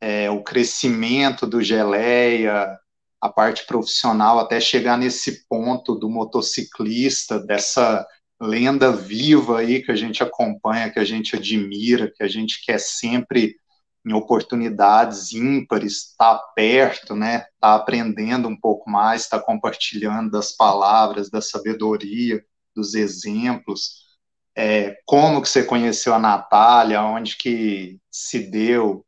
[0.00, 2.78] é, o crescimento do Geleia,
[3.26, 8.06] a parte profissional, até chegar nesse ponto do motociclista, dessa
[8.40, 12.78] lenda viva aí que a gente acompanha, que a gente admira, que a gente quer
[12.78, 13.56] sempre
[14.06, 17.46] em oportunidades ímpares, estar tá perto, né?
[17.60, 22.44] Tá aprendendo um pouco mais, estar tá compartilhando das palavras, da sabedoria,
[22.74, 24.06] dos exemplos.
[24.54, 29.05] É, como que você conheceu a Natália, onde que se deu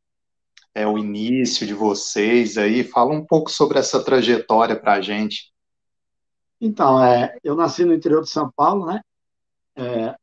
[0.73, 2.83] é, o início de vocês aí?
[2.83, 5.51] Fala um pouco sobre essa trajetória para a gente.
[6.61, 9.01] Então, é, eu nasci no interior de São Paulo, né?
[9.75, 10.15] É,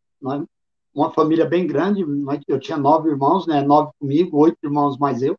[0.97, 2.05] uma família bem grande,
[2.49, 5.39] eu tinha nove irmãos, né, nove comigo, oito irmãos mais eu,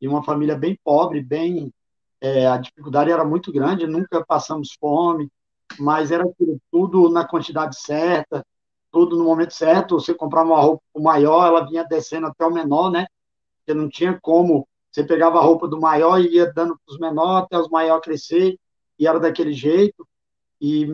[0.00, 1.70] e uma família bem pobre, bem,
[2.20, 5.30] é, a dificuldade era muito grande, nunca passamos fome,
[5.78, 6.24] mas era
[6.70, 8.42] tudo na quantidade certa,
[8.90, 12.90] tudo no momento certo, você comprava uma roupa maior, ela vinha descendo até o menor,
[12.90, 13.06] né,
[13.72, 16.98] porque não tinha como, você pegava a roupa do maior e ia dando para os
[16.98, 18.58] menores, até os maiores crescer,
[18.98, 20.06] e era daquele jeito,
[20.60, 20.86] e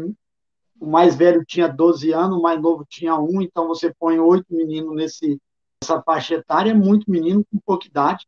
[0.80, 4.46] o mais velho tinha 12 anos, o mais novo tinha um, então você põe oito
[4.50, 5.40] meninos nesse,
[5.82, 8.26] nessa faixa etária, é muito menino com pouca idade,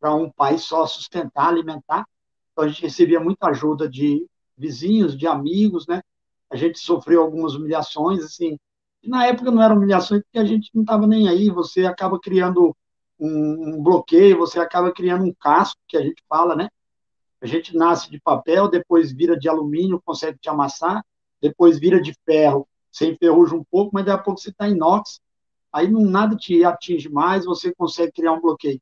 [0.00, 2.06] para um pai só sustentar, alimentar.
[2.52, 6.02] Então a gente recebia muita ajuda de vizinhos, de amigos, né?
[6.50, 8.58] A gente sofreu algumas humilhações, assim,
[9.02, 12.18] e na época não eram humilhações porque a gente não estava nem aí, você acaba
[12.18, 12.74] criando
[13.22, 16.68] um, um bloqueio, você acaba criando um casco, que a gente fala, né?
[17.40, 21.04] A gente nasce de papel, depois vira de alumínio, consegue te amassar,
[21.40, 25.20] depois vira de ferro, você enferruja um pouco, mas daqui a pouco você está inox,
[25.72, 28.80] aí não, nada te atinge mais, você consegue criar um bloqueio.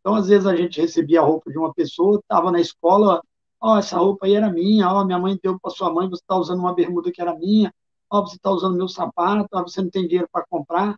[0.00, 3.22] Então, às vezes, a gente recebia a roupa de uma pessoa, estava na escola,
[3.60, 6.08] ó, oh, essa roupa aí era minha, ó, oh, minha mãe deu para sua mãe,
[6.08, 7.72] você está usando uma bermuda que era minha,
[8.10, 10.96] ó, oh, você está usando meu sapato, ó, você não tem dinheiro para comprar.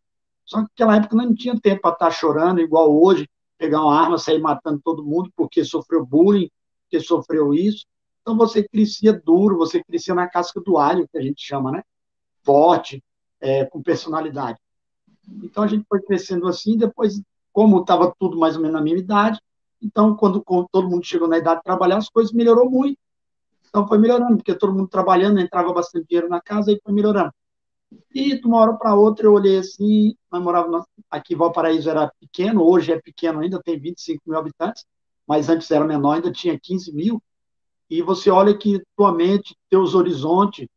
[0.50, 3.96] Só que naquela época não tinha tempo para estar tá chorando, igual hoje, pegar uma
[3.96, 6.50] arma, sair matando todo mundo porque sofreu bullying,
[6.82, 7.86] porque sofreu isso.
[8.20, 11.84] Então você crescia duro, você crescia na casca do alho, que a gente chama, né?
[12.42, 13.00] Forte,
[13.40, 14.58] é, com personalidade.
[15.44, 17.22] Então a gente foi crescendo assim, depois,
[17.52, 19.40] como estava tudo mais ou menos na mesma idade,
[19.80, 22.98] então quando, quando todo mundo chegou na idade de trabalhar, as coisas melhorou muito.
[23.68, 27.32] Então foi melhorando, porque todo mundo trabalhando, entrava bastante dinheiro na casa e foi melhorando.
[28.14, 32.62] E de uma hora para outra eu olhei assim, nós morávamos aqui, Valparaíso era pequeno,
[32.62, 34.84] hoje é pequeno ainda, tem 25 mil habitantes,
[35.26, 37.22] mas antes era menor, ainda tinha 15 mil
[37.90, 40.68] e você olha que tua mente, teus horizontes,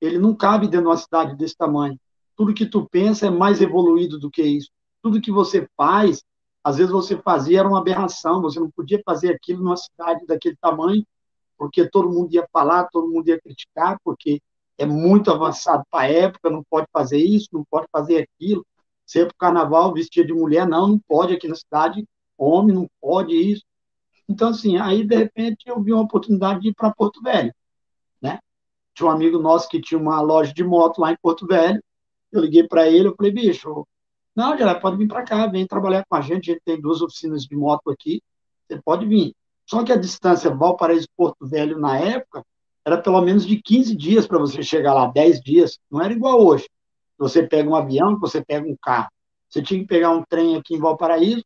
[0.00, 2.00] ele não cabe dentro de uma cidade desse tamanho.
[2.34, 4.70] Tudo que tu pensa é mais evoluído do que isso.
[5.02, 6.24] Tudo que você faz,
[6.64, 10.56] às vezes você fazia era uma aberração, você não podia fazer aquilo numa cidade daquele
[10.56, 11.06] tamanho,
[11.58, 14.40] porque todo mundo ia falar, todo mundo ia criticar, porque
[14.82, 18.66] é muito avançado para a época, não pode fazer isso, não pode fazer aquilo.
[19.06, 22.04] Sempre carnaval vestia de mulher, não, não pode aqui na cidade,
[22.36, 23.62] homem não pode isso.
[24.28, 27.54] Então, assim, aí, de repente, eu vi uma oportunidade de ir para Porto Velho,
[28.20, 28.40] né?
[28.94, 31.80] Tinha um amigo nosso que tinha uma loja de moto lá em Porto Velho,
[32.32, 33.86] eu liguei para ele, eu falei, bicho,
[34.34, 37.02] não, já pode vir para cá, vem trabalhar com a gente, a gente tem duas
[37.02, 38.20] oficinas de moto aqui,
[38.66, 39.32] você pode vir.
[39.64, 42.44] Só que a distância Valparaíso-Porto Velho, na época,
[42.84, 46.44] era pelo menos de 15 dias para você chegar lá, 10 dias, não era igual
[46.44, 46.68] hoje.
[47.18, 49.08] Você pega um avião, você pega um carro.
[49.48, 51.44] Você tinha que pegar um trem aqui em Valparaíso,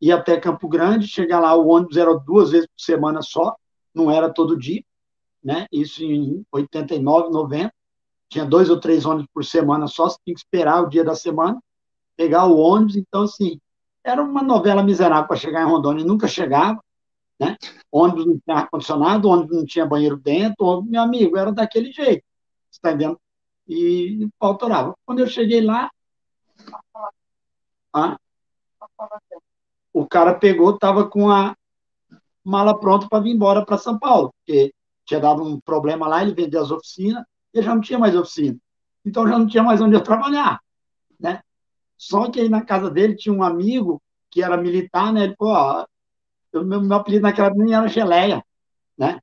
[0.00, 3.56] ir até Campo Grande, chegar lá, o ônibus era duas vezes por semana só,
[3.94, 4.82] não era todo dia,
[5.42, 5.66] né?
[5.72, 7.72] Isso em 89, 90.
[8.28, 11.16] Tinha dois ou três ônibus por semana só, você tinha que esperar o dia da
[11.16, 11.60] semana,
[12.16, 13.60] pegar o ônibus, então, assim,
[14.04, 16.80] era uma novela miserável para chegar em Rondônia, nunca chegava,
[17.40, 17.56] né?
[17.90, 22.22] Ônibus não tinha ar-condicionado, ônibus não tinha banheiro dentro, ônibus, meu amigo, era daquele jeito,
[22.70, 23.18] está entendendo?
[23.66, 24.94] E faltava.
[25.06, 25.90] Quando eu cheguei lá,
[27.94, 28.18] ah,
[29.92, 31.56] o cara pegou, estava com a
[32.44, 34.72] mala pronta para vir embora para São Paulo, porque
[35.06, 38.56] tinha dado um problema lá, ele vendeu as oficinas, e já não tinha mais oficina.
[39.04, 40.60] Então já não tinha mais onde eu trabalhar,
[41.18, 41.40] né?
[41.96, 44.00] Só que aí na casa dele tinha um amigo
[44.30, 45.24] que era militar, né?
[45.24, 45.86] Ele falou, ó,
[46.52, 48.44] Eu, meu, meu apelido naquela época nem era Geleia,
[48.96, 49.20] né?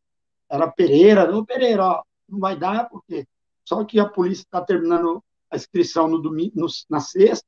[0.49, 1.35] Era Pereira.
[1.35, 3.27] Ô, Pereira, ó, não vai dar, porque
[3.65, 7.45] só que a polícia está terminando a inscrição no domingo, no, na sexta,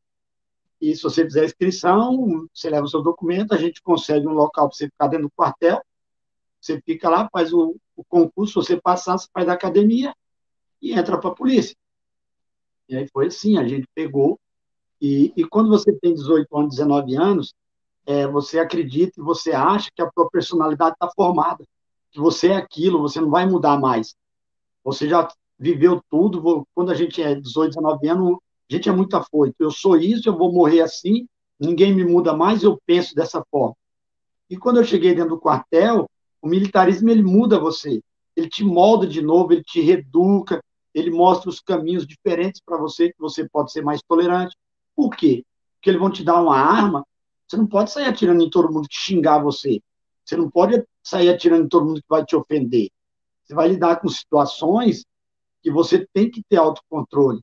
[0.81, 4.33] e se você fizer a inscrição, você leva o seu documento, a gente consegue um
[4.33, 5.81] local para você ficar dentro do quartel,
[6.59, 10.13] você fica lá, faz o, o concurso, você passar, você faz a academia
[10.81, 11.75] e entra para a polícia.
[12.87, 14.39] E aí foi assim, a gente pegou,
[15.01, 17.53] e, e quando você tem 18 anos, 19 anos,
[18.09, 21.63] é, você acredita e você acha que a sua personalidade está formada,
[22.11, 24.15] que você é aquilo, você não vai mudar mais.
[24.83, 25.27] Você já
[25.59, 29.57] viveu tudo, quando a gente é 18, 19 anos, a gente é muito afoito.
[29.59, 31.27] Eu sou isso, eu vou morrer assim,
[31.59, 33.75] ninguém me muda mais, eu penso dessa forma.
[34.49, 36.09] E quando eu cheguei dentro do quartel,
[36.41, 38.01] o militarismo ele muda você,
[38.35, 40.63] ele te molda de novo, ele te reeduca,
[40.95, 44.55] ele mostra os caminhos diferentes para você, que você pode ser mais tolerante.
[44.95, 45.45] Por quê?
[45.75, 47.05] Porque eles vão te dar uma arma,
[47.49, 49.81] você não pode sair atirando em todo mundo que xingar você.
[50.23, 52.91] Você não pode sair atirando em todo mundo que vai te ofender.
[53.43, 55.03] Você vai lidar com situações
[55.63, 57.41] que você tem que ter autocontrole.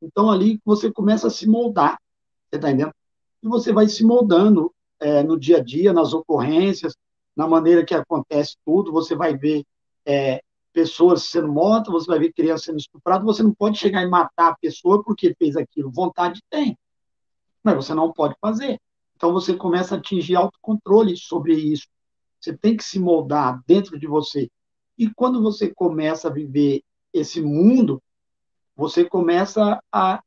[0.00, 1.98] Então, ali você começa a se moldar,
[2.48, 2.94] você está entendendo?
[3.42, 6.94] E você vai se moldando é, no dia a dia, nas ocorrências,
[7.34, 9.64] na maneira que acontece tudo, você vai ver
[10.06, 10.40] é,
[10.72, 14.52] pessoas sendo mortas, você vai ver crianças sendo estupradas, você não pode chegar e matar
[14.52, 15.90] a pessoa porque fez aquilo.
[15.90, 16.78] Vontade tem,
[17.64, 18.78] mas você não pode fazer.
[19.20, 21.86] Então você começa a atingir autocontrole sobre isso.
[22.40, 24.50] Você tem que se moldar dentro de você.
[24.96, 26.82] E quando você começa a viver
[27.12, 28.02] esse mundo,
[28.74, 30.22] você começa a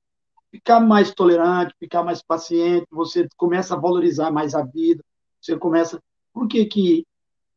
[0.52, 5.04] ficar mais tolerante, ficar mais paciente, você começa a valorizar mais a vida,
[5.42, 6.00] você começa...
[6.32, 7.04] Por que que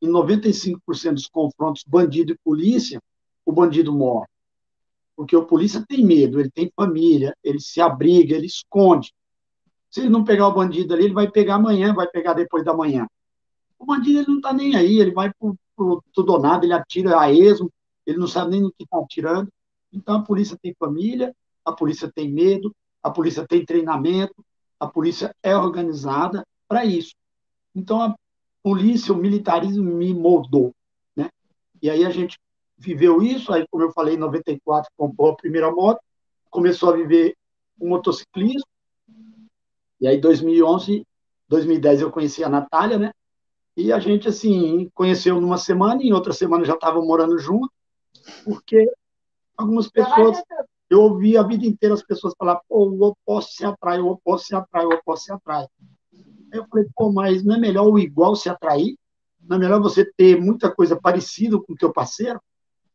[0.01, 2.99] em 95% dos confrontos bandido e polícia,
[3.45, 4.27] o bandido morre?
[5.15, 9.13] Porque o polícia tem medo, ele tem família, ele se abriga, ele esconde.
[9.91, 12.75] Se ele não pegar o bandido ali, ele vai pegar amanhã, vai pegar depois da
[12.75, 13.07] manhã.
[13.79, 15.55] O bandido ele não está nem aí, ele vai para
[16.13, 17.71] tudo ou nada, ele atira a esmo,
[18.07, 19.49] ele não sabe nem no que está atirando.
[19.93, 21.35] Então, a polícia tem família,
[21.65, 24.35] a polícia tem medo, a polícia tem treinamento,
[24.79, 27.15] a polícia é organizada para isso.
[27.75, 28.15] Então, a
[28.63, 30.75] polícia, o militarismo me moldou.
[31.15, 31.31] Né?
[31.81, 32.39] E aí a gente
[32.77, 36.01] viveu isso, aí, como eu falei, em 94 comprou a primeira moto,
[36.51, 37.37] começou a viver
[37.79, 38.67] o motociclismo,
[40.01, 41.07] e aí, em 2011,
[41.49, 43.13] 2010, eu conheci a Natália, né?
[43.77, 47.71] E a gente, assim, conheceu numa semana, e em outra semana já estava morando junto,
[48.45, 48.91] porque
[49.57, 50.43] algumas pessoas,
[50.89, 54.47] eu ouvi a vida inteira as pessoas falar, pô, o oposto se atrai, o oposto
[54.49, 55.67] se atrai, o oposto se atrai.
[56.53, 58.97] Aí eu falei, pô, mas não é melhor o igual se atrair?
[59.41, 62.41] Não é melhor você ter muita coisa parecida com o teu parceiro?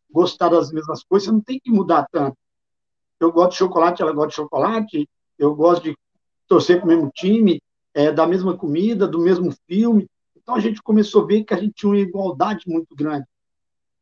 [0.09, 2.37] Gostar das mesmas coisas, você não tem que mudar tanto.
[3.19, 5.95] Eu gosto de chocolate, ela gosta de chocolate, eu gosto de
[6.51, 7.61] torcer para o mesmo time,
[7.93, 10.05] é, da mesma comida, do mesmo filme.
[10.35, 13.25] Então a gente começou a ver que a gente tinha uma igualdade muito grande.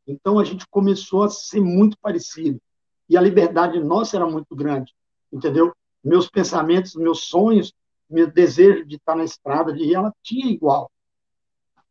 [0.07, 2.59] Então a gente começou a ser muito parecido.
[3.07, 4.95] E a liberdade nossa era muito grande,
[5.31, 5.71] entendeu?
[6.03, 7.71] Meus pensamentos, meus sonhos,
[8.09, 10.91] meu desejo de estar na estrada, de ela tinha igual.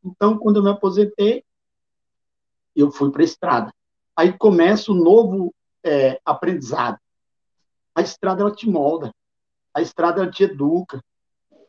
[0.04, 1.44] Então, quando eu me aposentei,
[2.74, 3.72] eu fui para a estrada.
[4.16, 5.54] Aí começa o novo
[5.84, 6.98] é, aprendizado.
[7.94, 9.12] A estrada, ela te molda.
[9.78, 11.02] A estrada, te educa.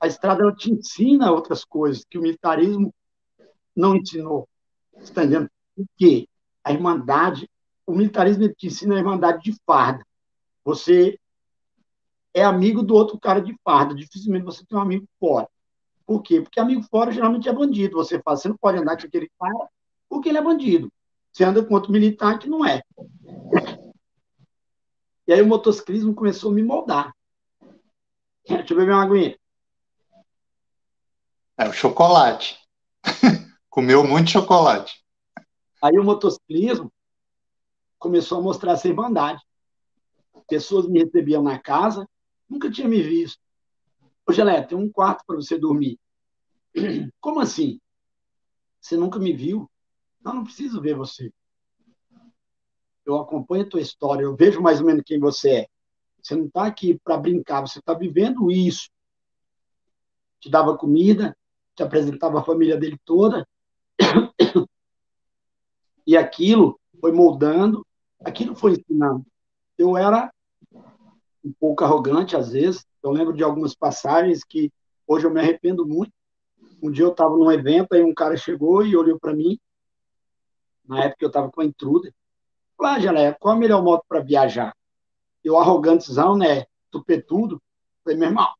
[0.01, 2.93] A estrada, te ensina outras coisas que o militarismo
[3.75, 4.47] não ensinou.
[4.97, 5.49] Está entendendo?
[5.77, 6.27] O quê?
[6.63, 7.49] a irmandade,
[7.85, 10.05] o militarismo te ensina a irmandade de farda.
[10.63, 11.19] Você
[12.33, 15.47] é amigo do outro cara de farda, dificilmente você tem um amigo fora.
[16.05, 16.41] Por quê?
[16.41, 17.97] Porque amigo fora geralmente é bandido.
[17.97, 19.67] Você fala, você não pode andar com aquele cara
[20.07, 20.91] porque ele é bandido.
[21.31, 22.81] Você anda com outro militar que não é.
[25.27, 27.13] E aí o motociclismo começou a me moldar.
[28.49, 29.39] Deixa eu beber uma aguinha.
[31.55, 32.57] É o chocolate.
[33.69, 35.03] Comeu muito chocolate.
[35.81, 36.91] Aí o motociclismo
[37.99, 39.39] começou a mostrar essa irmandade.
[40.47, 42.09] Pessoas me recebiam na casa,
[42.49, 43.39] nunca tinha me visto.
[44.25, 45.99] Ô, Gelé, tem um quarto para você dormir.
[47.21, 47.79] Como assim?
[48.81, 49.69] Você nunca me viu?
[50.23, 51.31] Não, não preciso ver você.
[53.05, 55.67] Eu acompanho a tua história, eu vejo mais ou menos quem você é.
[56.29, 58.91] Você não está aqui para brincar, você está vivendo isso.
[60.39, 61.35] Te dava comida,
[61.75, 63.47] te apresentava a família dele toda,
[66.05, 67.83] e aquilo foi moldando,
[68.23, 69.25] aquilo foi ensinando.
[69.75, 70.31] Eu era
[71.43, 72.85] um pouco arrogante às vezes.
[73.01, 74.71] Eu lembro de algumas passagens que
[75.07, 76.13] hoje eu me arrependo muito.
[76.79, 79.59] Um dia eu estava num evento, aí um cara chegou e olhou para mim.
[80.85, 82.13] Na época eu estava com a Intruder.
[82.77, 84.75] Falei, ah, Gelé, qual a melhor moto para viajar?
[85.43, 86.65] Eu, arrogantezão, né?
[86.91, 87.61] Tupetudo.
[88.03, 88.53] Falei, meu irmão,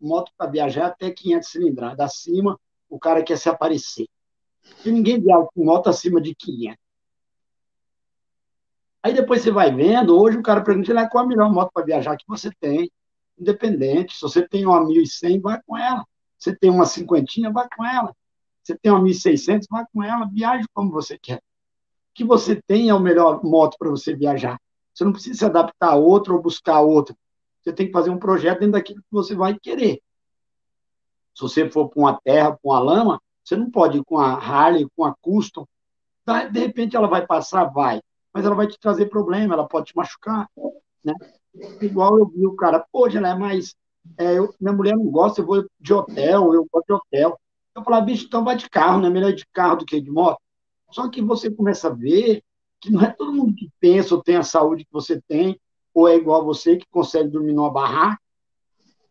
[0.00, 2.00] moto para viajar é até 500 cilindradas.
[2.00, 2.58] Acima,
[2.88, 4.08] o cara quer se aparecer.
[4.84, 6.78] E ninguém viaja com moto acima de 500.
[9.02, 11.84] Aí depois você vai vendo, hoje o cara pergunta, ah, qual a melhor moto para
[11.84, 12.90] viajar que você tem?
[13.38, 16.04] Independente, se você tem uma 1100, vai com ela.
[16.36, 18.14] Você tem uma cinquentinha, vai com ela.
[18.62, 21.38] Você tem uma 1600, vai com ela, viaje como você quer.
[21.38, 21.40] O
[22.14, 24.60] que você tem é o melhor moto para você viajar.
[24.98, 27.16] Você não precisa se adaptar a outra ou buscar outra.
[27.62, 30.02] Você tem que fazer um projeto dentro daquilo que você vai querer.
[31.32, 34.32] Se você for para uma terra, para uma lama, você não pode ir com a
[34.32, 35.64] Harley, com a Custom.
[36.50, 38.00] De repente ela vai passar, vai.
[38.34, 40.50] Mas ela vai te trazer problema, ela pode te machucar.
[41.04, 41.14] Né?
[41.80, 43.76] Igual eu vi o cara, pô, Gelé, mas
[44.18, 47.38] é, eu, minha mulher não gosta, eu vou de hotel, eu gosto de hotel.
[47.72, 50.10] Eu falava, bicho, então vai de carro, não é melhor de carro do que de
[50.10, 50.40] moto?
[50.90, 52.42] Só que você começa a ver
[52.80, 55.60] que não é todo mundo que pensa ou tem a saúde que você tem,
[55.92, 58.20] ou é igual a você que consegue dormir numa barraca,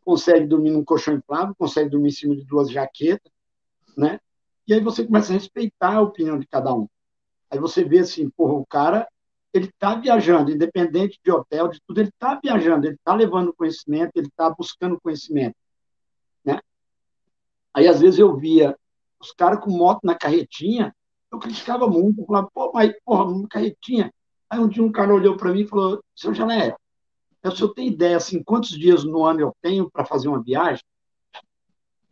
[0.05, 3.31] consegue dormir num colchão inflável, consegue dormir em cima de duas jaquetas,
[3.97, 4.19] né?
[4.65, 6.87] E aí você começa a respeitar a opinião de cada um.
[7.49, 9.07] Aí você vê assim, porra, o cara,
[9.53, 14.11] ele está viajando, independente de hotel, de tudo, ele está viajando, ele está levando conhecimento,
[14.15, 15.55] ele está buscando conhecimento,
[16.43, 16.59] né?
[17.73, 18.77] Aí às vezes eu via
[19.19, 20.95] os caras com moto na carretinha,
[21.31, 24.13] eu criticava muito, eu falava, pô, mas, porra, carretinha.
[24.49, 26.75] Aí um dia um cara olhou para mim e falou, seu Jané,
[27.43, 30.83] o senhor tem ideia, assim, quantos dias no ano eu tenho para fazer uma viagem?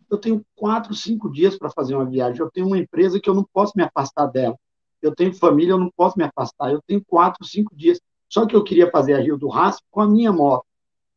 [0.10, 2.40] Eu tenho quatro, cinco dias para fazer uma viagem.
[2.40, 4.56] Eu tenho uma empresa que eu não posso me afastar dela.
[5.02, 6.72] Eu tenho família, eu não posso me afastar.
[6.72, 8.00] Eu tenho quatro, cinco dias.
[8.30, 10.66] Só que eu queria fazer a Rio do Rastro com a minha moto.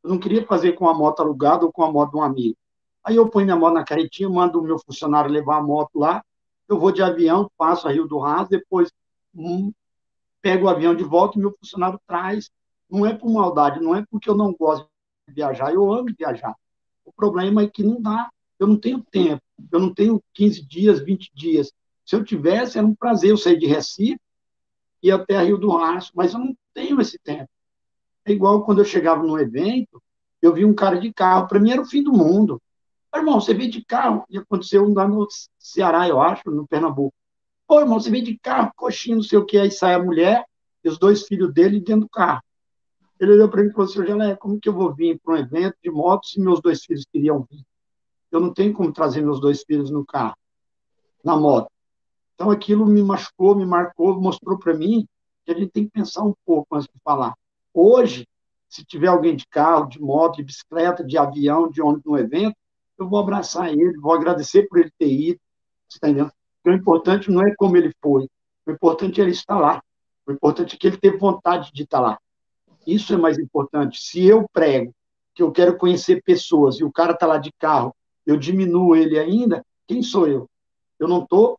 [0.02, 2.56] Eu não queria fazer com a moto alugada ou com a moto de um amigo.
[3.04, 6.22] Aí eu ponho minha moto na caretinha, mando o meu funcionário levar a moto lá,
[6.68, 8.92] eu vou de avião, passo a Rio do Rastro, depois
[9.34, 9.72] hum,
[10.42, 12.50] pego o avião de volta e meu funcionário traz.
[12.90, 14.88] Não é por maldade, não é porque eu não gosto
[15.26, 16.54] de viajar, eu amo viajar.
[17.04, 21.00] O problema é que não dá, eu não tenho tempo, eu não tenho 15 dias,
[21.00, 21.72] 20 dias.
[22.04, 24.20] Se eu tivesse, era um prazer eu sair de Recife
[25.02, 27.48] e até a Rio do Rastro, mas eu não tenho esse tempo.
[28.24, 30.02] É igual quando eu chegava num evento,
[30.40, 32.60] eu vi um cara de carro, para mim era o fim do mundo.
[33.18, 35.26] Irmão, você veio de carro, e aconteceu lá no
[35.58, 37.14] Ceará, eu acho, no Pernambuco.
[37.66, 40.44] Pô, irmão, você veio de carro, coxinha, não sei o que, aí sai a mulher
[40.82, 42.42] e os dois filhos dele dentro do carro.
[43.20, 45.36] Ele olhou para mim e falou assim, Gelé, como que eu vou vir para um
[45.36, 47.64] evento de moto se meus dois filhos queriam vir?
[48.30, 50.36] Eu não tenho como trazer meus dois filhos no carro,
[51.24, 51.70] na moto.
[52.34, 55.06] Então aquilo me machucou, me marcou, mostrou para mim
[55.44, 57.34] que a gente tem que pensar um pouco antes de falar.
[57.74, 58.26] Hoje,
[58.68, 62.56] se tiver alguém de carro, de moto, de bicicleta, de avião, de ônibus no evento,
[62.98, 65.40] eu vou abraçar ele, vou agradecer por ele ter ido,
[65.88, 66.32] você está entendendo?
[66.66, 68.28] O importante não é como ele foi,
[68.66, 69.82] o importante é ele estar lá,
[70.26, 72.18] o importante é que ele teve vontade de estar lá.
[72.86, 74.00] Isso é mais importante.
[74.00, 74.94] Se eu prego
[75.34, 77.94] que eu quero conhecer pessoas e o cara está lá de carro,
[78.26, 80.48] eu diminuo ele ainda, quem sou eu?
[80.98, 81.58] Eu não estou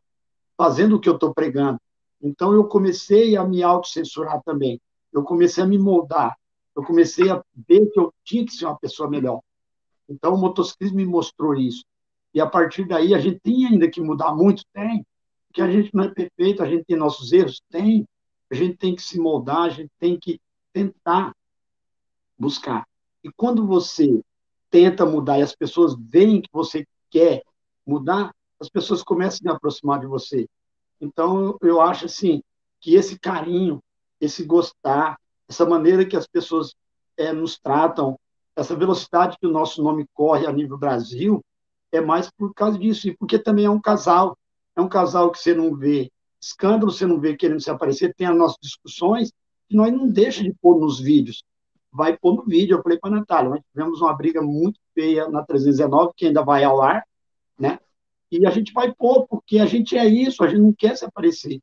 [0.56, 1.80] fazendo o que eu estou pregando.
[2.22, 4.80] Então, eu comecei a me autocensurar também.
[5.12, 6.36] Eu comecei a me moldar.
[6.76, 9.40] Eu comecei a ver que eu tinha que ser uma pessoa melhor.
[10.10, 11.84] Então, o motociclismo me mostrou isso.
[12.34, 14.64] E a partir daí, a gente tem ainda que mudar muito?
[14.72, 15.06] Tem.
[15.46, 17.62] Porque a gente não é perfeito, a gente tem nossos erros?
[17.70, 18.04] Tem.
[18.50, 20.40] A gente tem que se moldar, a gente tem que
[20.72, 21.34] tentar
[22.36, 22.86] buscar.
[23.22, 24.20] E quando você
[24.70, 27.42] tenta mudar e as pessoas veem que você quer
[27.86, 30.48] mudar, as pessoas começam a se aproximar de você.
[31.00, 32.42] Então, eu acho assim
[32.80, 33.82] que esse carinho,
[34.20, 35.18] esse gostar,
[35.48, 36.74] essa maneira que as pessoas
[37.16, 38.18] é, nos tratam,
[38.60, 41.42] essa velocidade que o nosso nome corre a nível Brasil,
[41.90, 44.36] é mais por causa disso, e porque também é um casal,
[44.76, 48.26] é um casal que você não vê escândalo, você não vê querendo se aparecer, tem
[48.26, 49.32] as nossas discussões,
[49.66, 51.42] que nós não deixa de pôr nos vídeos,
[51.90, 55.26] vai pôr no vídeo, eu falei para a Natália, nós tivemos uma briga muito feia
[55.28, 57.02] na 319, que ainda vai ao ar,
[57.58, 57.78] né,
[58.30, 61.04] e a gente vai pôr, porque a gente é isso, a gente não quer se
[61.04, 61.60] aparecer.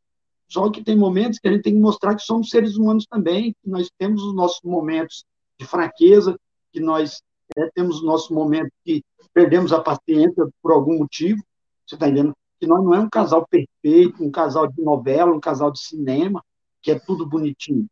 [0.49, 3.53] Só que tem momentos que a gente tem que mostrar que somos seres humanos também,
[3.61, 5.25] que nós temos os nossos momentos
[5.59, 6.37] de fraqueza,
[6.77, 7.23] que nós
[7.57, 11.43] é, temos os nossos momentos que perdemos a paciência por algum motivo,
[11.85, 12.35] você está entendendo?
[12.59, 16.43] Que nós não é um casal perfeito, um casal de novela, um casal de cinema,
[16.81, 17.87] que é tudo bonitinho.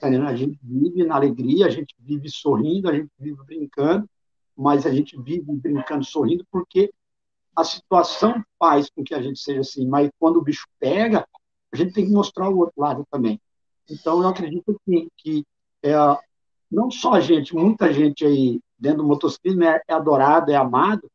[0.00, 0.08] Tá?
[0.08, 4.08] A gente vive na alegria, a gente vive sorrindo, a gente vive brincando,
[4.56, 6.92] mas a gente vive brincando, sorrindo, porque
[7.54, 11.24] a situação faz com que a gente seja assim, mas quando o bicho pega,
[11.72, 13.40] a gente tem que mostrar o outro lado também.
[13.88, 15.44] Então, eu acredito que, que
[15.82, 15.92] é,
[16.70, 21.10] não só a gente, muita gente aí dentro do motociclismo é, é adorado, é amado,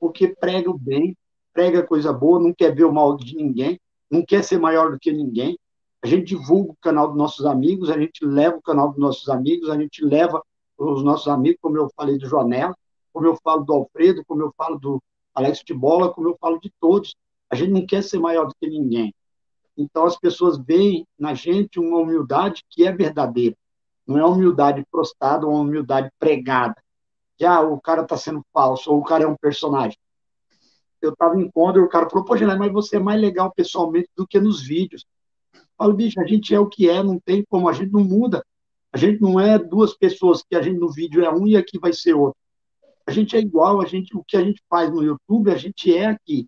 [0.00, 1.16] porque prega o bem,
[1.52, 3.78] prega coisa boa, não quer ver o mal de ninguém,
[4.10, 5.58] não quer ser maior do que ninguém.
[6.02, 9.28] A gente divulga o canal dos nossos amigos, a gente leva o canal dos nossos
[9.28, 10.42] amigos, a gente leva
[10.76, 12.74] os nossos amigos, como eu falei do Joanela,
[13.12, 15.00] como eu falo do Alfredo, como eu falo do,
[15.34, 17.16] Alex de bola, como eu falo de todos,
[17.50, 19.12] a gente não quer ser maior do que ninguém.
[19.76, 23.56] Então as pessoas veem na gente uma humildade que é verdadeira.
[24.06, 26.76] Não é humildade prostada ou uma humildade pregada.
[27.36, 29.98] Que ah, o cara está sendo falso, ou o cara é um personagem.
[31.00, 33.52] Eu estava em encontro e o cara falou, pô, Gelé, mas você é mais legal
[33.52, 35.04] pessoalmente do que nos vídeos.
[35.54, 38.04] Eu falo, bicho, a gente é o que é, não tem como, a gente não
[38.04, 38.44] muda.
[38.92, 41.78] A gente não é duas pessoas que a gente no vídeo é um e aqui
[41.78, 42.38] vai ser outro.
[43.06, 45.94] A gente é igual, a gente, o que a gente faz no YouTube, a gente
[45.94, 46.46] é aqui.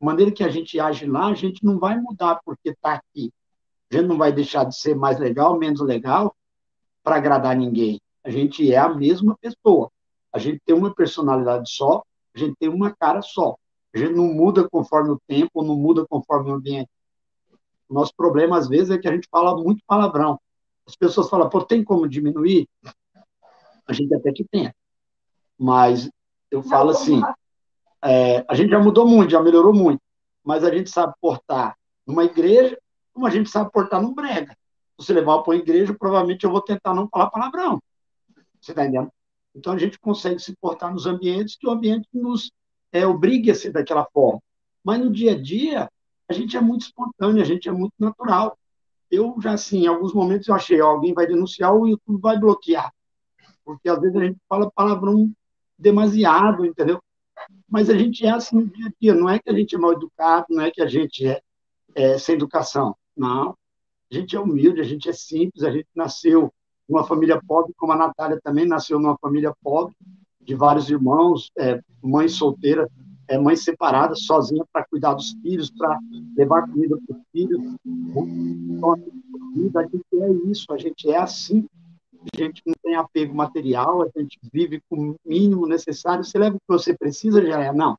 [0.00, 3.32] A maneira que a gente age lá, a gente não vai mudar porque está aqui.
[3.90, 6.34] A gente não vai deixar de ser mais legal, menos legal,
[7.04, 8.00] para agradar ninguém.
[8.24, 9.90] A gente é a mesma pessoa.
[10.32, 12.02] A gente tem uma personalidade só,
[12.34, 13.56] a gente tem uma cara só.
[13.94, 16.90] A gente não muda conforme o tempo, não muda conforme o ambiente.
[17.88, 20.40] O nosso problema, às vezes, é que a gente fala muito palavrão.
[20.86, 22.68] As pessoas falam, pô, tem como diminuir?
[23.86, 24.72] A gente até que tem.
[25.58, 26.10] Mas
[26.50, 27.20] eu falo assim,
[28.02, 30.00] é, a gente já mudou muito, já melhorou muito,
[30.42, 31.76] mas a gente sabe portar
[32.06, 32.78] numa igreja,
[33.12, 34.56] como a gente sabe portar num brega.
[34.96, 37.80] Você levar para uma igreja, provavelmente eu vou tentar não falar palavrão.
[38.60, 39.10] Você está entendendo?
[39.54, 42.50] Então a gente consegue se portar nos ambientes que o ambiente nos
[42.92, 44.40] é, obrigue a ser daquela forma.
[44.82, 45.90] Mas no dia a dia,
[46.28, 48.58] a gente é muito espontâneo, a gente é muito natural.
[49.10, 52.92] Eu já, assim, em alguns momentos eu achei, alguém vai denunciar, o YouTube vai bloquear.
[53.64, 55.30] Porque às vezes a gente fala palavrão
[55.78, 57.00] demasiado, entendeu?
[57.68, 59.78] Mas a gente é assim no dia a dia, não é que a gente é
[59.78, 61.40] mal educado, não é que a gente é,
[61.94, 63.56] é sem educação, não.
[64.14, 66.52] A gente é humilde, a gente é simples, a gente nasceu
[66.88, 69.92] numa família pobre, como a Natália também nasceu numa família pobre,
[70.40, 72.88] de vários irmãos, é, mãe solteira,
[73.26, 75.98] é, mãe separada, sozinha para cuidar dos filhos, para
[76.36, 77.60] levar comida para os filhos.
[79.74, 81.66] A gente é isso, a gente é assim
[82.32, 86.24] a gente não tem apego material, a gente vive com o mínimo necessário.
[86.24, 87.72] Você leva o que você precisa, já é.
[87.72, 87.98] Não.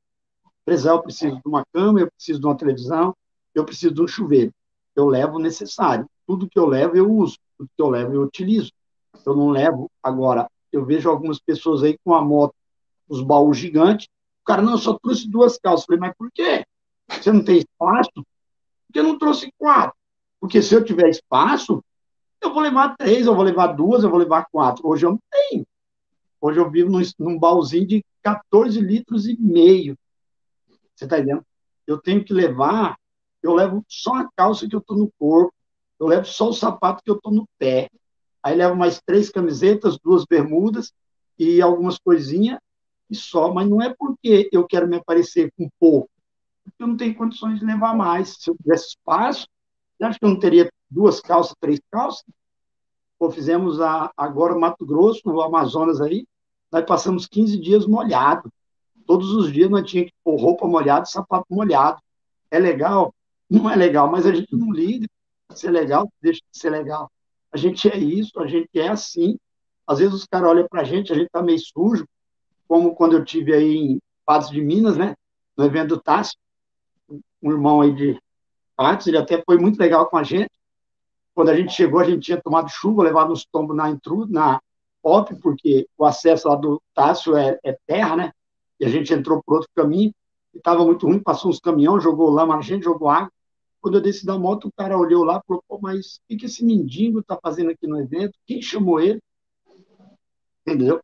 [0.64, 3.16] Precisar, eu preciso de uma cama, eu preciso de uma televisão,
[3.54, 4.52] eu preciso de um chuveiro.
[4.96, 6.08] Eu levo o necessário.
[6.26, 7.38] Tudo que eu levo, eu uso.
[7.58, 8.72] Tudo que eu levo, eu utilizo.
[9.26, 9.90] Eu não levo.
[10.02, 12.54] Agora, eu vejo algumas pessoas aí com a moto,
[13.08, 14.08] os baús gigantes.
[14.42, 15.82] O cara, não, eu só trouxe duas calças.
[15.82, 16.66] Eu falei, mas por quê?
[17.10, 18.26] Você não tem espaço?
[18.88, 19.96] Porque eu não trouxe quatro.
[20.40, 21.84] Porque se eu tiver espaço,
[22.42, 24.88] eu vou levar três, eu vou levar duas, eu vou levar quatro.
[24.88, 25.66] Hoje eu não tenho.
[26.40, 29.98] Hoje eu vivo num, num baúzinho de 14 litros e meio.
[30.96, 31.44] Você está entendendo?
[31.88, 32.98] Eu tenho que levar,
[33.46, 35.54] eu levo só a calça que eu estou no corpo,
[36.00, 37.90] eu levo só o sapato que eu estou no pé.
[38.44, 40.94] Aí levo mais três camisetas, duas bermudas
[41.38, 42.60] e algumas coisinhas
[43.10, 43.54] e só.
[43.54, 46.10] Mas não é porque eu quero me aparecer com pouco,
[46.64, 48.38] porque eu não tenho condições de levar mais.
[48.40, 49.48] Se eu tivesse espaço,
[49.98, 52.24] você acha que eu não teria duas calças, três calças?
[53.18, 56.28] Pô, fizemos a, agora Mato Grosso, no Amazonas aí,
[56.72, 58.52] nós passamos 15 dias molhado.
[59.06, 62.02] Todos os dias nós tínhamos que pôr roupa molhada, sapato molhado.
[62.52, 63.14] É legal?
[63.50, 65.08] Não é legal, mas a gente não liga.
[65.52, 67.12] Se é legal, deixa de ser legal.
[67.52, 69.38] A gente é isso, a gente é assim.
[69.88, 72.08] Às vezes os caras olham para a gente, a gente tá meio sujo,
[72.68, 75.16] como quando eu tive aí em Patos de Minas, né?
[75.56, 76.38] No evento do Tássio,
[77.42, 78.20] um irmão aí de
[78.76, 80.50] Patos, ele até foi muito legal com a gente.
[81.34, 84.62] Quando a gente chegou, a gente tinha tomado chuva, levado uns tombos na intruda, na
[85.04, 88.32] OP, porque o acesso lá do Tássio é, é terra, né?
[88.80, 90.12] E a gente entrou por outro caminho,
[90.54, 93.32] e estava muito ruim, passou uns caminhões, jogou lama, a gente jogou água.
[93.86, 96.48] Quando eu desci da moto, o cara olhou lá e falou, pô, mas o que,
[96.48, 98.34] esse mendigo está fazendo aqui no evento?
[98.44, 99.22] Quem chamou ele?
[100.62, 101.00] Entendeu?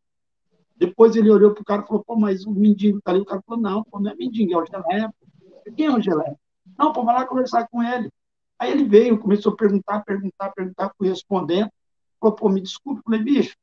[0.76, 3.20] Depois ele olhou para o cara e falou, pô, mas o mendigo está ali.
[3.20, 5.08] O cara falou, não, pô, não é mendigo, é o Gelé.
[5.78, 6.36] Quem é o Gelé?
[6.76, 8.10] Não, pô, vai lá conversar com ele.
[8.58, 11.70] Aí ele veio, começou a perguntar, perguntar, perguntar, fui respondendo.
[12.20, 13.04] Falou, pô, me desculpe.
[13.04, 13.56] Falei, bicho,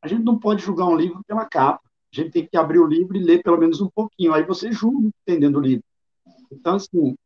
[0.00, 1.82] a gente não pode julgar um livro pela capa.
[2.12, 4.32] A gente tem que abrir o livro e ler pelo menos um pouquinho.
[4.32, 5.82] Aí você julga entendendo o livro.
[6.52, 7.16] Então, assim,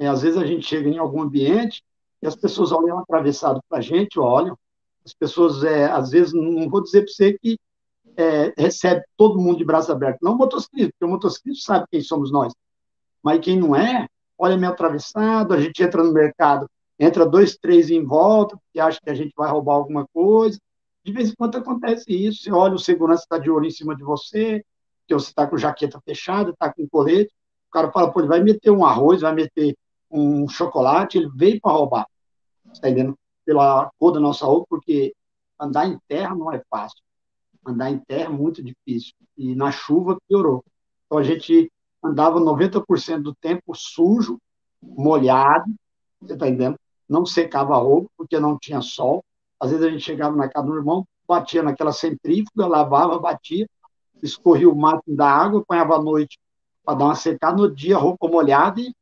[0.00, 1.84] é, às vezes a gente chega em algum ambiente
[2.22, 4.58] e as pessoas olham atravessado para a gente, olham.
[5.04, 7.58] As pessoas, é, às vezes, não vou dizer para você que
[8.16, 10.20] é, recebe todo mundo de braços abertos.
[10.22, 12.50] Não o motociclista, porque o motociclista sabe quem somos nós.
[13.22, 14.08] Mas quem não é,
[14.38, 16.66] olha meio atravessado, a gente entra no mercado,
[16.98, 20.58] entra dois, três em volta, porque acha que a gente vai roubar alguma coisa.
[21.04, 23.94] De vez em quando acontece isso, você olha, o segurança está de olho em cima
[23.94, 24.64] de você,
[25.06, 27.30] que você está com jaqueta fechada, está com colete,
[27.68, 29.76] o cara fala, pô, ele vai meter um arroz, vai meter
[30.10, 32.06] um chocolate, ele veio para roubar.
[32.72, 33.18] Está entendendo?
[33.44, 35.14] Pela cor da nossa roupa, porque
[35.58, 37.00] andar em terra não é fácil.
[37.66, 39.14] Andar em terra é muito difícil.
[39.36, 40.64] E na chuva piorou.
[41.06, 41.70] Então a gente
[42.02, 44.38] andava 90% do tempo sujo,
[44.82, 45.70] molhado,
[46.20, 46.76] você está entendendo?
[47.08, 49.24] Não secava a roupa, porque não tinha sol.
[49.58, 53.68] Às vezes a gente chegava na casa do irmão, batia naquela centrífuga, lavava, batia,
[54.22, 56.38] escorria o máximo da água, apanhava à noite
[56.84, 58.94] para dar uma secada no dia, roupa molhada, e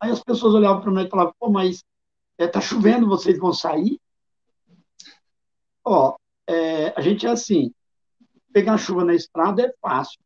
[0.00, 1.84] aí as pessoas olhavam para mim e falavam, pô, mas
[2.38, 4.00] é, tá chovendo, vocês vão sair?
[5.84, 6.16] Ó,
[6.46, 7.72] é, a gente é assim,
[8.52, 10.18] pegar chuva na estrada é fácil,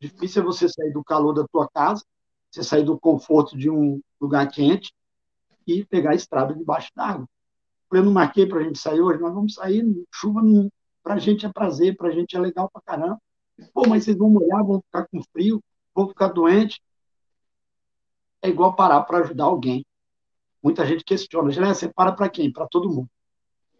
[0.00, 2.02] difícil é você sair do calor da tua casa,
[2.50, 4.92] você sair do conforto de um lugar quente
[5.66, 7.28] e pegar a estrada debaixo d'água.
[7.92, 10.40] Eu não marquei para a gente sair hoje, nós vamos sair, chuva
[11.02, 13.18] para a gente é prazer, para a gente é legal para caramba.
[13.72, 15.62] Pô, mas vocês vão molhar, vão ficar com frio,
[15.94, 16.78] vão ficar doentes.
[18.42, 19.84] É igual parar para ajudar alguém.
[20.62, 22.52] Muita gente questiona, Gilé, você para para quem?
[22.52, 23.08] Para todo mundo.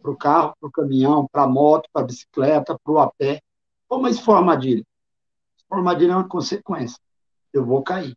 [0.01, 3.11] Para o carro, para o caminhão, para a moto, para a bicicleta, para o a
[3.11, 3.41] pé.
[3.87, 4.83] Pô, mas se for armadilha?
[5.57, 6.99] Se for armadilha é uma consequência.
[7.51, 8.15] Eu vou cair,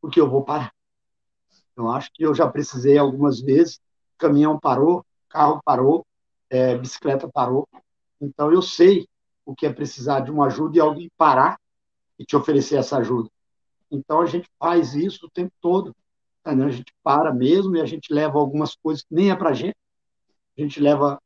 [0.00, 0.72] porque eu vou parar.
[1.76, 3.80] Eu acho que eu já precisei algumas vezes,
[4.16, 6.06] caminhão parou, carro parou,
[6.48, 7.68] é, bicicleta parou.
[8.20, 9.08] Então eu sei
[9.44, 11.58] o que é precisar de uma ajuda e alguém parar
[12.18, 13.28] e te oferecer essa ajuda.
[13.90, 15.94] Então a gente faz isso o tempo todo.
[16.40, 16.66] Entendeu?
[16.66, 19.76] A gente para mesmo e a gente leva algumas coisas que nem é para gente.
[20.56, 21.18] A gente leva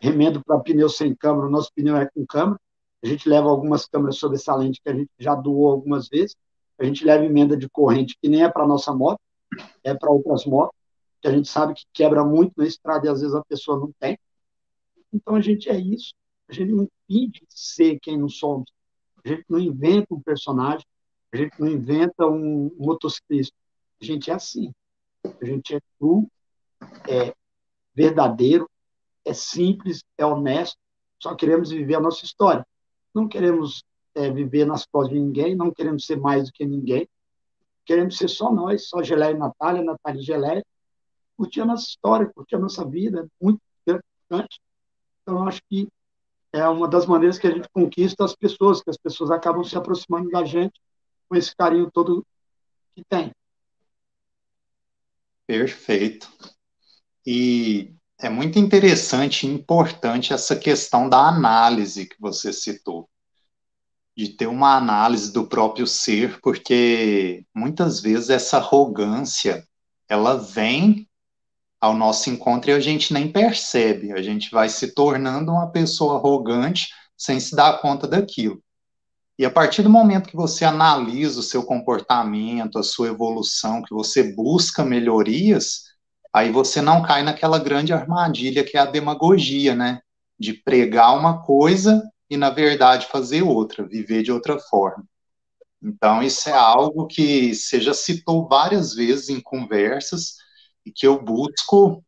[0.00, 2.60] remendo para pneu sem câmera, o nosso pneu é com câmera.
[3.02, 6.36] A gente leva algumas câmeras sobressalentes que a gente já doou algumas vezes.
[6.78, 9.20] A gente leva emenda de corrente que nem é para nossa moto,
[9.82, 10.76] é para outras motos,
[11.20, 13.92] que a gente sabe que quebra muito na estrada e às vezes a pessoa não
[13.98, 14.18] tem.
[15.12, 16.14] Então a gente é isso.
[16.48, 18.70] A gente não finge ser quem não somos.
[19.24, 20.86] A gente não inventa um personagem.
[21.32, 23.54] A gente não inventa um motociclista.
[24.00, 24.72] A gente é assim.
[25.40, 26.30] A gente é cru,
[27.08, 27.34] é
[27.94, 28.68] verdadeiro,
[29.24, 30.78] é simples, é honesto.
[31.20, 32.66] Só queremos viver a nossa história.
[33.14, 33.82] Não queremos
[34.14, 37.08] é, viver nas costas de ninguém, não queremos ser mais do que ninguém.
[37.84, 40.64] Queremos ser só nós, só Geleia e Natália, Natália e Geleia.
[41.36, 44.60] Curtir a nossa história, curtir a nossa vida, é muito gratificante.
[45.22, 45.88] Então, acho que
[46.52, 49.76] é uma das maneiras que a gente conquista as pessoas, que as pessoas acabam se
[49.76, 50.80] aproximando da gente
[51.28, 52.26] com esse carinho todo
[52.94, 53.30] que tem.
[55.46, 56.28] Perfeito.
[57.26, 63.08] E é muito interessante e importante essa questão da análise que você citou,
[64.16, 69.64] de ter uma análise do próprio ser, porque muitas vezes essa arrogância
[70.08, 71.08] ela vem
[71.80, 76.16] ao nosso encontro e a gente nem percebe, a gente vai se tornando uma pessoa
[76.16, 78.60] arrogante sem se dar conta daquilo.
[79.38, 83.94] E a partir do momento que você analisa o seu comportamento, a sua evolução, que
[83.94, 85.84] você busca melhorias,
[86.32, 90.00] aí você não cai naquela grande armadilha que é a demagogia, né?
[90.38, 95.04] De pregar uma coisa e, na verdade, fazer outra, viver de outra forma.
[95.80, 100.34] Então, isso é algo que você já citou várias vezes em conversas,
[100.84, 102.02] e que eu busco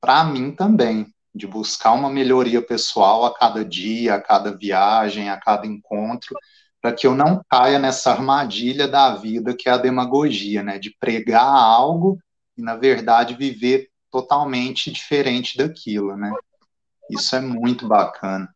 [0.00, 5.40] para mim também, de buscar uma melhoria pessoal a cada dia, a cada viagem, a
[5.40, 6.36] cada encontro,
[6.84, 10.94] para que eu não caia nessa armadilha da vida que é a demagogia, né, de
[11.00, 12.18] pregar algo
[12.58, 16.30] e na verdade viver totalmente diferente daquilo, né?
[17.10, 18.54] Isso é muito bacana.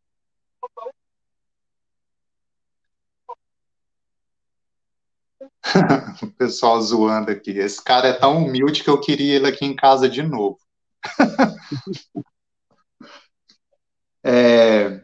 [6.23, 7.53] o pessoal zoando aqui.
[7.53, 10.59] Esse cara é tão humilde que eu queria ele aqui em casa de novo.
[14.23, 15.01] é,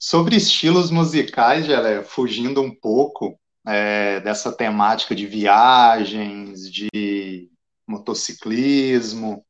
[0.00, 7.50] sobre estilos musicais, Gelé, fugindo um pouco é, dessa temática de viagens, de
[7.86, 9.44] motociclismo,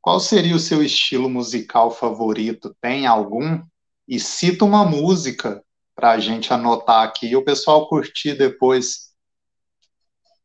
[0.00, 2.74] qual seria o seu estilo musical favorito?
[2.80, 3.62] Tem algum?
[4.08, 5.62] E cita uma música
[5.94, 9.14] para a gente anotar aqui e o pessoal curtir depois.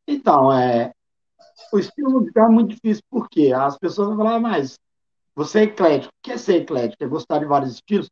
[0.06, 0.94] Então, é,
[1.72, 4.76] o estilo musical é muito difícil, porque as pessoas vão falar, ah, mas
[5.34, 6.14] você é eclético.
[6.14, 7.04] O que é ser eclético?
[7.04, 8.08] É gostar de vários estilos?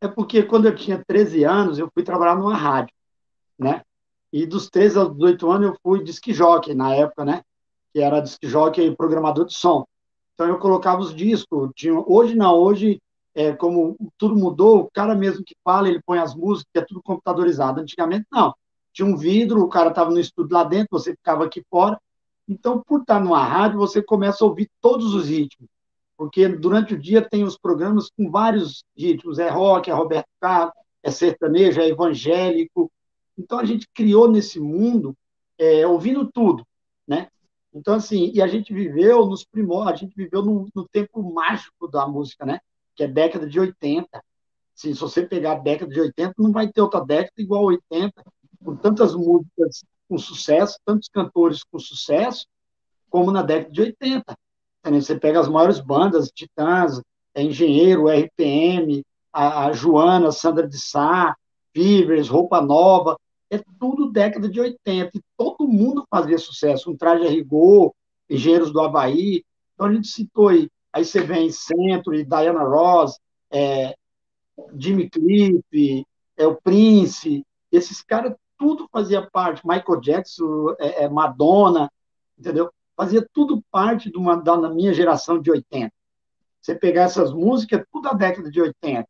[0.00, 2.94] É porque quando eu tinha 13 anos, eu fui trabalhar numa rádio,
[3.58, 3.82] né?
[4.32, 7.42] E dos 13 aos 18 anos, eu fui disc jockey na época, né?
[7.92, 9.84] Que era disc jockey e programador de som.
[10.34, 11.70] Então, eu colocava os discos.
[11.74, 13.00] Tinha, hoje não, hoje,
[13.34, 17.02] é, como tudo mudou, o cara mesmo que fala, ele põe as músicas, é tudo
[17.02, 17.80] computadorizado.
[17.80, 18.54] Antigamente, não
[18.98, 22.00] tinha um vidro, o cara estava no estúdio lá dentro, você ficava aqui fora.
[22.48, 25.68] Então, por estar numa rádio, você começa a ouvir todos os ritmos,
[26.18, 30.74] porque durante o dia tem os programas com vários ritmos, é rock, é Roberto Carlos,
[31.00, 32.90] é sertanejo, é evangélico.
[33.38, 35.16] Então, a gente criou nesse mundo
[35.56, 36.66] é, ouvindo tudo,
[37.06, 37.28] né?
[37.72, 41.86] Então, assim, e a gente viveu nos primórdios, a gente viveu no, no tempo mágico
[41.86, 42.58] da música, né?
[42.96, 44.08] Que é década de 80.
[44.76, 47.66] Assim, se você pegar a década de 80, não vai ter outra década igual a
[47.66, 48.12] 80,
[48.64, 52.44] com tantas músicas com sucesso, tantos cantores com sucesso,
[53.08, 54.36] como na década de 80.
[54.90, 57.00] Você pega as maiores bandas, Titãs,
[57.34, 61.34] é Engenheiro, RPM, a, a Joana, Sandra de Sá,
[61.72, 63.16] Fivers, Roupa Nova,
[63.50, 67.92] é tudo década de 80, e todo mundo fazia sucesso, um traje a rigor,
[68.28, 69.42] Engenheiros do Havaí,
[69.74, 73.18] então a gente citou aí, aí você vem Century, Diana Ross,
[73.50, 73.94] é,
[74.76, 76.04] Jimmy Cliff,
[76.36, 81.90] é, o Prince, esses caras tudo fazia parte, Michael Jackson, é, é, Madonna,
[82.36, 82.70] entendeu?
[82.98, 85.92] Fazia tudo parte de uma, da minha geração de 80.
[86.60, 89.08] Você pegar essas músicas, tudo da década de 80.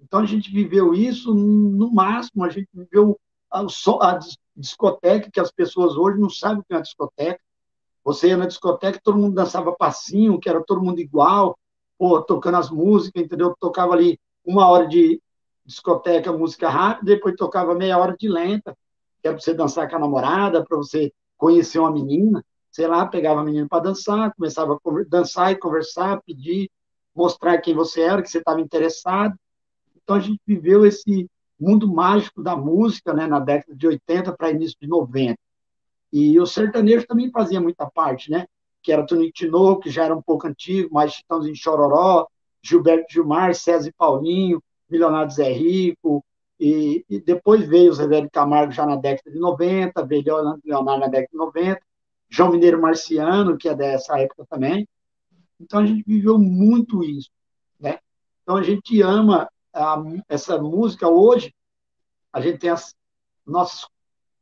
[0.00, 3.16] Então a gente viveu isso no máximo, a gente viveu
[3.48, 4.18] a, a
[4.56, 7.40] discoteca, que as pessoas hoje não sabem o que é uma discoteca.
[8.02, 11.56] Você ia na discoteca, todo mundo dançava passinho, que era todo mundo igual,
[11.96, 13.54] pô, tocando as músicas, entendeu?
[13.60, 15.22] Tocava ali uma hora de
[15.64, 18.76] discoteca, música rápida, depois tocava meia hora de lenta,
[19.22, 22.44] que era para você dançar com a namorada, para você conhecer uma menina.
[22.76, 26.70] Sei lá, pegava a menina para dançar, começava a dançar e conversar, pedir,
[27.14, 29.34] mostrar quem você era, que você estava interessado.
[29.96, 31.26] Então a gente viveu esse
[31.58, 35.38] mundo mágico da música, né, na década de 80 para início de 90.
[36.12, 38.46] E o sertanejo também fazia muita parte, né?
[38.82, 42.26] Que era Tonico Tinoco, que já era um pouco antigo, mais Chitãozinho Chororó,
[42.62, 46.22] Gilberto Gilmar, César e Paulinho, Milionário Zé Rico,
[46.60, 51.00] e, e, depois veio o Zé Velho Camargo já na década de 90, veio Leonardo
[51.00, 51.85] na década de 90,
[52.28, 54.88] João Mineiro Marciano, que é dessa época também.
[55.60, 57.30] Então a gente viveu muito isso,
[57.80, 57.98] né?
[58.42, 61.54] Então a gente ama a, essa música hoje,
[62.32, 62.94] a gente tem as
[63.46, 63.86] nossas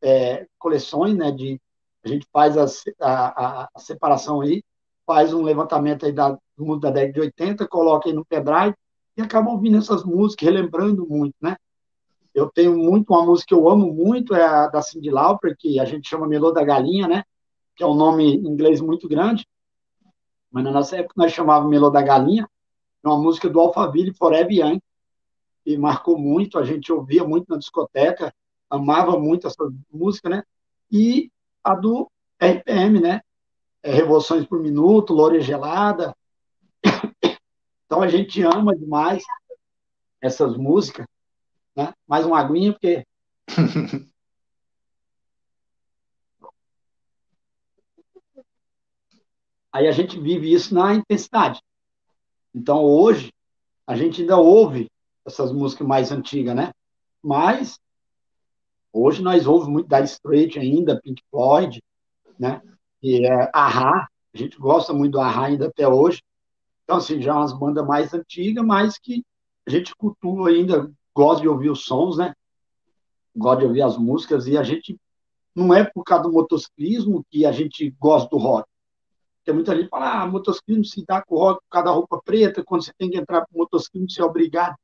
[0.03, 1.61] é, coleções, né, de,
[2.05, 2.67] a gente faz a,
[3.01, 4.63] a, a, separação aí,
[5.07, 8.75] faz um levantamento aí da, do mundo da década de 80, coloca aí no pendrive
[9.17, 11.57] e acaba ouvindo essas músicas, relembrando muito, né?
[12.35, 15.79] Eu tenho muito, uma música que eu amo muito, é a da Cindy Lauper, que
[15.79, 17.23] a gente chama Melô da Galinha, né?
[17.77, 19.47] Que é um nome em inglês muito grande,
[20.51, 22.49] mas na nossa época nós chamávamos Melô da Galinha,
[23.03, 24.81] é uma música do Alphaville Forever Young,
[25.67, 28.33] e marcou muito, a gente ouvia muito na discoteca,
[28.69, 30.43] amava muito essa música, né?
[30.91, 31.31] E
[31.63, 33.21] a do RPM, né?
[33.83, 36.15] É, Revoluções por Minuto, Loura Gelada.
[37.87, 39.23] Então a gente ama demais
[40.21, 41.07] essas músicas,
[41.77, 41.93] né?
[42.09, 43.07] Mais uma aguinha, porque.
[49.75, 51.61] Aí a gente vive isso na intensidade.
[52.55, 53.33] Então hoje
[53.85, 54.89] a gente ainda ouve
[55.27, 56.73] essas músicas mais antigas, né?
[57.21, 57.81] Mas
[58.93, 61.83] hoje nós ouvimos muito da Straight ainda, Pink Floyd,
[62.39, 62.63] né?
[63.03, 66.23] E é Ahá, a gente gosta muito do Ahá ainda até hoje.
[66.85, 69.25] Então, assim, já é umas bandas mais antigas, mas que
[69.67, 72.33] a gente cultua ainda, gosta de ouvir os sons, né?
[73.35, 74.97] Gosta de ouvir as músicas, e a gente
[75.53, 78.69] não é por causa do motociclismo que a gente gosta do rock.
[79.45, 82.19] Porque muita gente fala, ah, motociclismo se dá com o rock por causa da roupa
[82.25, 84.75] preta, quando você tem que entrar para motociclismo, você é obrigado.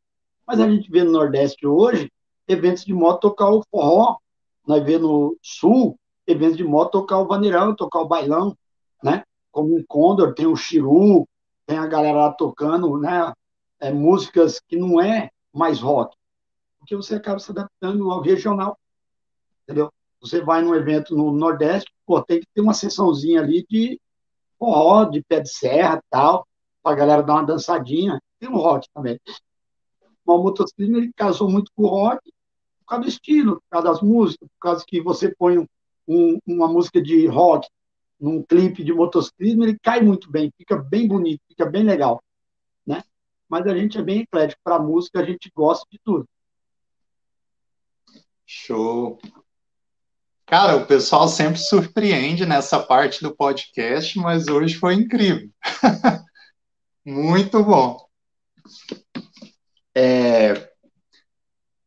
[0.47, 2.13] Mas a gente vê no Nordeste hoje
[2.47, 4.19] eventos de moto tocar o forró,
[4.67, 8.55] nós vemos no Sul eventos de moto tocar o vaneirão, tocar o bailão,
[9.03, 9.25] né?
[9.51, 11.27] Como o Condor, tem o Chiru,
[11.65, 13.33] tem a galera tocando, né?
[13.81, 16.15] É, músicas que não é mais rock,
[16.79, 18.79] porque você acaba se adaptando ao regional,
[19.63, 19.91] entendeu?
[20.21, 23.99] Você vai num evento no Nordeste, pô, tem que ter uma sessãozinha ali de
[24.61, 26.47] forró, de pé de serra tal,
[26.83, 28.21] pra galera dar uma dançadinha.
[28.39, 29.19] Tem um rock também.
[30.05, 32.31] Mas o motociclismo ele casou muito com o rock
[32.81, 35.67] por causa do estilo, por causa das músicas, por causa que você põe
[36.07, 37.67] um, uma música de rock
[38.21, 42.23] num clipe de motociclismo, ele cai muito bem, fica bem bonito, fica bem legal,
[42.87, 43.03] né?
[43.49, 46.29] Mas a gente é bem eclético para música, a gente gosta de tudo.
[48.45, 49.19] Show.
[50.51, 55.49] Cara, o pessoal sempre surpreende nessa parte do podcast, mas hoje foi incrível.
[57.07, 58.05] Muito bom.
[59.95, 60.69] É,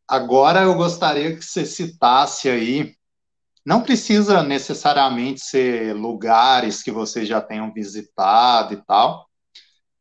[0.08, 2.96] agora eu gostaria que você citasse aí,
[3.66, 9.28] não precisa necessariamente ser lugares que vocês já tenham visitado e tal,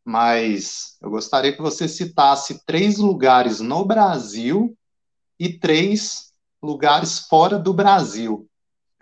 [0.04, 4.78] mas eu gostaria que você citasse três lugares no Brasil
[5.36, 6.32] e três
[6.62, 8.48] lugares fora do Brasil,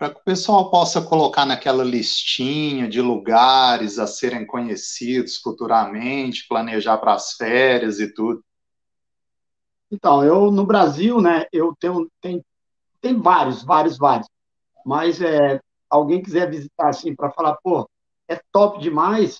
[0.01, 6.97] para que o pessoal possa colocar naquela listinha de lugares a serem conhecidos futuramente, planejar
[6.97, 8.43] para as férias e tudo.
[9.91, 12.43] Então, eu no Brasil, né, eu tenho tem,
[12.99, 14.27] tem vários, vários, vários.
[14.83, 17.87] Mas é, alguém quiser visitar assim para falar, pô,
[18.27, 19.39] é top demais.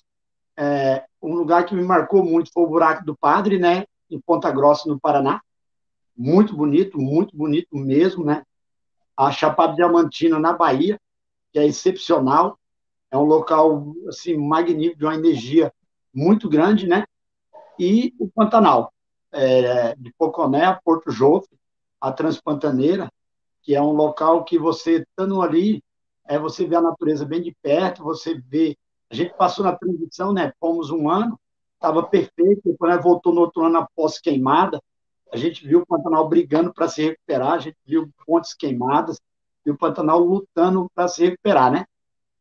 [0.56, 4.48] É, um lugar que me marcou muito foi o Buraco do Padre, né, em Ponta
[4.52, 5.40] Grossa, no Paraná.
[6.16, 8.44] Muito bonito, muito bonito mesmo, né?
[9.22, 11.00] A Chapada Diamantina na Bahia,
[11.52, 12.58] que é excepcional.
[13.10, 15.72] É um local assim magnífico, de uma energia
[16.12, 17.04] muito grande, né?
[17.78, 18.92] E o Pantanal,
[19.30, 21.58] é, de Poconé a Porto Jofre,
[22.00, 23.10] a Transpantaneira,
[23.62, 25.82] que é um local que você, estando ali,
[26.26, 28.76] é, você vê a natureza bem de perto, você vê.
[29.10, 30.52] A gente passou na transição, né?
[30.58, 31.38] Fomos um ano,
[31.74, 34.82] estava perfeito, depois voltou no outro ano após queimada,
[35.32, 39.18] a gente viu o Pantanal brigando para se recuperar, a gente viu pontes queimadas,
[39.64, 41.86] e o Pantanal lutando para se recuperar, né?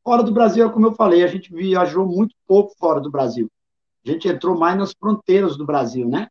[0.03, 3.49] Fora do Brasil, como eu falei, a gente viajou muito pouco fora do Brasil.
[4.05, 6.27] A gente entrou mais nas fronteiras do Brasil, né?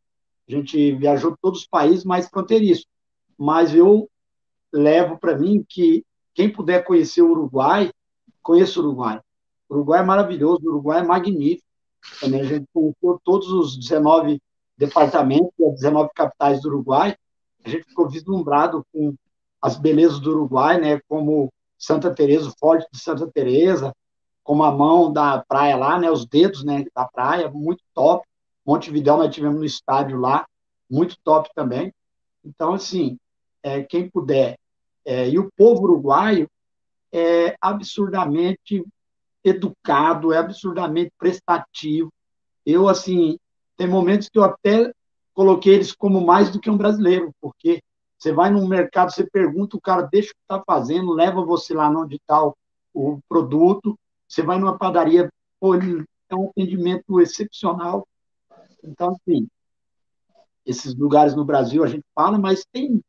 [0.47, 2.87] A gente viajou todos os países mais fronteiriços.
[3.39, 4.11] Mas eu
[4.73, 6.05] levo para mim que
[6.35, 7.91] quem puder conhecer o Uruguai,
[8.43, 9.20] conheça o Uruguai.
[9.69, 11.65] O Uruguai é maravilhoso, o Uruguai é magnífico.
[12.23, 14.43] A gente conheceu todos os 19
[14.81, 17.15] departamentos e as 19 capitais do Uruguai.
[17.62, 19.15] A gente ficou vislumbrado com
[19.61, 21.01] as belezas do Uruguai, né?
[21.07, 23.94] Como Santa Teresa, o Forte de Santa Teresa,
[24.43, 26.11] como a mão da praia lá, né?
[26.11, 26.86] Os dedos, né?
[26.94, 28.27] Da praia, muito top.
[28.66, 30.47] Montevidéu nós tivemos no estádio lá,
[30.90, 31.93] muito top também.
[32.43, 33.19] Então, assim,
[33.62, 34.59] é, quem puder.
[35.05, 36.48] É, e o povo uruguaio
[37.12, 38.82] é absurdamente
[39.44, 42.11] educado, é absurdamente prestativo.
[42.65, 43.39] Eu, assim,
[43.81, 44.93] tem momentos que eu até
[45.32, 47.82] coloquei eles como mais do que um brasileiro, porque
[48.19, 51.73] você vai no mercado, você pergunta, o cara deixa o que está fazendo, leva você
[51.73, 52.55] lá onde está o,
[52.93, 53.98] o, produto,
[54.28, 58.07] você vai numa padaria, pô, ele é um atendimento excepcional.
[58.85, 59.48] Então, assim,
[60.66, 63.02] esses lugares no Brasil a gente fala, mas tem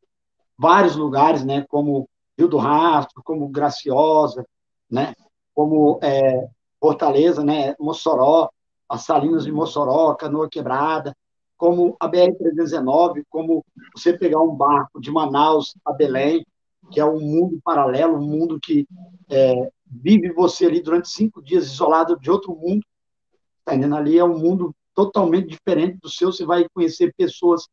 [0.56, 2.08] vários lugares, né, como
[2.38, 4.42] Rio do Rastro, como Graciosa,
[4.90, 5.12] né,
[5.54, 6.48] como é,
[6.80, 8.48] Fortaleza, né, Mossoró,
[8.92, 11.16] as Salinas de Mossoró, Canoa Quebrada,
[11.56, 13.64] como a BR-319, como
[13.96, 16.44] você pegar um barco de Manaus a Belém,
[16.90, 18.86] que é um mundo paralelo, um mundo que
[19.30, 22.84] é, vive você ali durante cinco dias isolado de outro mundo,
[23.64, 23.96] tá entendendo?
[23.96, 27.66] Ali é um mundo totalmente diferente do seu, você vai conhecer pessoas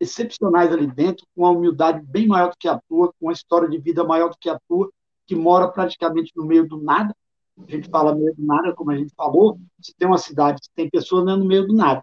[0.00, 3.68] excepcionais ali dentro, com uma humildade bem maior do que a tua, com uma história
[3.68, 4.90] de vida maior do que a tua,
[5.26, 7.14] que mora praticamente no meio do nada.
[7.56, 10.70] A gente fala meio do nada, como a gente falou, se tem uma cidade, se
[10.74, 12.02] tem pessoas né, no meio do nada.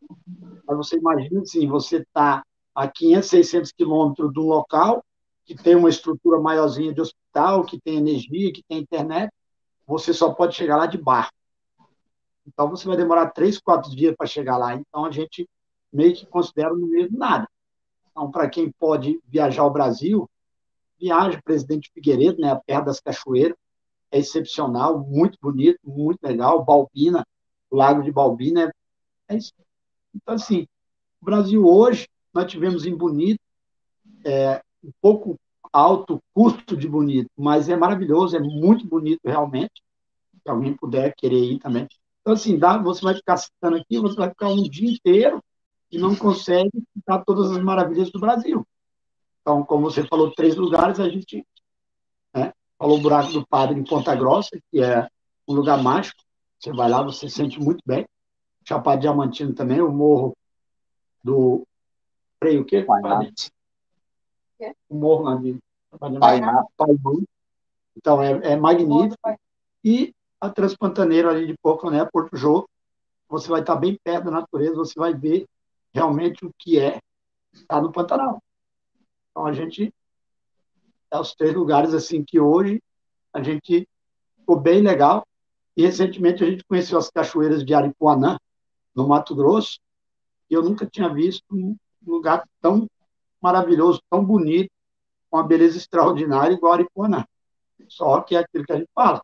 [0.65, 5.03] Mas você imagina assim, você está a 500, 600 quilômetros do local,
[5.43, 9.31] que tem uma estrutura maiorzinha de hospital, que tem energia, que tem internet,
[9.85, 11.33] você só pode chegar lá de barco.
[12.47, 14.73] Então você vai demorar três, quatro dias para chegar lá.
[14.73, 15.47] Então a gente
[15.91, 17.47] meio que considera no meio do nada.
[18.09, 20.29] Então, para quem pode viajar ao Brasil,
[20.99, 23.57] viaja Presidente Figueiredo, né, a terra das cachoeiras,
[24.11, 26.63] é excepcional, muito bonito, muito legal.
[26.63, 27.25] Balbina,
[27.69, 28.71] o Lago de Balbina,
[29.29, 29.53] é, é isso.
[30.13, 30.67] Então, assim,
[31.21, 33.39] o Brasil hoje, nós tivemos em Bonito,
[34.25, 35.39] é, um pouco
[35.71, 39.81] alto custo de bonito, mas é maravilhoso, é muito bonito realmente.
[40.43, 41.87] Se alguém puder querer ir também.
[42.19, 45.41] Então, assim, dá, você vai ficar citando aqui, você vai ficar um dia inteiro
[45.91, 48.65] e não consegue citar todas as maravilhas do Brasil.
[49.41, 51.45] Então, como você falou, três lugares, a gente
[52.81, 55.07] falou o Buraco do Padre em Ponta Grossa, que é
[55.47, 56.19] um lugar mágico.
[56.59, 58.07] Você vai lá, você se sente muito bem.
[58.67, 60.35] Chapada Diamantino também, o Morro
[61.23, 61.63] do.
[62.39, 62.83] Peraí, o quê?
[64.89, 65.59] O Morro lá de.
[67.95, 69.15] Então, é, é magnífico.
[69.83, 72.67] E a Transpantaneira ali de Poconé, Porto Jô,
[73.29, 75.45] você vai estar bem perto da natureza, você vai ver
[75.93, 76.99] realmente o que é
[77.53, 78.41] estar no Pantanal.
[79.29, 79.93] Então, a gente
[81.11, 82.81] é os três lugares assim que hoje
[83.33, 83.87] a gente
[84.37, 85.25] ficou bem legal.
[85.75, 88.37] E recentemente a gente conheceu as cachoeiras de Aripuanã,
[88.93, 89.79] no Mato Grosso,
[90.49, 92.87] e eu nunca tinha visto um lugar tão
[93.41, 94.69] maravilhoso, tão bonito,
[95.29, 97.25] com uma beleza extraordinária igual Aripuanã.
[97.87, 99.21] Só que é aquilo que a gente fala.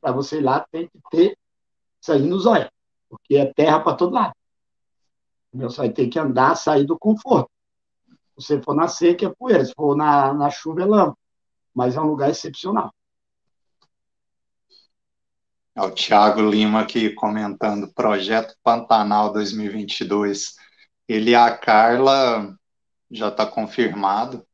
[0.00, 1.36] Para você ir lá, tem que ter
[2.00, 2.70] isso aí nos olhos,
[3.08, 4.34] porque é terra para todo lado.
[5.52, 7.50] Você vai ter que andar, sair do conforto.
[8.38, 9.64] Se você for na seca, é poeira.
[9.64, 11.16] Se for na, na chuva, é lama.
[11.74, 12.92] Mas é um lugar excepcional.
[15.74, 20.54] É o Thiago Lima aqui comentando Projeto Pantanal 2022.
[21.08, 22.54] Ele e a Carla
[23.10, 24.46] já está confirmado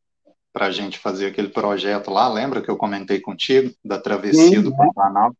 [0.52, 2.28] para a gente fazer aquele projeto lá.
[2.28, 5.32] Lembra que eu comentei contigo da travessia Sim, do Pantanal?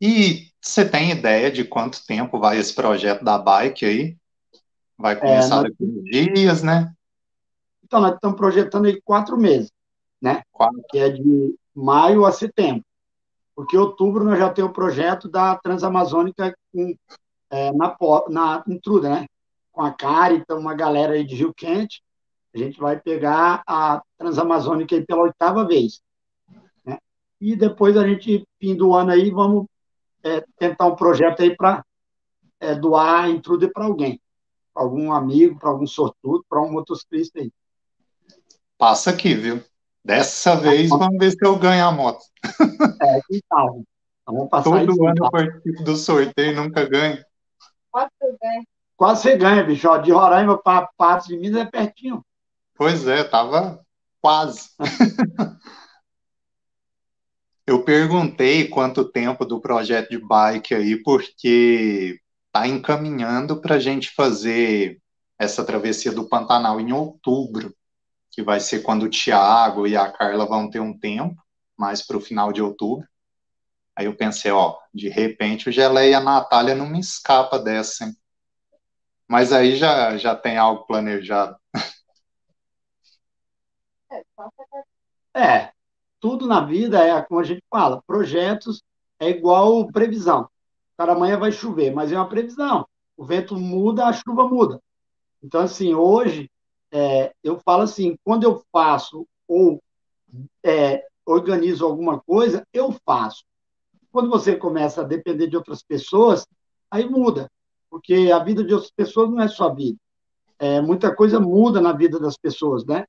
[0.00, 4.16] E você tem ideia de quanto tempo vai esse projeto da bike aí?
[5.00, 6.92] Vai é, começar é, daqui uns dias, né?
[7.82, 9.72] Então, nós estamos projetando aí quatro meses,
[10.20, 10.42] né?
[10.52, 10.80] Quatro.
[10.90, 12.84] Que é de maio a setembro.
[13.56, 16.94] Porque em outubro nós já temos o projeto da Transamazônica com,
[17.50, 17.96] é, na,
[18.28, 19.26] na intruda, né?
[19.72, 22.02] Com a CARI, então uma galera aí de Rio Quente.
[22.54, 26.00] A gente vai pegar a Transamazônica aí pela oitava vez.
[26.84, 26.98] Né?
[27.40, 29.66] E depois a gente, fim do ano aí, vamos
[30.22, 31.84] é, tentar um projeto aí para
[32.60, 34.20] é, doar a intruder para alguém.
[34.72, 37.52] Para algum amigo, para algum sortudo, para um motociclista aí.
[38.78, 39.62] Passa aqui, viu?
[40.04, 42.24] Dessa vez, vamos ver se eu ganho a moto.
[43.02, 43.84] É, então.
[44.26, 45.26] Vamos passar Todo isso, ano tá?
[45.26, 47.22] eu participo do sorteio e nunca ganho.
[47.90, 48.64] Quase eu ganho.
[48.96, 49.88] Quase você ganha, bicho.
[49.88, 52.24] Ó, de Roraima para Patos de Minas é pertinho.
[52.74, 53.84] Pois é, tava
[54.20, 54.70] quase.
[57.66, 62.18] Eu perguntei quanto tempo do projeto de bike aí, porque
[62.52, 65.00] tá encaminhando para a gente fazer
[65.38, 67.74] essa travessia do Pantanal em outubro,
[68.30, 71.42] que vai ser quando o Thiago e a Carla vão ter um tempo,
[71.76, 73.06] mais para o final de outubro.
[73.96, 78.04] Aí eu pensei, ó, de repente o Geleia e a Natália não me escapa dessa,
[78.04, 78.16] hein?
[79.28, 81.56] Mas aí já, já tem algo planejado.
[85.32, 85.72] É,
[86.18, 88.82] tudo na vida é, como a gente fala, projetos
[89.18, 90.50] é igual previsão.
[91.00, 92.86] Cara, amanhã vai chover, mas é uma previsão.
[93.16, 94.78] O vento muda, a chuva muda.
[95.42, 96.50] Então, assim, hoje,
[96.92, 99.82] é, eu falo assim, quando eu faço ou
[100.62, 103.46] é, organizo alguma coisa, eu faço.
[104.12, 106.46] Quando você começa a depender de outras pessoas,
[106.90, 107.50] aí muda,
[107.88, 109.96] porque a vida de outras pessoas não é sua vida.
[110.58, 113.06] É, muita coisa muda na vida das pessoas, né?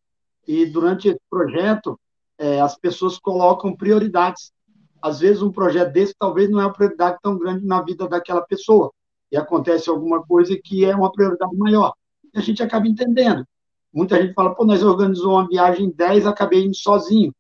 [0.48, 2.00] E durante esse projeto,
[2.38, 4.54] é, as pessoas colocam prioridades.
[5.02, 8.42] Às vezes, um projeto desse talvez não é uma prioridade tão grande na vida daquela
[8.42, 8.92] pessoa.
[9.32, 11.94] E acontece alguma coisa que é uma prioridade maior.
[12.34, 13.46] E a gente acaba entendendo.
[13.94, 17.34] Muita gente fala, pô, nós organizamos uma viagem em 10, acabei indo sozinho.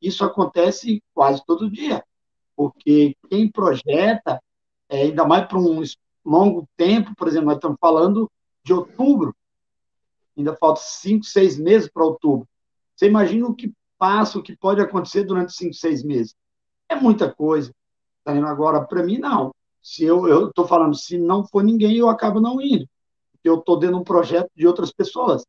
[0.00, 2.04] Isso acontece quase todo dia.
[2.54, 4.40] Porque quem projeta,
[4.88, 5.82] é, ainda mais para um
[6.24, 8.30] longo tempo, por exemplo, nós estamos falando
[8.64, 9.34] de outubro,
[10.36, 12.46] ainda falta cinco, seis meses para outubro.
[12.94, 16.34] Você imagina o que passa, o que pode acontecer durante cinco, seis meses.
[16.88, 17.72] É muita coisa.
[18.24, 19.54] Tá indo agora, para mim, não.
[19.82, 22.86] Se eu estou falando, se não for ninguém, eu acabo não indo.
[23.32, 25.44] Porque eu estou dentro de um projeto de outras pessoas.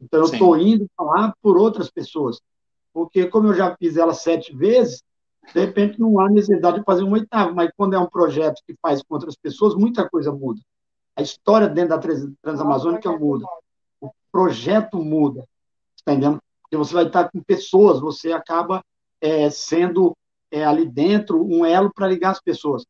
[0.00, 2.40] Então, eu estou indo falar por outras pessoas.
[2.92, 5.02] Porque, como eu já fiz ela sete vezes,
[5.54, 7.54] de repente não há necessidade de fazer um oitavo.
[7.54, 10.60] Mas quando é um projeto que faz com outras pessoas, muita coisa muda.
[11.14, 13.44] A história dentro da Trans- Transamazônica muda
[14.00, 15.46] o projeto muda,
[16.04, 16.40] tá entendendo?
[16.62, 18.84] Porque você vai estar com pessoas, você acaba
[19.20, 20.16] é, sendo
[20.50, 22.84] é, ali dentro um elo para ligar as pessoas.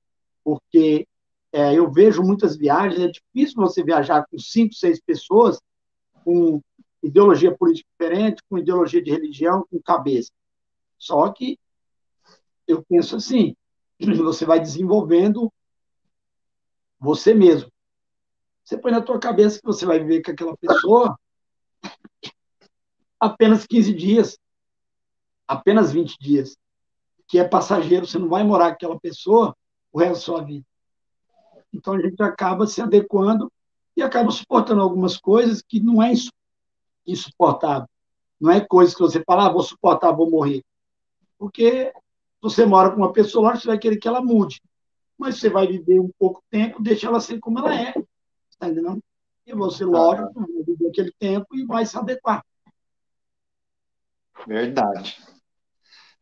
[0.44, 1.06] Porque
[1.52, 5.60] é, eu vejo muitas viagens, é difícil você viajar com cinco, seis pessoas
[6.24, 6.60] com
[7.02, 10.30] ideologia política diferente, com ideologia de religião, com cabeça.
[10.98, 11.58] Só que
[12.66, 13.56] eu penso assim,
[13.98, 15.52] você vai desenvolvendo
[16.98, 17.70] você mesmo.
[18.64, 21.18] Você põe na tua cabeça que você vai viver com aquela pessoa
[23.18, 24.38] apenas 15 dias,
[25.46, 26.56] apenas 20 dias,
[27.28, 29.54] que é passageiro, você não vai morar com aquela pessoa
[29.92, 30.66] o resto da sua vida.
[31.72, 33.52] Então a gente acaba se adequando
[33.94, 36.32] e acaba suportando algumas coisas que não é insu-
[37.06, 37.86] insuportável.
[38.40, 40.64] Não é coisa que você fala, ah, vou suportar, vou morrer.
[41.36, 41.92] Porque
[42.40, 44.62] você mora com uma pessoa, lógico, você vai querer que ela mude.
[45.18, 47.92] Mas você vai viver um pouco tempo, deixa ela ser como ela é.
[48.58, 49.02] Tá entendendo?
[49.46, 52.44] E você, lógico, vai viver aquele tempo e vai se adequar.
[54.46, 55.20] Verdade.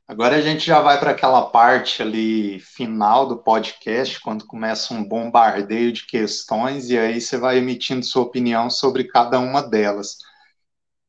[0.08, 5.02] Agora a gente já vai para aquela parte ali final do podcast, quando começa um
[5.02, 10.18] bombardeio de questões, e aí você vai emitindo sua opinião sobre cada uma delas.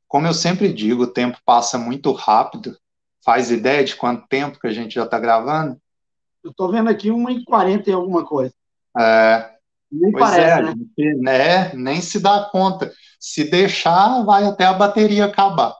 [0.07, 2.75] Como eu sempre digo, o tempo passa muito rápido.
[3.23, 5.79] Faz ideia de quanto tempo que a gente já está gravando?
[6.43, 8.53] Eu estou vendo aqui uma em 40 e alguma coisa.
[8.97, 9.51] É,
[9.91, 10.71] Nem pois parece, é, né?
[10.71, 12.91] gente, né, nem se dá conta.
[13.19, 15.75] Se deixar, vai até a bateria acabar.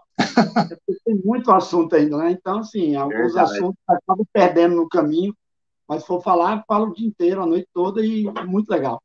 [1.05, 2.31] Tem muito assunto ainda, né?
[2.31, 3.51] Então, assim, alguns Verdade.
[3.51, 5.35] assuntos acabam perdendo no caminho,
[5.87, 9.01] mas se for falar, falo o dia inteiro, a noite toda e é muito legal.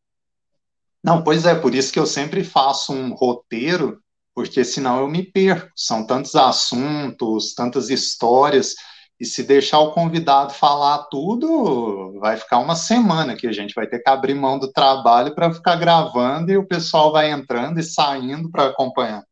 [1.03, 4.01] Não, pois é, por isso que eu sempre faço um roteiro,
[4.35, 5.71] porque senão eu me perco.
[5.77, 8.75] São tantos assuntos, tantas histórias,
[9.21, 13.87] e se deixar o convidado falar tudo, vai ficar uma semana que a gente vai
[13.87, 17.85] ter que abrir mão do trabalho para ficar gravando e o pessoal vai entrando e
[17.85, 19.23] saindo para acompanhar.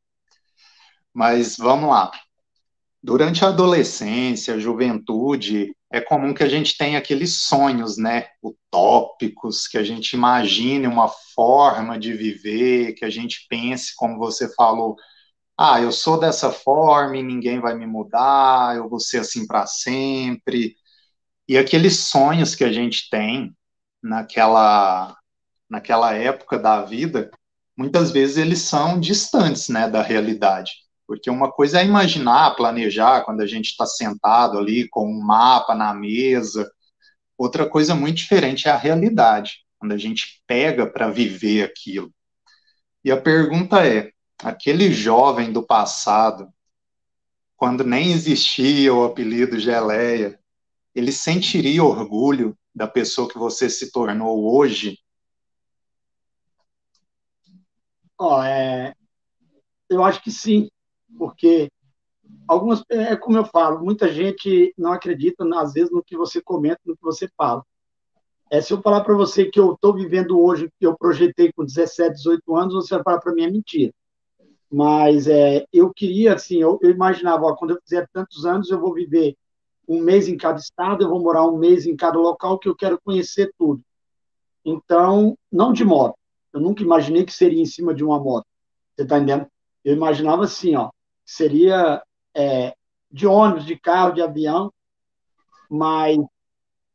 [1.15, 2.11] Mas vamos lá.
[3.03, 9.78] Durante a adolescência, juventude, é comum que a gente tenha aqueles sonhos, né, utópicos, que
[9.78, 14.97] a gente imagine uma forma de viver, que a gente pense, como você falou,
[15.59, 19.66] ah, eu sou dessa forma e ninguém vai me mudar, eu vou ser assim para
[19.66, 20.77] sempre.
[21.49, 23.55] E aqueles sonhos que a gente tem
[24.03, 25.16] naquela
[25.69, 27.31] naquela época da vida,
[27.77, 30.73] muitas vezes eles são distantes, né, da realidade.
[31.11, 35.74] Porque uma coisa é imaginar, planejar, quando a gente está sentado ali com um mapa
[35.74, 36.70] na mesa.
[37.37, 42.15] Outra coisa muito diferente é a realidade, quando a gente pega para viver aquilo.
[43.05, 46.49] E a pergunta é: aquele jovem do passado,
[47.57, 50.39] quando nem existia o apelido Geleia,
[50.95, 54.97] ele sentiria orgulho da pessoa que você se tornou hoje?
[58.16, 58.95] Oh, é,
[59.89, 60.69] eu acho que sim,
[61.21, 61.71] porque
[62.49, 66.81] algumas é como eu falo, muita gente não acredita às vezes no que você comenta,
[66.87, 67.63] no que você fala.
[68.51, 71.63] É, se eu falar para você que eu estou vivendo hoje, que eu projetei com
[71.63, 73.93] 17, 18 anos, você vai falar para mim é mentira.
[74.73, 78.81] Mas é, eu queria, assim, eu, eu imaginava, ó, quando eu fizer tantos anos, eu
[78.81, 79.37] vou viver
[79.87, 82.75] um mês em cada estado, eu vou morar um mês em cada local, que eu
[82.75, 83.83] quero conhecer tudo.
[84.65, 86.17] Então, não de moto.
[86.51, 88.47] Eu nunca imaginei que seria em cima de uma moto.
[88.97, 89.47] Você está entendendo?
[89.85, 90.91] Eu imaginava assim, ó,
[91.31, 92.02] seria
[92.35, 92.74] é,
[93.11, 94.73] de ônibus, de carro, de avião,
[95.69, 96.19] mas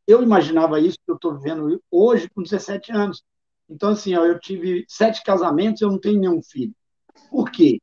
[0.06, 3.24] eu imaginava isso que eu estou vivendo hoje com 17 anos.
[3.70, 6.76] Então, assim, ó, eu tive sete casamentos, eu não tenho nenhum filho.
[7.30, 7.82] Por quê?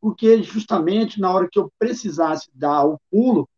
[0.00, 3.48] Porque justamente na hora que eu precisasse dar o pulo,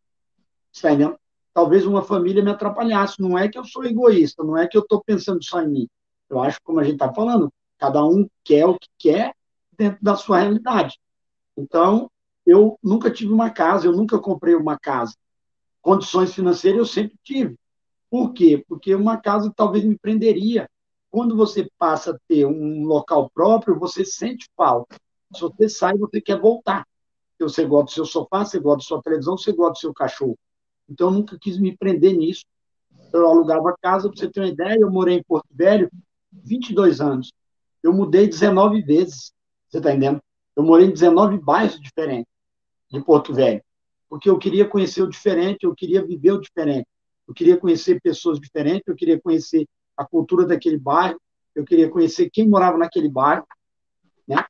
[0.81, 1.19] tá entendendo?
[1.53, 3.21] talvez uma família me atrapalhasse.
[3.21, 5.89] Não é que eu sou egoísta, não é que eu estou pensando só em mim.
[6.29, 9.35] Eu acho, como a gente está falando, cada um quer o que quer
[9.77, 10.99] dentro da sua realidade.
[11.57, 12.11] Então,
[12.51, 15.15] eu nunca tive uma casa, eu nunca comprei uma casa.
[15.81, 17.57] Condições financeiras eu sempre tive.
[18.11, 18.65] Por quê?
[18.69, 20.69] Porque uma casa talvez me prenderia.
[21.11, 24.97] Quando você passa a ter um local próprio, você sente falta.
[25.33, 26.85] Se você sai, você quer voltar.
[27.39, 30.37] Você gosta do seu sofá, você gosta da sua televisão, você gosta do seu cachorro.
[30.89, 32.45] Então, eu nunca quis me prender nisso.
[33.13, 35.89] Eu alugava casa, para você ter uma ideia, eu morei em Porto Velho
[36.33, 37.33] 22 anos.
[37.81, 39.33] Eu mudei 19 vezes.
[39.69, 40.21] Você está entendendo?
[40.57, 42.30] Eu morei em 19 bairros diferentes
[42.91, 43.63] de Porto Velho.
[44.09, 46.89] Porque eu queria conhecer o diferente, eu queria viver o diferente
[47.31, 49.65] eu queria conhecer pessoas diferentes, eu queria conhecer
[49.97, 51.21] a cultura daquele bairro,
[51.55, 53.47] eu queria conhecer quem morava naquele bairro,
[54.27, 54.45] né?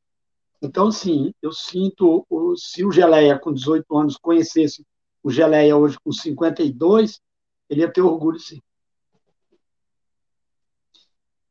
[0.62, 2.26] Então, sim, eu sinto,
[2.56, 4.82] se o Geleia com 18 anos conhecesse
[5.22, 7.20] o Geleia hoje com 52,
[7.68, 8.62] ele ia ter orgulho, sim.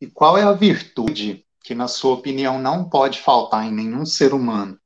[0.02, 4.34] E qual é a virtude que, na sua opinião, não pode faltar em nenhum ser
[4.34, 4.79] humano?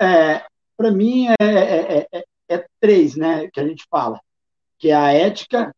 [0.00, 0.44] É,
[0.76, 4.20] Para mim, é, é, é, é, três, né, que a gente fala
[4.78, 5.74] que é a ética,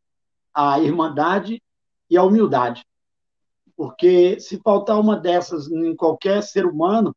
[0.53, 1.63] a irmandade
[2.11, 2.85] e a humildade.
[3.77, 7.15] Porque se faltar uma dessas em qualquer ser humano,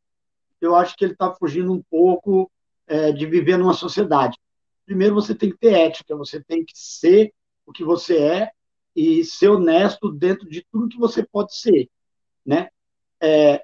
[0.59, 2.51] eu acho que ele está fugindo um pouco
[2.87, 4.37] é, de viver numa sociedade.
[4.85, 7.33] Primeiro, você tem que ter ética, você tem que ser
[7.65, 8.51] o que você é
[8.95, 11.89] e ser honesto dentro de tudo que você pode ser,
[12.45, 12.69] né?
[13.19, 13.63] É,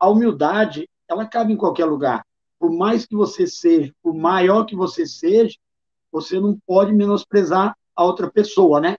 [0.00, 2.24] a humildade, ela cabe em qualquer lugar.
[2.62, 5.58] Por mais que você seja, por maior que você seja,
[6.12, 8.96] você não pode menosprezar a outra pessoa, né?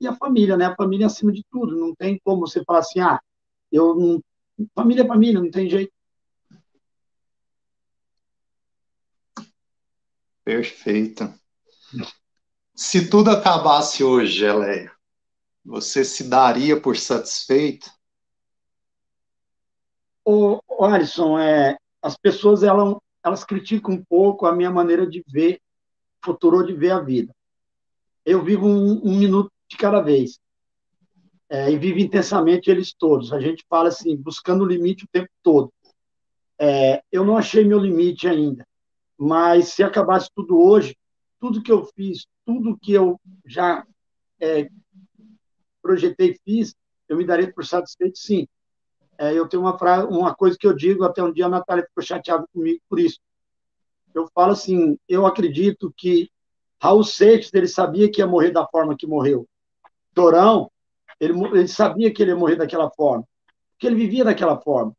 [0.00, 0.66] E a família, né?
[0.66, 1.76] A família é acima de tudo.
[1.76, 3.20] Não tem como você falar assim, ah,
[3.72, 4.22] eu não.
[4.76, 5.92] Família é família, não tem jeito.
[10.44, 11.34] Perfeito.
[12.76, 14.92] Se tudo acabasse hoje, Geleia,
[15.64, 17.90] você se daria por satisfeito?
[20.24, 25.60] O Alisson, é, as pessoas elas, elas criticam um pouco a minha maneira de ver
[26.24, 27.34] futuro de ver a vida.
[28.24, 30.38] Eu vivo um, um minuto de cada vez.
[31.50, 33.32] É, e vivo intensamente eles todos.
[33.32, 35.72] A gente fala assim, buscando o limite o tempo todo.
[36.58, 38.66] É, eu não achei meu limite ainda,
[39.16, 40.96] mas se acabasse tudo hoje,
[41.38, 43.86] tudo que eu fiz, tudo que eu já
[44.40, 44.68] é,
[45.80, 46.74] projetei fiz,
[47.08, 48.46] eu me daria por satisfeito, sim.
[49.18, 51.84] É, eu tenho uma, frase, uma coisa que eu digo, até um dia a Natália
[51.84, 53.18] ficou chateada comigo por isso
[54.18, 56.30] eu falo assim, eu acredito que
[56.80, 59.46] Raul Seixas, ele sabia que ia morrer da forma que morreu.
[60.14, 60.70] Torão,
[61.20, 63.24] ele, ele sabia que ele ia morrer daquela forma,
[63.72, 64.92] porque ele vivia daquela forma.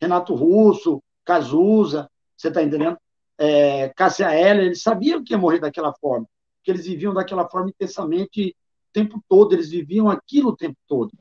[0.00, 2.98] Renato Russo, Cazuza, você está entendendo?
[3.38, 6.26] É, Cássia Heller, eles sabiam que ia morrer daquela forma,
[6.56, 8.54] porque eles viviam daquela forma intensamente
[8.90, 11.12] o tempo todo, eles viviam aquilo o tempo todo.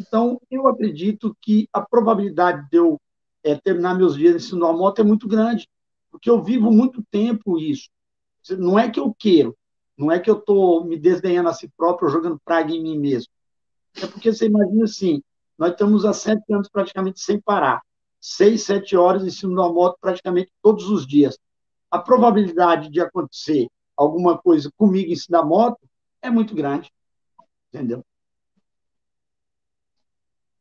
[0.00, 3.00] Então, eu acredito que a probabilidade de eu
[3.42, 5.68] é, terminar meus dias ensinando a moto é muito grande
[6.14, 7.90] porque eu vivo muito tempo isso.
[8.56, 9.56] Não é que eu quero,
[9.98, 13.32] não é que eu estou me desdenhando a si próprio, jogando praga em mim mesmo.
[14.00, 15.20] É porque você imagina assim,
[15.58, 17.82] nós estamos há sete anos praticamente sem parar.
[18.20, 21.36] Seis, sete horas em cima da moto praticamente todos os dias.
[21.90, 23.66] A probabilidade de acontecer
[23.96, 25.80] alguma coisa comigo em cima da moto
[26.22, 26.92] é muito grande.
[27.72, 28.04] Entendeu?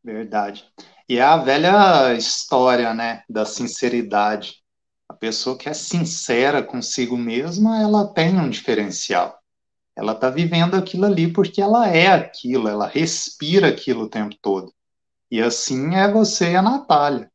[0.03, 0.65] Verdade.
[1.07, 4.55] E é a velha história, né, da sinceridade.
[5.07, 9.37] A pessoa que é sincera consigo mesma, ela tem um diferencial.
[9.95, 14.73] Ela está vivendo aquilo ali porque ela é aquilo, ela respira aquilo o tempo todo.
[15.29, 17.31] E assim é você e a Natália.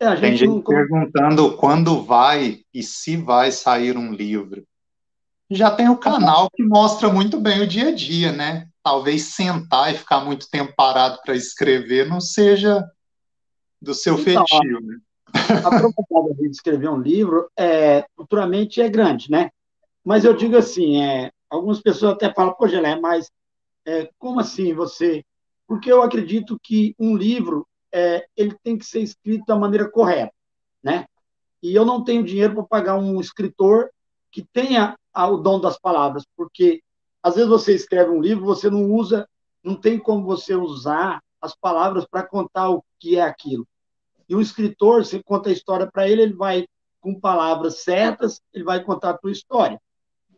[0.00, 0.62] É, a gente Tem gente não...
[0.62, 4.66] perguntando quando vai e se vai sair um livro.
[5.50, 8.68] Já tem o canal que mostra muito bem o dia a dia, né?
[8.84, 12.84] Talvez sentar e ficar muito tempo parado para escrever não seja
[13.80, 14.98] do seu então, feitio, né?
[15.64, 19.50] A probabilidade de escrever um livro, é, futuramente, é grande, né?
[20.04, 23.30] Mas eu digo assim, é, algumas pessoas até falam, pô, Gelé, mas
[23.86, 25.24] é, como assim você...
[25.66, 30.32] Porque eu acredito que um livro, é, ele tem que ser escrito da maneira correta,
[30.82, 31.06] né?
[31.62, 33.88] E eu não tenho dinheiro para pagar um escritor
[34.30, 36.82] que tenha o dom das palavras, porque
[37.24, 39.26] às vezes você escreve um livro, você não usa,
[39.62, 43.66] não tem como você usar as palavras para contar o que é aquilo.
[44.28, 46.66] E o escritor, você conta a história para ele, ele vai
[47.00, 49.80] com palavras certas, ele vai contar a tua história,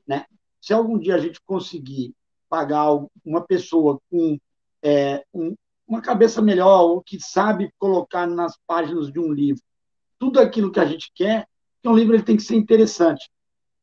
[0.06, 0.26] né?
[0.60, 2.14] Se algum dia a gente conseguir
[2.48, 2.86] pagar
[3.24, 4.38] uma pessoa com
[4.80, 5.56] é, um,
[5.88, 9.62] uma cabeça melhor, ou que sabe colocar nas páginas de um livro
[10.20, 11.48] tudo aquilo que a gente quer,
[11.82, 13.28] que um livro ele tem que ser interessante.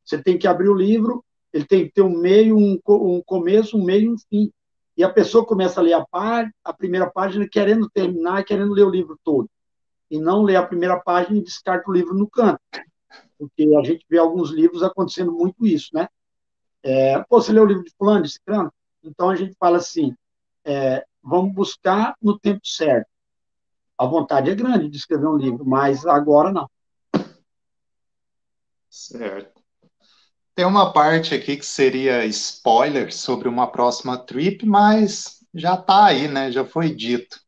[0.05, 1.23] Você tem que abrir o livro,
[1.53, 4.51] ele tem que ter um meio, um, um começo, um meio e um fim.
[4.97, 8.83] E a pessoa começa a ler a, par, a primeira página querendo terminar, querendo ler
[8.83, 9.49] o livro todo
[10.09, 12.59] e não ler a primeira página e descarta o livro no canto.
[13.37, 16.07] Porque a gente vê alguns livros acontecendo muito isso, né?
[16.83, 18.71] É, pô, você lê o livro de fulano, de ciclano?
[19.03, 20.15] Então a gente fala assim,
[20.63, 23.07] é, vamos buscar no tempo certo.
[23.97, 26.69] A vontade é grande de escrever um livro, mas agora não.
[28.89, 29.52] Certo.
[30.55, 36.27] Tem uma parte aqui que seria spoiler sobre uma próxima trip, mas já está aí,
[36.27, 36.51] né?
[36.51, 37.39] Já foi dito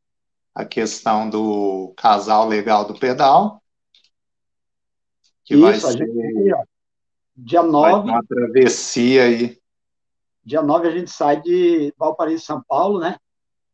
[0.53, 3.61] a questão do casal legal do pedal,
[5.43, 6.55] que Isso, vai ser gente,
[7.35, 8.09] dia 9.
[8.09, 9.59] Uma travessia aí.
[10.43, 13.17] Dia 9 a gente sai de Valparaíso, São Paulo, né?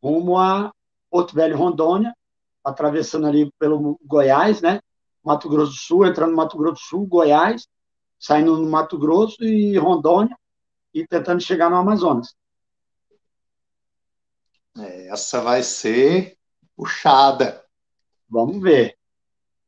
[0.02, 0.70] Rumo a
[1.10, 2.14] Porto Velho, Rondônia,
[2.62, 4.80] atravessando ali pelo Goiás, né?
[5.24, 7.66] Mato Grosso do Sul, entrando no Mato Grosso do Sul, Goiás,
[8.22, 10.38] saindo no Mato Grosso e Rondônia
[10.94, 12.36] e tentando chegar no Amazonas.
[14.78, 16.38] É, essa vai ser
[16.76, 17.64] puxada.
[18.30, 18.96] Vamos ver.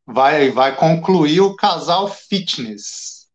[0.07, 3.29] Vai, vai concluir o casal fitness.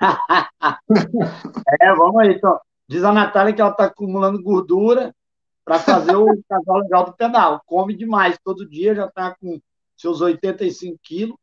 [1.80, 2.32] é, vamos aí.
[2.32, 2.58] Então.
[2.88, 5.14] Diz a Natália que ela está acumulando gordura
[5.64, 7.62] para fazer o casal legal do pedal.
[7.66, 9.60] Come demais todo dia, já está com
[9.96, 11.36] seus 85 quilos.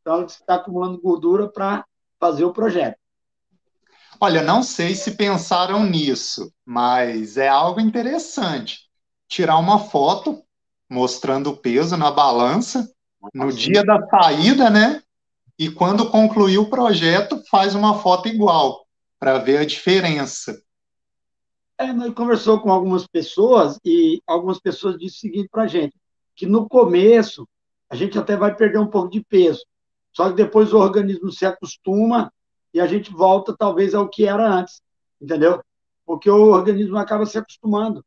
[0.00, 1.84] Então, ela está acumulando gordura para
[2.24, 2.96] fazer o projeto.
[4.18, 8.88] Olha, não sei se pensaram nisso, mas é algo interessante.
[9.28, 10.42] Tirar uma foto
[10.88, 12.90] mostrando o peso na balança
[13.34, 15.02] no dia da saída, né?
[15.58, 18.86] E quando concluir o projeto, faz uma foto igual
[19.18, 20.58] para ver a diferença.
[21.76, 25.94] É, nós conversou com algumas pessoas e algumas pessoas disseram o seguinte para a gente,
[26.34, 27.46] que no começo
[27.90, 29.62] a gente até vai perder um pouco de peso,
[30.14, 32.32] só que depois o organismo se acostuma
[32.72, 34.80] e a gente volta talvez ao que era antes,
[35.20, 35.60] entendeu?
[36.06, 38.04] Porque o organismo acaba se acostumando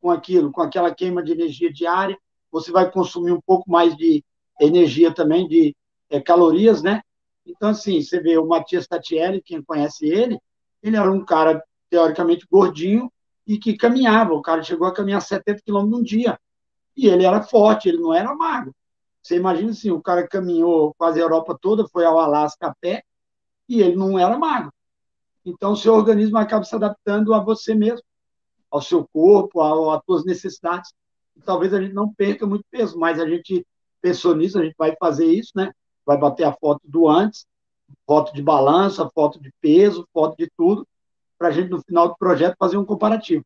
[0.00, 2.16] com aquilo, com aquela queima de energia diária,
[2.50, 4.24] você vai consumir um pouco mais de
[4.60, 5.74] energia também, de
[6.08, 7.02] é, calorias, né?
[7.44, 10.38] Então, assim, você vê o Matias Tatielli, quem conhece ele,
[10.82, 13.10] ele era um cara teoricamente gordinho
[13.46, 14.34] e que caminhava.
[14.34, 16.38] O cara chegou a caminhar 70 quilômetros num dia.
[16.96, 18.74] E ele era forte, ele não era magro.
[19.22, 23.02] Você imagina assim, o cara caminhou quase a Europa toda, foi ao Alasca a pé,
[23.68, 24.72] e ele não era magro.
[25.44, 28.02] Então, o seu organismo acaba se adaptando a você mesmo
[28.70, 30.92] ao seu corpo, às suas necessidades.
[31.36, 33.66] E talvez a gente não perca muito peso, mas a gente
[34.00, 35.72] pensou nisso, a gente vai fazer isso, né?
[36.04, 37.46] Vai bater a foto do antes,
[38.06, 40.86] foto de balança, foto de peso, foto de tudo,
[41.38, 43.44] para a gente, no final do projeto, fazer um comparativo.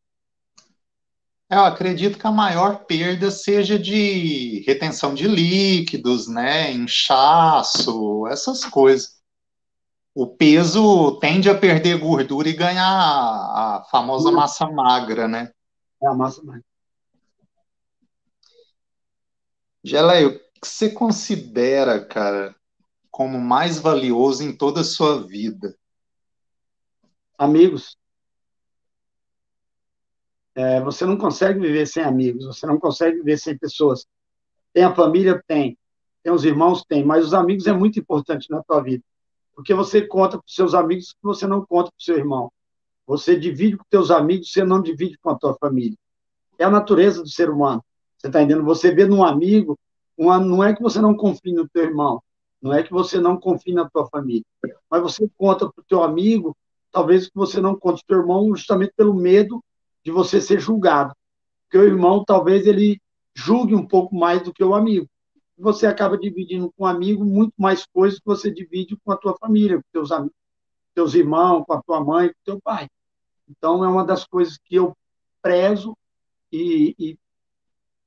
[1.53, 6.71] Eu acredito que a maior perda seja de retenção de líquidos, né?
[6.71, 9.23] Inchaço, essas coisas
[10.15, 15.51] o peso tende a perder gordura e ganhar a famosa massa magra, né?
[16.01, 16.63] É a massa magra.
[19.83, 22.55] Geleio, o que você considera, cara,
[23.09, 25.75] como mais valioso em toda a sua vida?
[27.37, 27.97] Amigos.
[30.55, 34.05] É, você não consegue viver sem amigos, você não consegue viver sem pessoas.
[34.73, 35.41] Tem a família?
[35.47, 35.77] Tem.
[36.21, 36.83] Tem os irmãos?
[36.87, 37.03] Tem.
[37.03, 39.03] Mas os amigos é muito importante na tua vida
[39.55, 42.51] porque você conta para os seus amigos que você não conta para o seu irmão.
[43.05, 45.97] Você divide com seus amigos, você não divide com a tua família.
[46.57, 47.83] É a natureza do ser humano.
[48.17, 48.63] Você está entendendo?
[48.65, 49.77] Você vê num amigo,
[50.17, 52.21] uma, não é que você não confie no teu irmão,
[52.61, 54.45] não é que você não confie na tua família,
[54.89, 56.55] mas você conta para o teu amigo,
[56.91, 59.61] talvez que você não conte para o teu irmão justamente pelo medo
[60.03, 61.15] de você ser julgado.
[61.63, 63.01] Porque o irmão, talvez, ele
[63.35, 65.07] julgue um pouco mais do que o amigo.
[65.57, 69.35] você acaba dividindo com um amigo muito mais coisas que você divide com a tua
[69.37, 70.09] família, com teus
[70.93, 72.87] teus irmãos, com a tua mãe, com teu pai.
[73.49, 74.95] Então, é uma das coisas que eu
[75.41, 75.97] prezo
[76.51, 77.19] e, e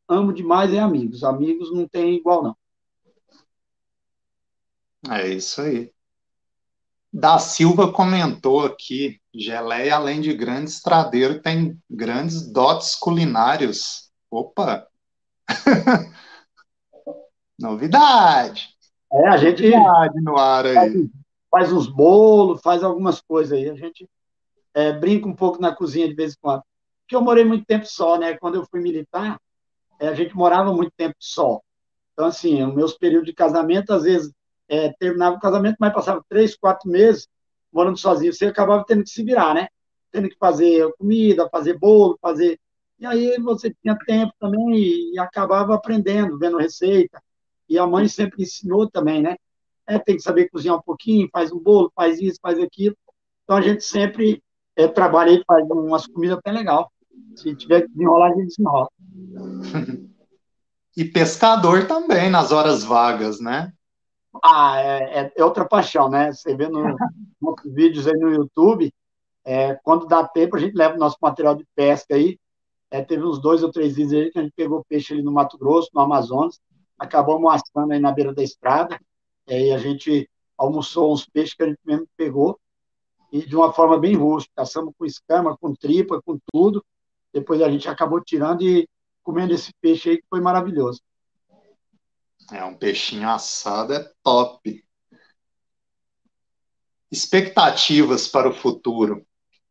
[0.09, 1.25] amo demais é amigos.
[1.25, 2.57] Amigos não tem igual, não.
[5.09, 5.93] É isso aí.
[7.19, 14.11] Da Silva comentou aqui, Geleia, além de grande estradeiro, tem grandes dotes culinários.
[14.31, 14.87] Opa!
[17.59, 18.69] Novidade!
[19.11, 20.75] É, a gente Novidade no ar aí.
[20.75, 20.93] Faz,
[21.51, 23.71] faz uns bolos, faz algumas coisas aí.
[23.71, 24.07] A gente
[24.75, 26.63] é, brinca um pouco na cozinha de vez em quando.
[27.01, 28.37] Porque eu morei muito tempo só, né?
[28.37, 29.41] Quando eu fui militar,
[29.99, 31.63] é, a gente morava muito tempo só.
[32.13, 34.31] Então, assim, os meus períodos de casamento, às vezes,
[34.69, 37.29] é, terminava o casamento, mas passava três, quatro meses
[37.73, 38.33] morando sozinho.
[38.33, 39.69] Você acabava tendo que se virar, né?
[40.11, 42.59] Tendo que fazer comida, fazer bolo, fazer.
[42.99, 47.23] E aí você tinha tempo também e, e acabava aprendendo, vendo receita.
[47.69, 49.37] E a mãe sempre ensinou também, né?
[49.87, 52.97] É, tem que saber cozinhar um pouquinho, faz um bolo, faz isso, faz aquilo.
[53.45, 54.43] Então a gente sempre
[54.75, 56.91] é, trabalha e faz umas comidas até legal.
[57.37, 58.89] Se tiver que desenrolar, a gente desenrola.
[60.97, 63.71] E pescador também, nas horas vagas, né?
[64.43, 66.33] Ah, é, é, é outra paixão, né?
[66.33, 66.95] Você vê nos
[67.41, 68.93] no, vídeos aí no YouTube,
[69.45, 72.39] é, quando dá tempo, a gente leva o nosso material de pesca aí.
[72.91, 75.33] É, teve uns dois ou três dias aí que a gente pegou peixe ali no
[75.33, 76.61] Mato Grosso, no Amazonas,
[76.99, 78.99] acabamos assando aí na beira da estrada,
[79.47, 82.59] é, e a gente almoçou uns peixes que a gente mesmo pegou,
[83.33, 86.85] e de uma forma bem rústica, assamos com escama, com tripa, com tudo,
[87.33, 88.89] depois a gente acabou tirando e
[89.23, 91.03] comendo esse peixe aí, que foi maravilhoso.
[92.53, 94.85] É, um peixinho assado é top.
[97.11, 99.19] Expectativas para o futuro.
[99.19, 99.25] O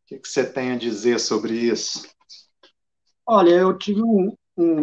[0.06, 2.06] que, que você tem a dizer sobre isso?
[3.26, 4.82] Olha, eu tive um, um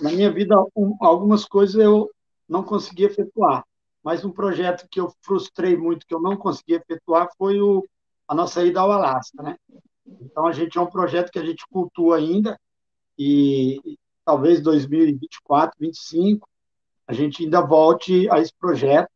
[0.00, 2.10] na minha vida um, algumas coisas eu
[2.48, 3.64] não consegui efetuar,
[4.02, 7.86] mas um projeto que eu frustrei muito que eu não consegui efetuar foi o,
[8.26, 9.56] a nossa ida ao Alasca, né?
[10.06, 12.58] Então a gente é um projeto que a gente cultua ainda
[13.18, 16.48] e talvez 2024, 2025
[17.06, 19.08] a gente ainda volte a esse projeto,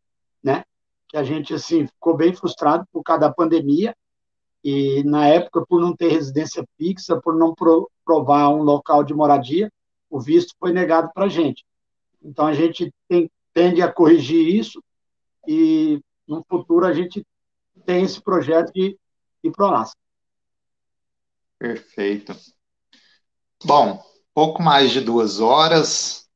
[0.43, 0.65] né?
[1.09, 3.95] Que a gente assim ficou bem frustrado por causa da pandemia
[4.63, 7.55] e na época por não ter residência fixa, por não
[8.05, 9.73] provar um local de moradia,
[10.11, 11.65] o visto foi negado para a gente.
[12.23, 14.83] Então a gente tem, tende a corrigir isso
[15.47, 17.25] e no futuro a gente
[17.87, 18.99] tem esse projeto de
[19.43, 19.99] ir para o Alasca.
[21.59, 22.37] Perfeito.
[23.65, 24.03] Bom,
[24.35, 26.28] pouco mais de duas horas,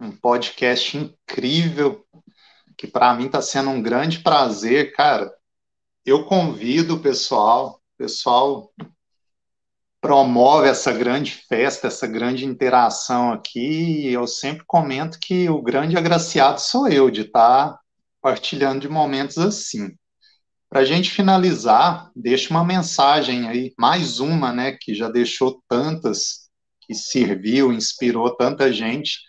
[0.00, 2.04] um podcast incrível,
[2.76, 5.32] que para mim está sendo um grande prazer, cara.
[6.04, 8.72] Eu convido o pessoal, o pessoal
[10.00, 15.96] promove essa grande festa, essa grande interação aqui, e eu sempre comento que o grande
[15.96, 17.80] agraciado sou eu de estar tá
[18.20, 19.96] partilhando de momentos assim.
[20.68, 26.50] Para a gente finalizar, deixa uma mensagem aí, mais uma, né, que já deixou tantas,
[26.82, 29.25] que serviu, inspirou tanta gente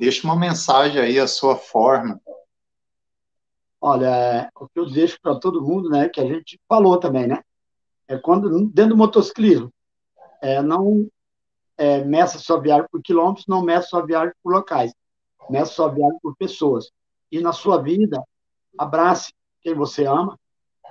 [0.00, 2.18] Deixe uma mensagem aí, a sua forma.
[3.78, 7.42] Olha, o que eu deixo para todo mundo, né, que a gente falou também, né,
[8.08, 9.70] é quando, dentro do motociclismo,
[10.40, 11.06] é, não
[11.76, 14.90] é, meça sua viagem por quilômetros, não meça sua viagem por locais,
[15.50, 16.90] meça sua viagem por pessoas.
[17.30, 18.24] E na sua vida,
[18.78, 20.40] abrace quem você ama,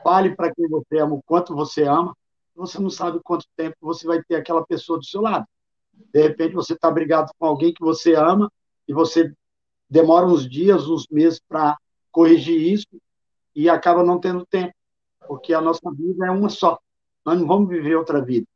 [0.03, 2.15] fale para quem você ama o quanto você ama,
[2.55, 5.47] você não sabe quanto tempo você vai ter aquela pessoa do seu lado.
[6.13, 8.51] De repente, você está brigado com alguém que você ama
[8.89, 9.31] e você
[9.87, 11.77] demora uns dias, uns meses para
[12.11, 12.87] corrigir isso
[13.55, 14.73] e acaba não tendo tempo,
[15.27, 16.79] porque a nossa vida é uma só.
[17.23, 18.47] Nós não vamos viver outra vida.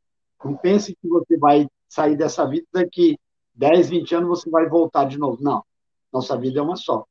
[0.44, 3.16] Não pense que você vai sair dessa vida daqui
[3.54, 5.40] 10, 20 anos você vai voltar de novo.
[5.40, 5.64] Não.
[6.12, 7.04] Nossa vida é uma só.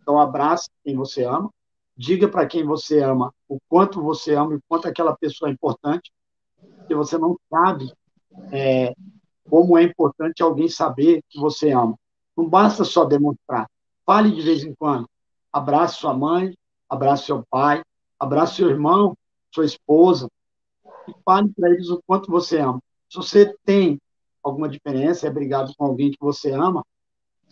[0.00, 1.50] Então abrace quem você ama,
[1.96, 5.52] diga para quem você ama o quanto você ama e o quanto aquela pessoa é
[5.52, 6.12] importante,
[6.76, 7.92] porque você não sabe
[8.52, 8.94] é,
[9.50, 11.98] como é importante alguém saber que você ama.
[12.38, 13.68] Não basta só demonstrar.
[14.06, 15.10] Fale de vez em quando.
[15.52, 16.54] Abrace sua mãe,
[16.88, 17.82] abrace seu pai,
[18.16, 19.18] abrace seu irmão,
[19.52, 20.28] sua esposa.
[21.08, 22.80] E fale para eles o quanto você ama.
[23.10, 24.00] Se você tem
[24.40, 26.84] alguma diferença, é brigado com alguém que você ama,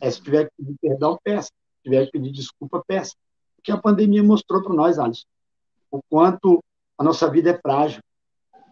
[0.00, 1.48] é, se tiver que pedir perdão, peça.
[1.48, 3.16] Se tiver que pedir desculpa, peça.
[3.56, 5.26] Porque a pandemia mostrou para nós, Alisson,
[5.90, 6.62] o quanto
[6.96, 8.00] a nossa vida é frágil.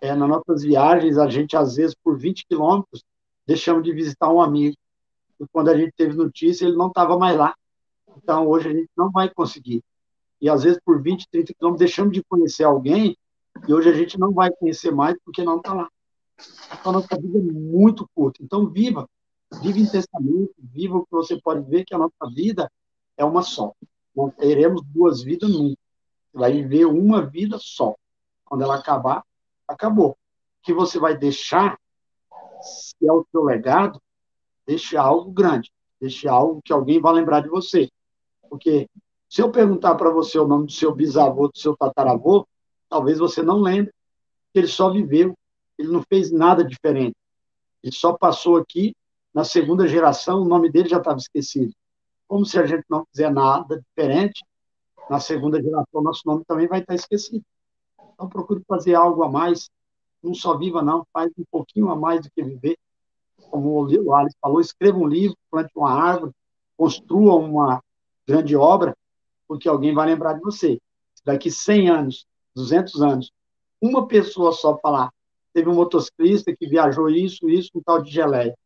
[0.01, 3.03] É, nas nossas viagens, a gente, às vezes, por 20 quilômetros,
[3.45, 4.77] deixamos de visitar um amigo
[5.45, 7.55] e quando a gente teve notícia, ele não estava mais lá.
[8.17, 9.83] Então, hoje a gente não vai conseguir.
[10.41, 13.17] E às vezes, por 20, 30 quilômetros, deixamos de conhecer alguém
[13.69, 15.89] e hoje a gente não vai conhecer mais porque não está lá.
[16.73, 18.43] Então, nossa vida é muito curta.
[18.43, 19.09] Então, viva
[19.63, 22.71] Viva intensamente, viva o que você pode ver que a nossa vida
[23.17, 23.73] é uma só.
[24.15, 25.81] Não teremos duas vidas nunca.
[26.33, 27.95] Você vai viver uma vida só.
[28.45, 29.25] Quando ela acabar,
[29.67, 30.11] acabou.
[30.11, 30.17] O
[30.63, 31.79] que você vai deixar,
[32.61, 34.01] se é o seu legado,
[34.67, 35.71] deixe algo grande.
[36.01, 37.89] Deixe algo que alguém vai lembrar de você.
[38.49, 38.89] Porque
[39.29, 42.47] se eu perguntar para você o nome do seu bisavô, do seu tataravô,
[42.89, 43.93] talvez você não lembre.
[44.55, 45.35] Ele só viveu,
[45.79, 47.17] ele não fez nada diferente.
[47.83, 48.95] Ele só passou aqui,
[49.35, 51.75] na segunda geração, o nome dele já estava esquecido.
[52.29, 54.45] Como se a gente não fizer nada diferente,
[55.11, 57.45] na segunda geração, nosso nome também vai estar esquecido.
[58.15, 59.69] Então, procure fazer algo a mais.
[60.23, 61.05] Não só viva, não.
[61.13, 62.79] Faz um pouquinho a mais do que viver.
[63.51, 66.33] Como o Alice falou, escreva um livro, plante uma árvore,
[66.77, 67.83] construa uma
[68.27, 68.97] grande obra,
[69.47, 70.81] porque alguém vai lembrar de você.
[71.25, 73.33] Daqui 100 anos, 200 anos,
[73.81, 75.11] uma pessoa só falar,
[75.53, 78.57] teve um motociclista que viajou isso, isso, um tal de geleia.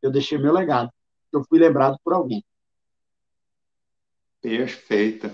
[0.00, 0.90] Eu deixei meu legado.
[1.32, 2.42] Eu fui lembrado por alguém.
[4.40, 5.30] Perfeito.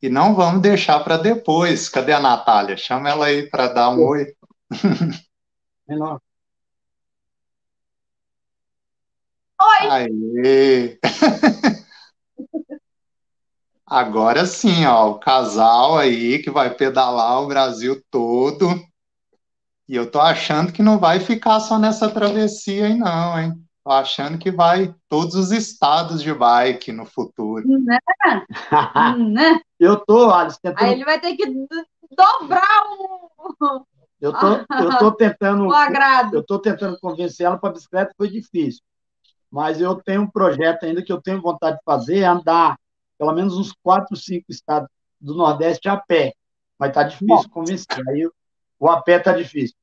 [0.00, 1.88] E não vamos deixar para depois.
[1.88, 2.76] Cadê a Natália?
[2.76, 4.26] Chama ela aí para dar um oi.
[5.88, 6.20] Menor.
[9.60, 9.88] Oi!
[9.90, 10.98] Aê!
[13.86, 18.68] Agora sim, ó, o casal aí que vai pedalar o Brasil todo.
[19.88, 23.52] E eu tô achando que não vai ficar só nessa travessia aí, não, hein?
[23.84, 27.64] Tô achando que vai todos os estados de bike no futuro.
[27.68, 27.98] Né?
[29.30, 29.60] né?
[29.78, 30.84] Eu tô, Alice, tentando...
[30.84, 33.86] Aí ele vai ter que dobrar o,
[34.20, 35.68] Eu tô, eu tô tentando...
[35.68, 36.34] o agrado.
[36.34, 38.82] Eu tô tentando convencer ela para bicicleta, foi difícil.
[39.50, 42.76] Mas eu tenho um projeto ainda que eu tenho vontade de fazer, é andar
[43.18, 44.88] pelo menos uns quatro, cinco estados
[45.20, 46.34] do Nordeste a pé.
[46.78, 48.08] Mas tá difícil convencer.
[48.08, 48.28] Aí
[48.78, 49.76] o a pé tá difícil.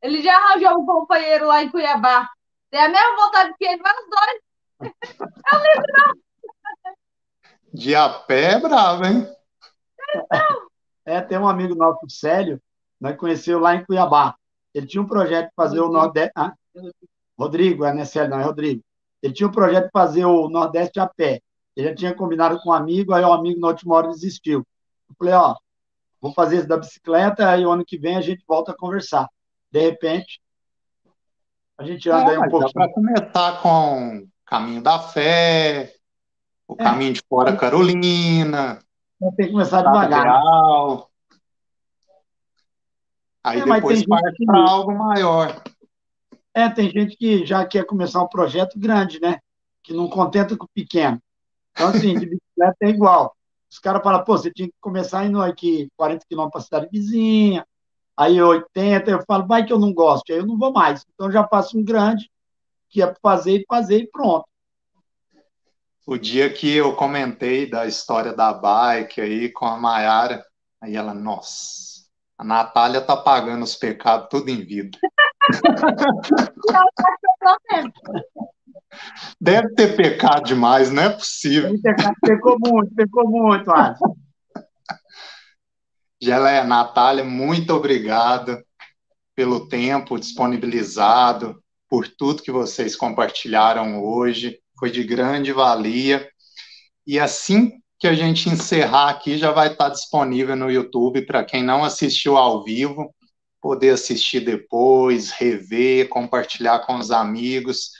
[0.00, 2.28] Ele já arranjou um companheiro lá em Cuiabá.
[2.70, 4.40] Tem a mesma vontade que ele, vai os dois.
[5.52, 6.20] Eu lembro, não.
[7.72, 9.28] De a pé é bravo, hein?
[11.04, 12.60] É, tem um amigo nosso, Célio,
[13.00, 14.36] nós conheceu lá em Cuiabá.
[14.72, 16.32] Ele tinha um projeto de fazer o Nordeste.
[16.36, 16.52] Ah,
[17.38, 18.82] Rodrigo, é, não é Célio, não, é Rodrigo.
[19.22, 21.40] Ele tinha um projeto de fazer o Nordeste a pé.
[21.76, 24.66] Ele já tinha combinado com um amigo, aí o amigo na última hora desistiu.
[25.08, 25.54] Eu falei, ó,
[26.20, 29.28] vou fazer isso da bicicleta, aí o ano que vem a gente volta a conversar.
[29.70, 30.40] De repente,
[31.78, 32.72] a gente anda é, aí um pouquinho.
[32.72, 35.94] Para começar com Caminho da Fé,
[36.66, 36.84] o é.
[36.84, 38.80] Caminho de Fora Carolina.
[39.36, 40.24] Tem que começar devagar.
[40.26, 41.02] Né?
[43.42, 45.62] Aí é, depois parte para algo maior.
[46.60, 49.38] É, tem gente que já quer começar um projeto grande, né?
[49.82, 51.18] Que não contenta com o pequeno.
[51.72, 53.34] Então, assim, de bicicleta é igual.
[53.70, 56.98] Os caras falam, pô, você tinha que começar indo aqui 40 quilômetros para a cidade
[56.98, 57.66] vizinha,
[58.14, 61.02] aí 80, eu falo, vai que eu não gosto, aí eu não vou mais.
[61.14, 62.30] Então, já faço um grande,
[62.90, 64.44] que é fazer e fazer e pronto.
[66.06, 70.44] O dia que eu comentei da história da bike aí com a Mayara,
[70.78, 72.04] aí ela, nossa,
[72.36, 74.98] a Natália tá pagando os pecados tudo em vida.
[79.40, 81.74] Deve ter pecado demais, não é possível.
[82.20, 84.16] Pecou muito, pecou muito, Alisson.
[86.22, 88.62] Geleia, Natália, muito obrigado
[89.34, 94.58] pelo tempo disponibilizado, por tudo que vocês compartilharam hoje.
[94.78, 96.28] Foi de grande valia.
[97.06, 101.62] E assim que a gente encerrar aqui, já vai estar disponível no YouTube para quem
[101.62, 103.14] não assistiu ao vivo,
[103.60, 107.90] poder assistir depois, rever, compartilhar com os amigos.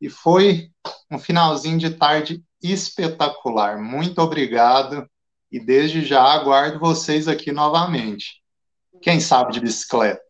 [0.00, 0.70] E foi
[1.10, 3.78] um finalzinho de tarde espetacular.
[3.80, 5.08] Muito obrigado
[5.50, 8.42] e desde já aguardo vocês aqui novamente.
[9.00, 10.22] Quem sabe de bicicleta?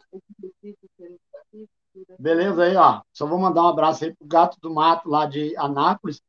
[2.19, 3.01] Beleza aí, ó.
[3.13, 6.21] Só vou mandar um abraço aí pro Gato do Mato lá de Anápolis,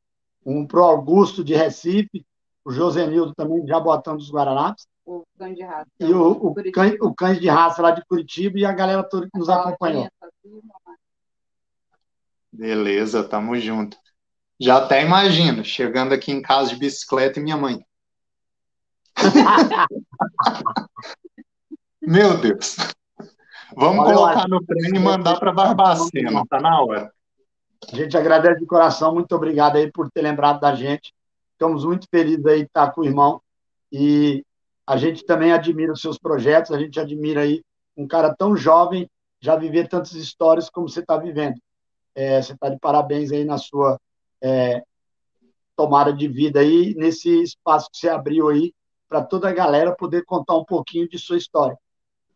[0.45, 2.25] um pro Augusto de Recife,
[2.63, 4.87] o Josenildo também de Jabotão dos Guararapes.
[5.07, 5.87] O Cães de Raça.
[6.01, 9.29] E o, o, cães, o Cães de Raça lá de Curitiba e a galera toda
[9.31, 10.09] que nos acompanhou.
[12.51, 13.95] Beleza, tamo junto.
[14.59, 17.85] Já até imagino, chegando aqui em casa de bicicleta e minha mãe.
[22.01, 22.75] Meu Deus.
[23.77, 27.13] Vamos Olha colocar no trem e mandar para Barbacena, tá na hora.
[27.93, 31.13] A gente agradece de coração, muito obrigado aí por ter lembrado da gente.
[31.53, 33.41] Estamos muito felizes aí de estar com o irmão
[33.89, 34.43] e
[34.87, 37.61] a gente também admira os seus projetos, a gente admira aí
[37.95, 39.09] um cara tão jovem
[39.41, 41.57] já viver tantas histórias como você está vivendo.
[42.15, 43.99] É, você está de parabéns aí na sua
[44.41, 44.81] é,
[45.75, 48.73] tomada de vida aí, nesse espaço que você abriu aí
[49.09, 51.77] para toda a galera poder contar um pouquinho de sua história.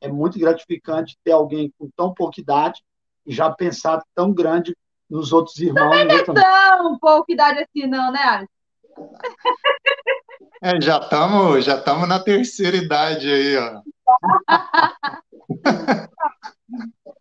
[0.01, 2.83] É muito gratificante ter alguém com tão pouca idade
[3.25, 4.75] e já pensado tão grande
[5.09, 5.89] nos outros irmãos.
[5.89, 8.51] Também não é tão pouco idade assim, não, né, Alisson?
[10.61, 13.81] É, já estamos já tamo na terceira idade aí, ó.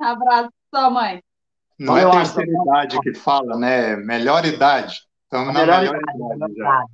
[0.00, 1.22] Abraço, sua mãe.
[1.78, 3.96] Não é terceira idade que fala, né?
[3.96, 5.00] Melhor idade.
[5.24, 6.84] Estamos na melhor, melhor idade, idade já.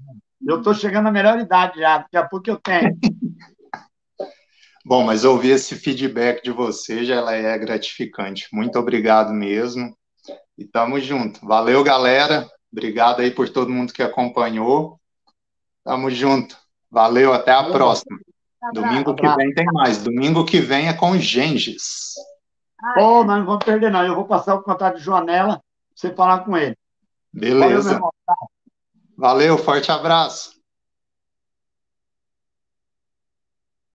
[0.46, 2.96] Eu estou chegando na melhor idade já, daqui a pouco eu tenho.
[4.84, 8.46] Bom, mas ouvir esse feedback de você já é gratificante.
[8.52, 9.96] Muito obrigado mesmo.
[10.56, 11.44] E tamo junto.
[11.44, 12.46] Valeu, galera.
[12.70, 15.00] Obrigado aí por todo mundo que acompanhou.
[15.86, 16.58] Tamo junto.
[16.90, 17.72] Valeu, até a Valeu.
[17.72, 18.18] próxima.
[18.72, 20.02] Domingo que vem tem mais.
[20.02, 22.14] Domingo que vem é com Genges.
[22.94, 24.04] Pô, oh, nós não vamos perder, não.
[24.04, 25.62] Eu vou passar o contato de Joanela pra
[25.94, 26.76] você falar com ele.
[27.32, 28.00] Beleza.
[28.00, 28.10] Valeu,
[29.16, 30.55] Valeu forte abraço.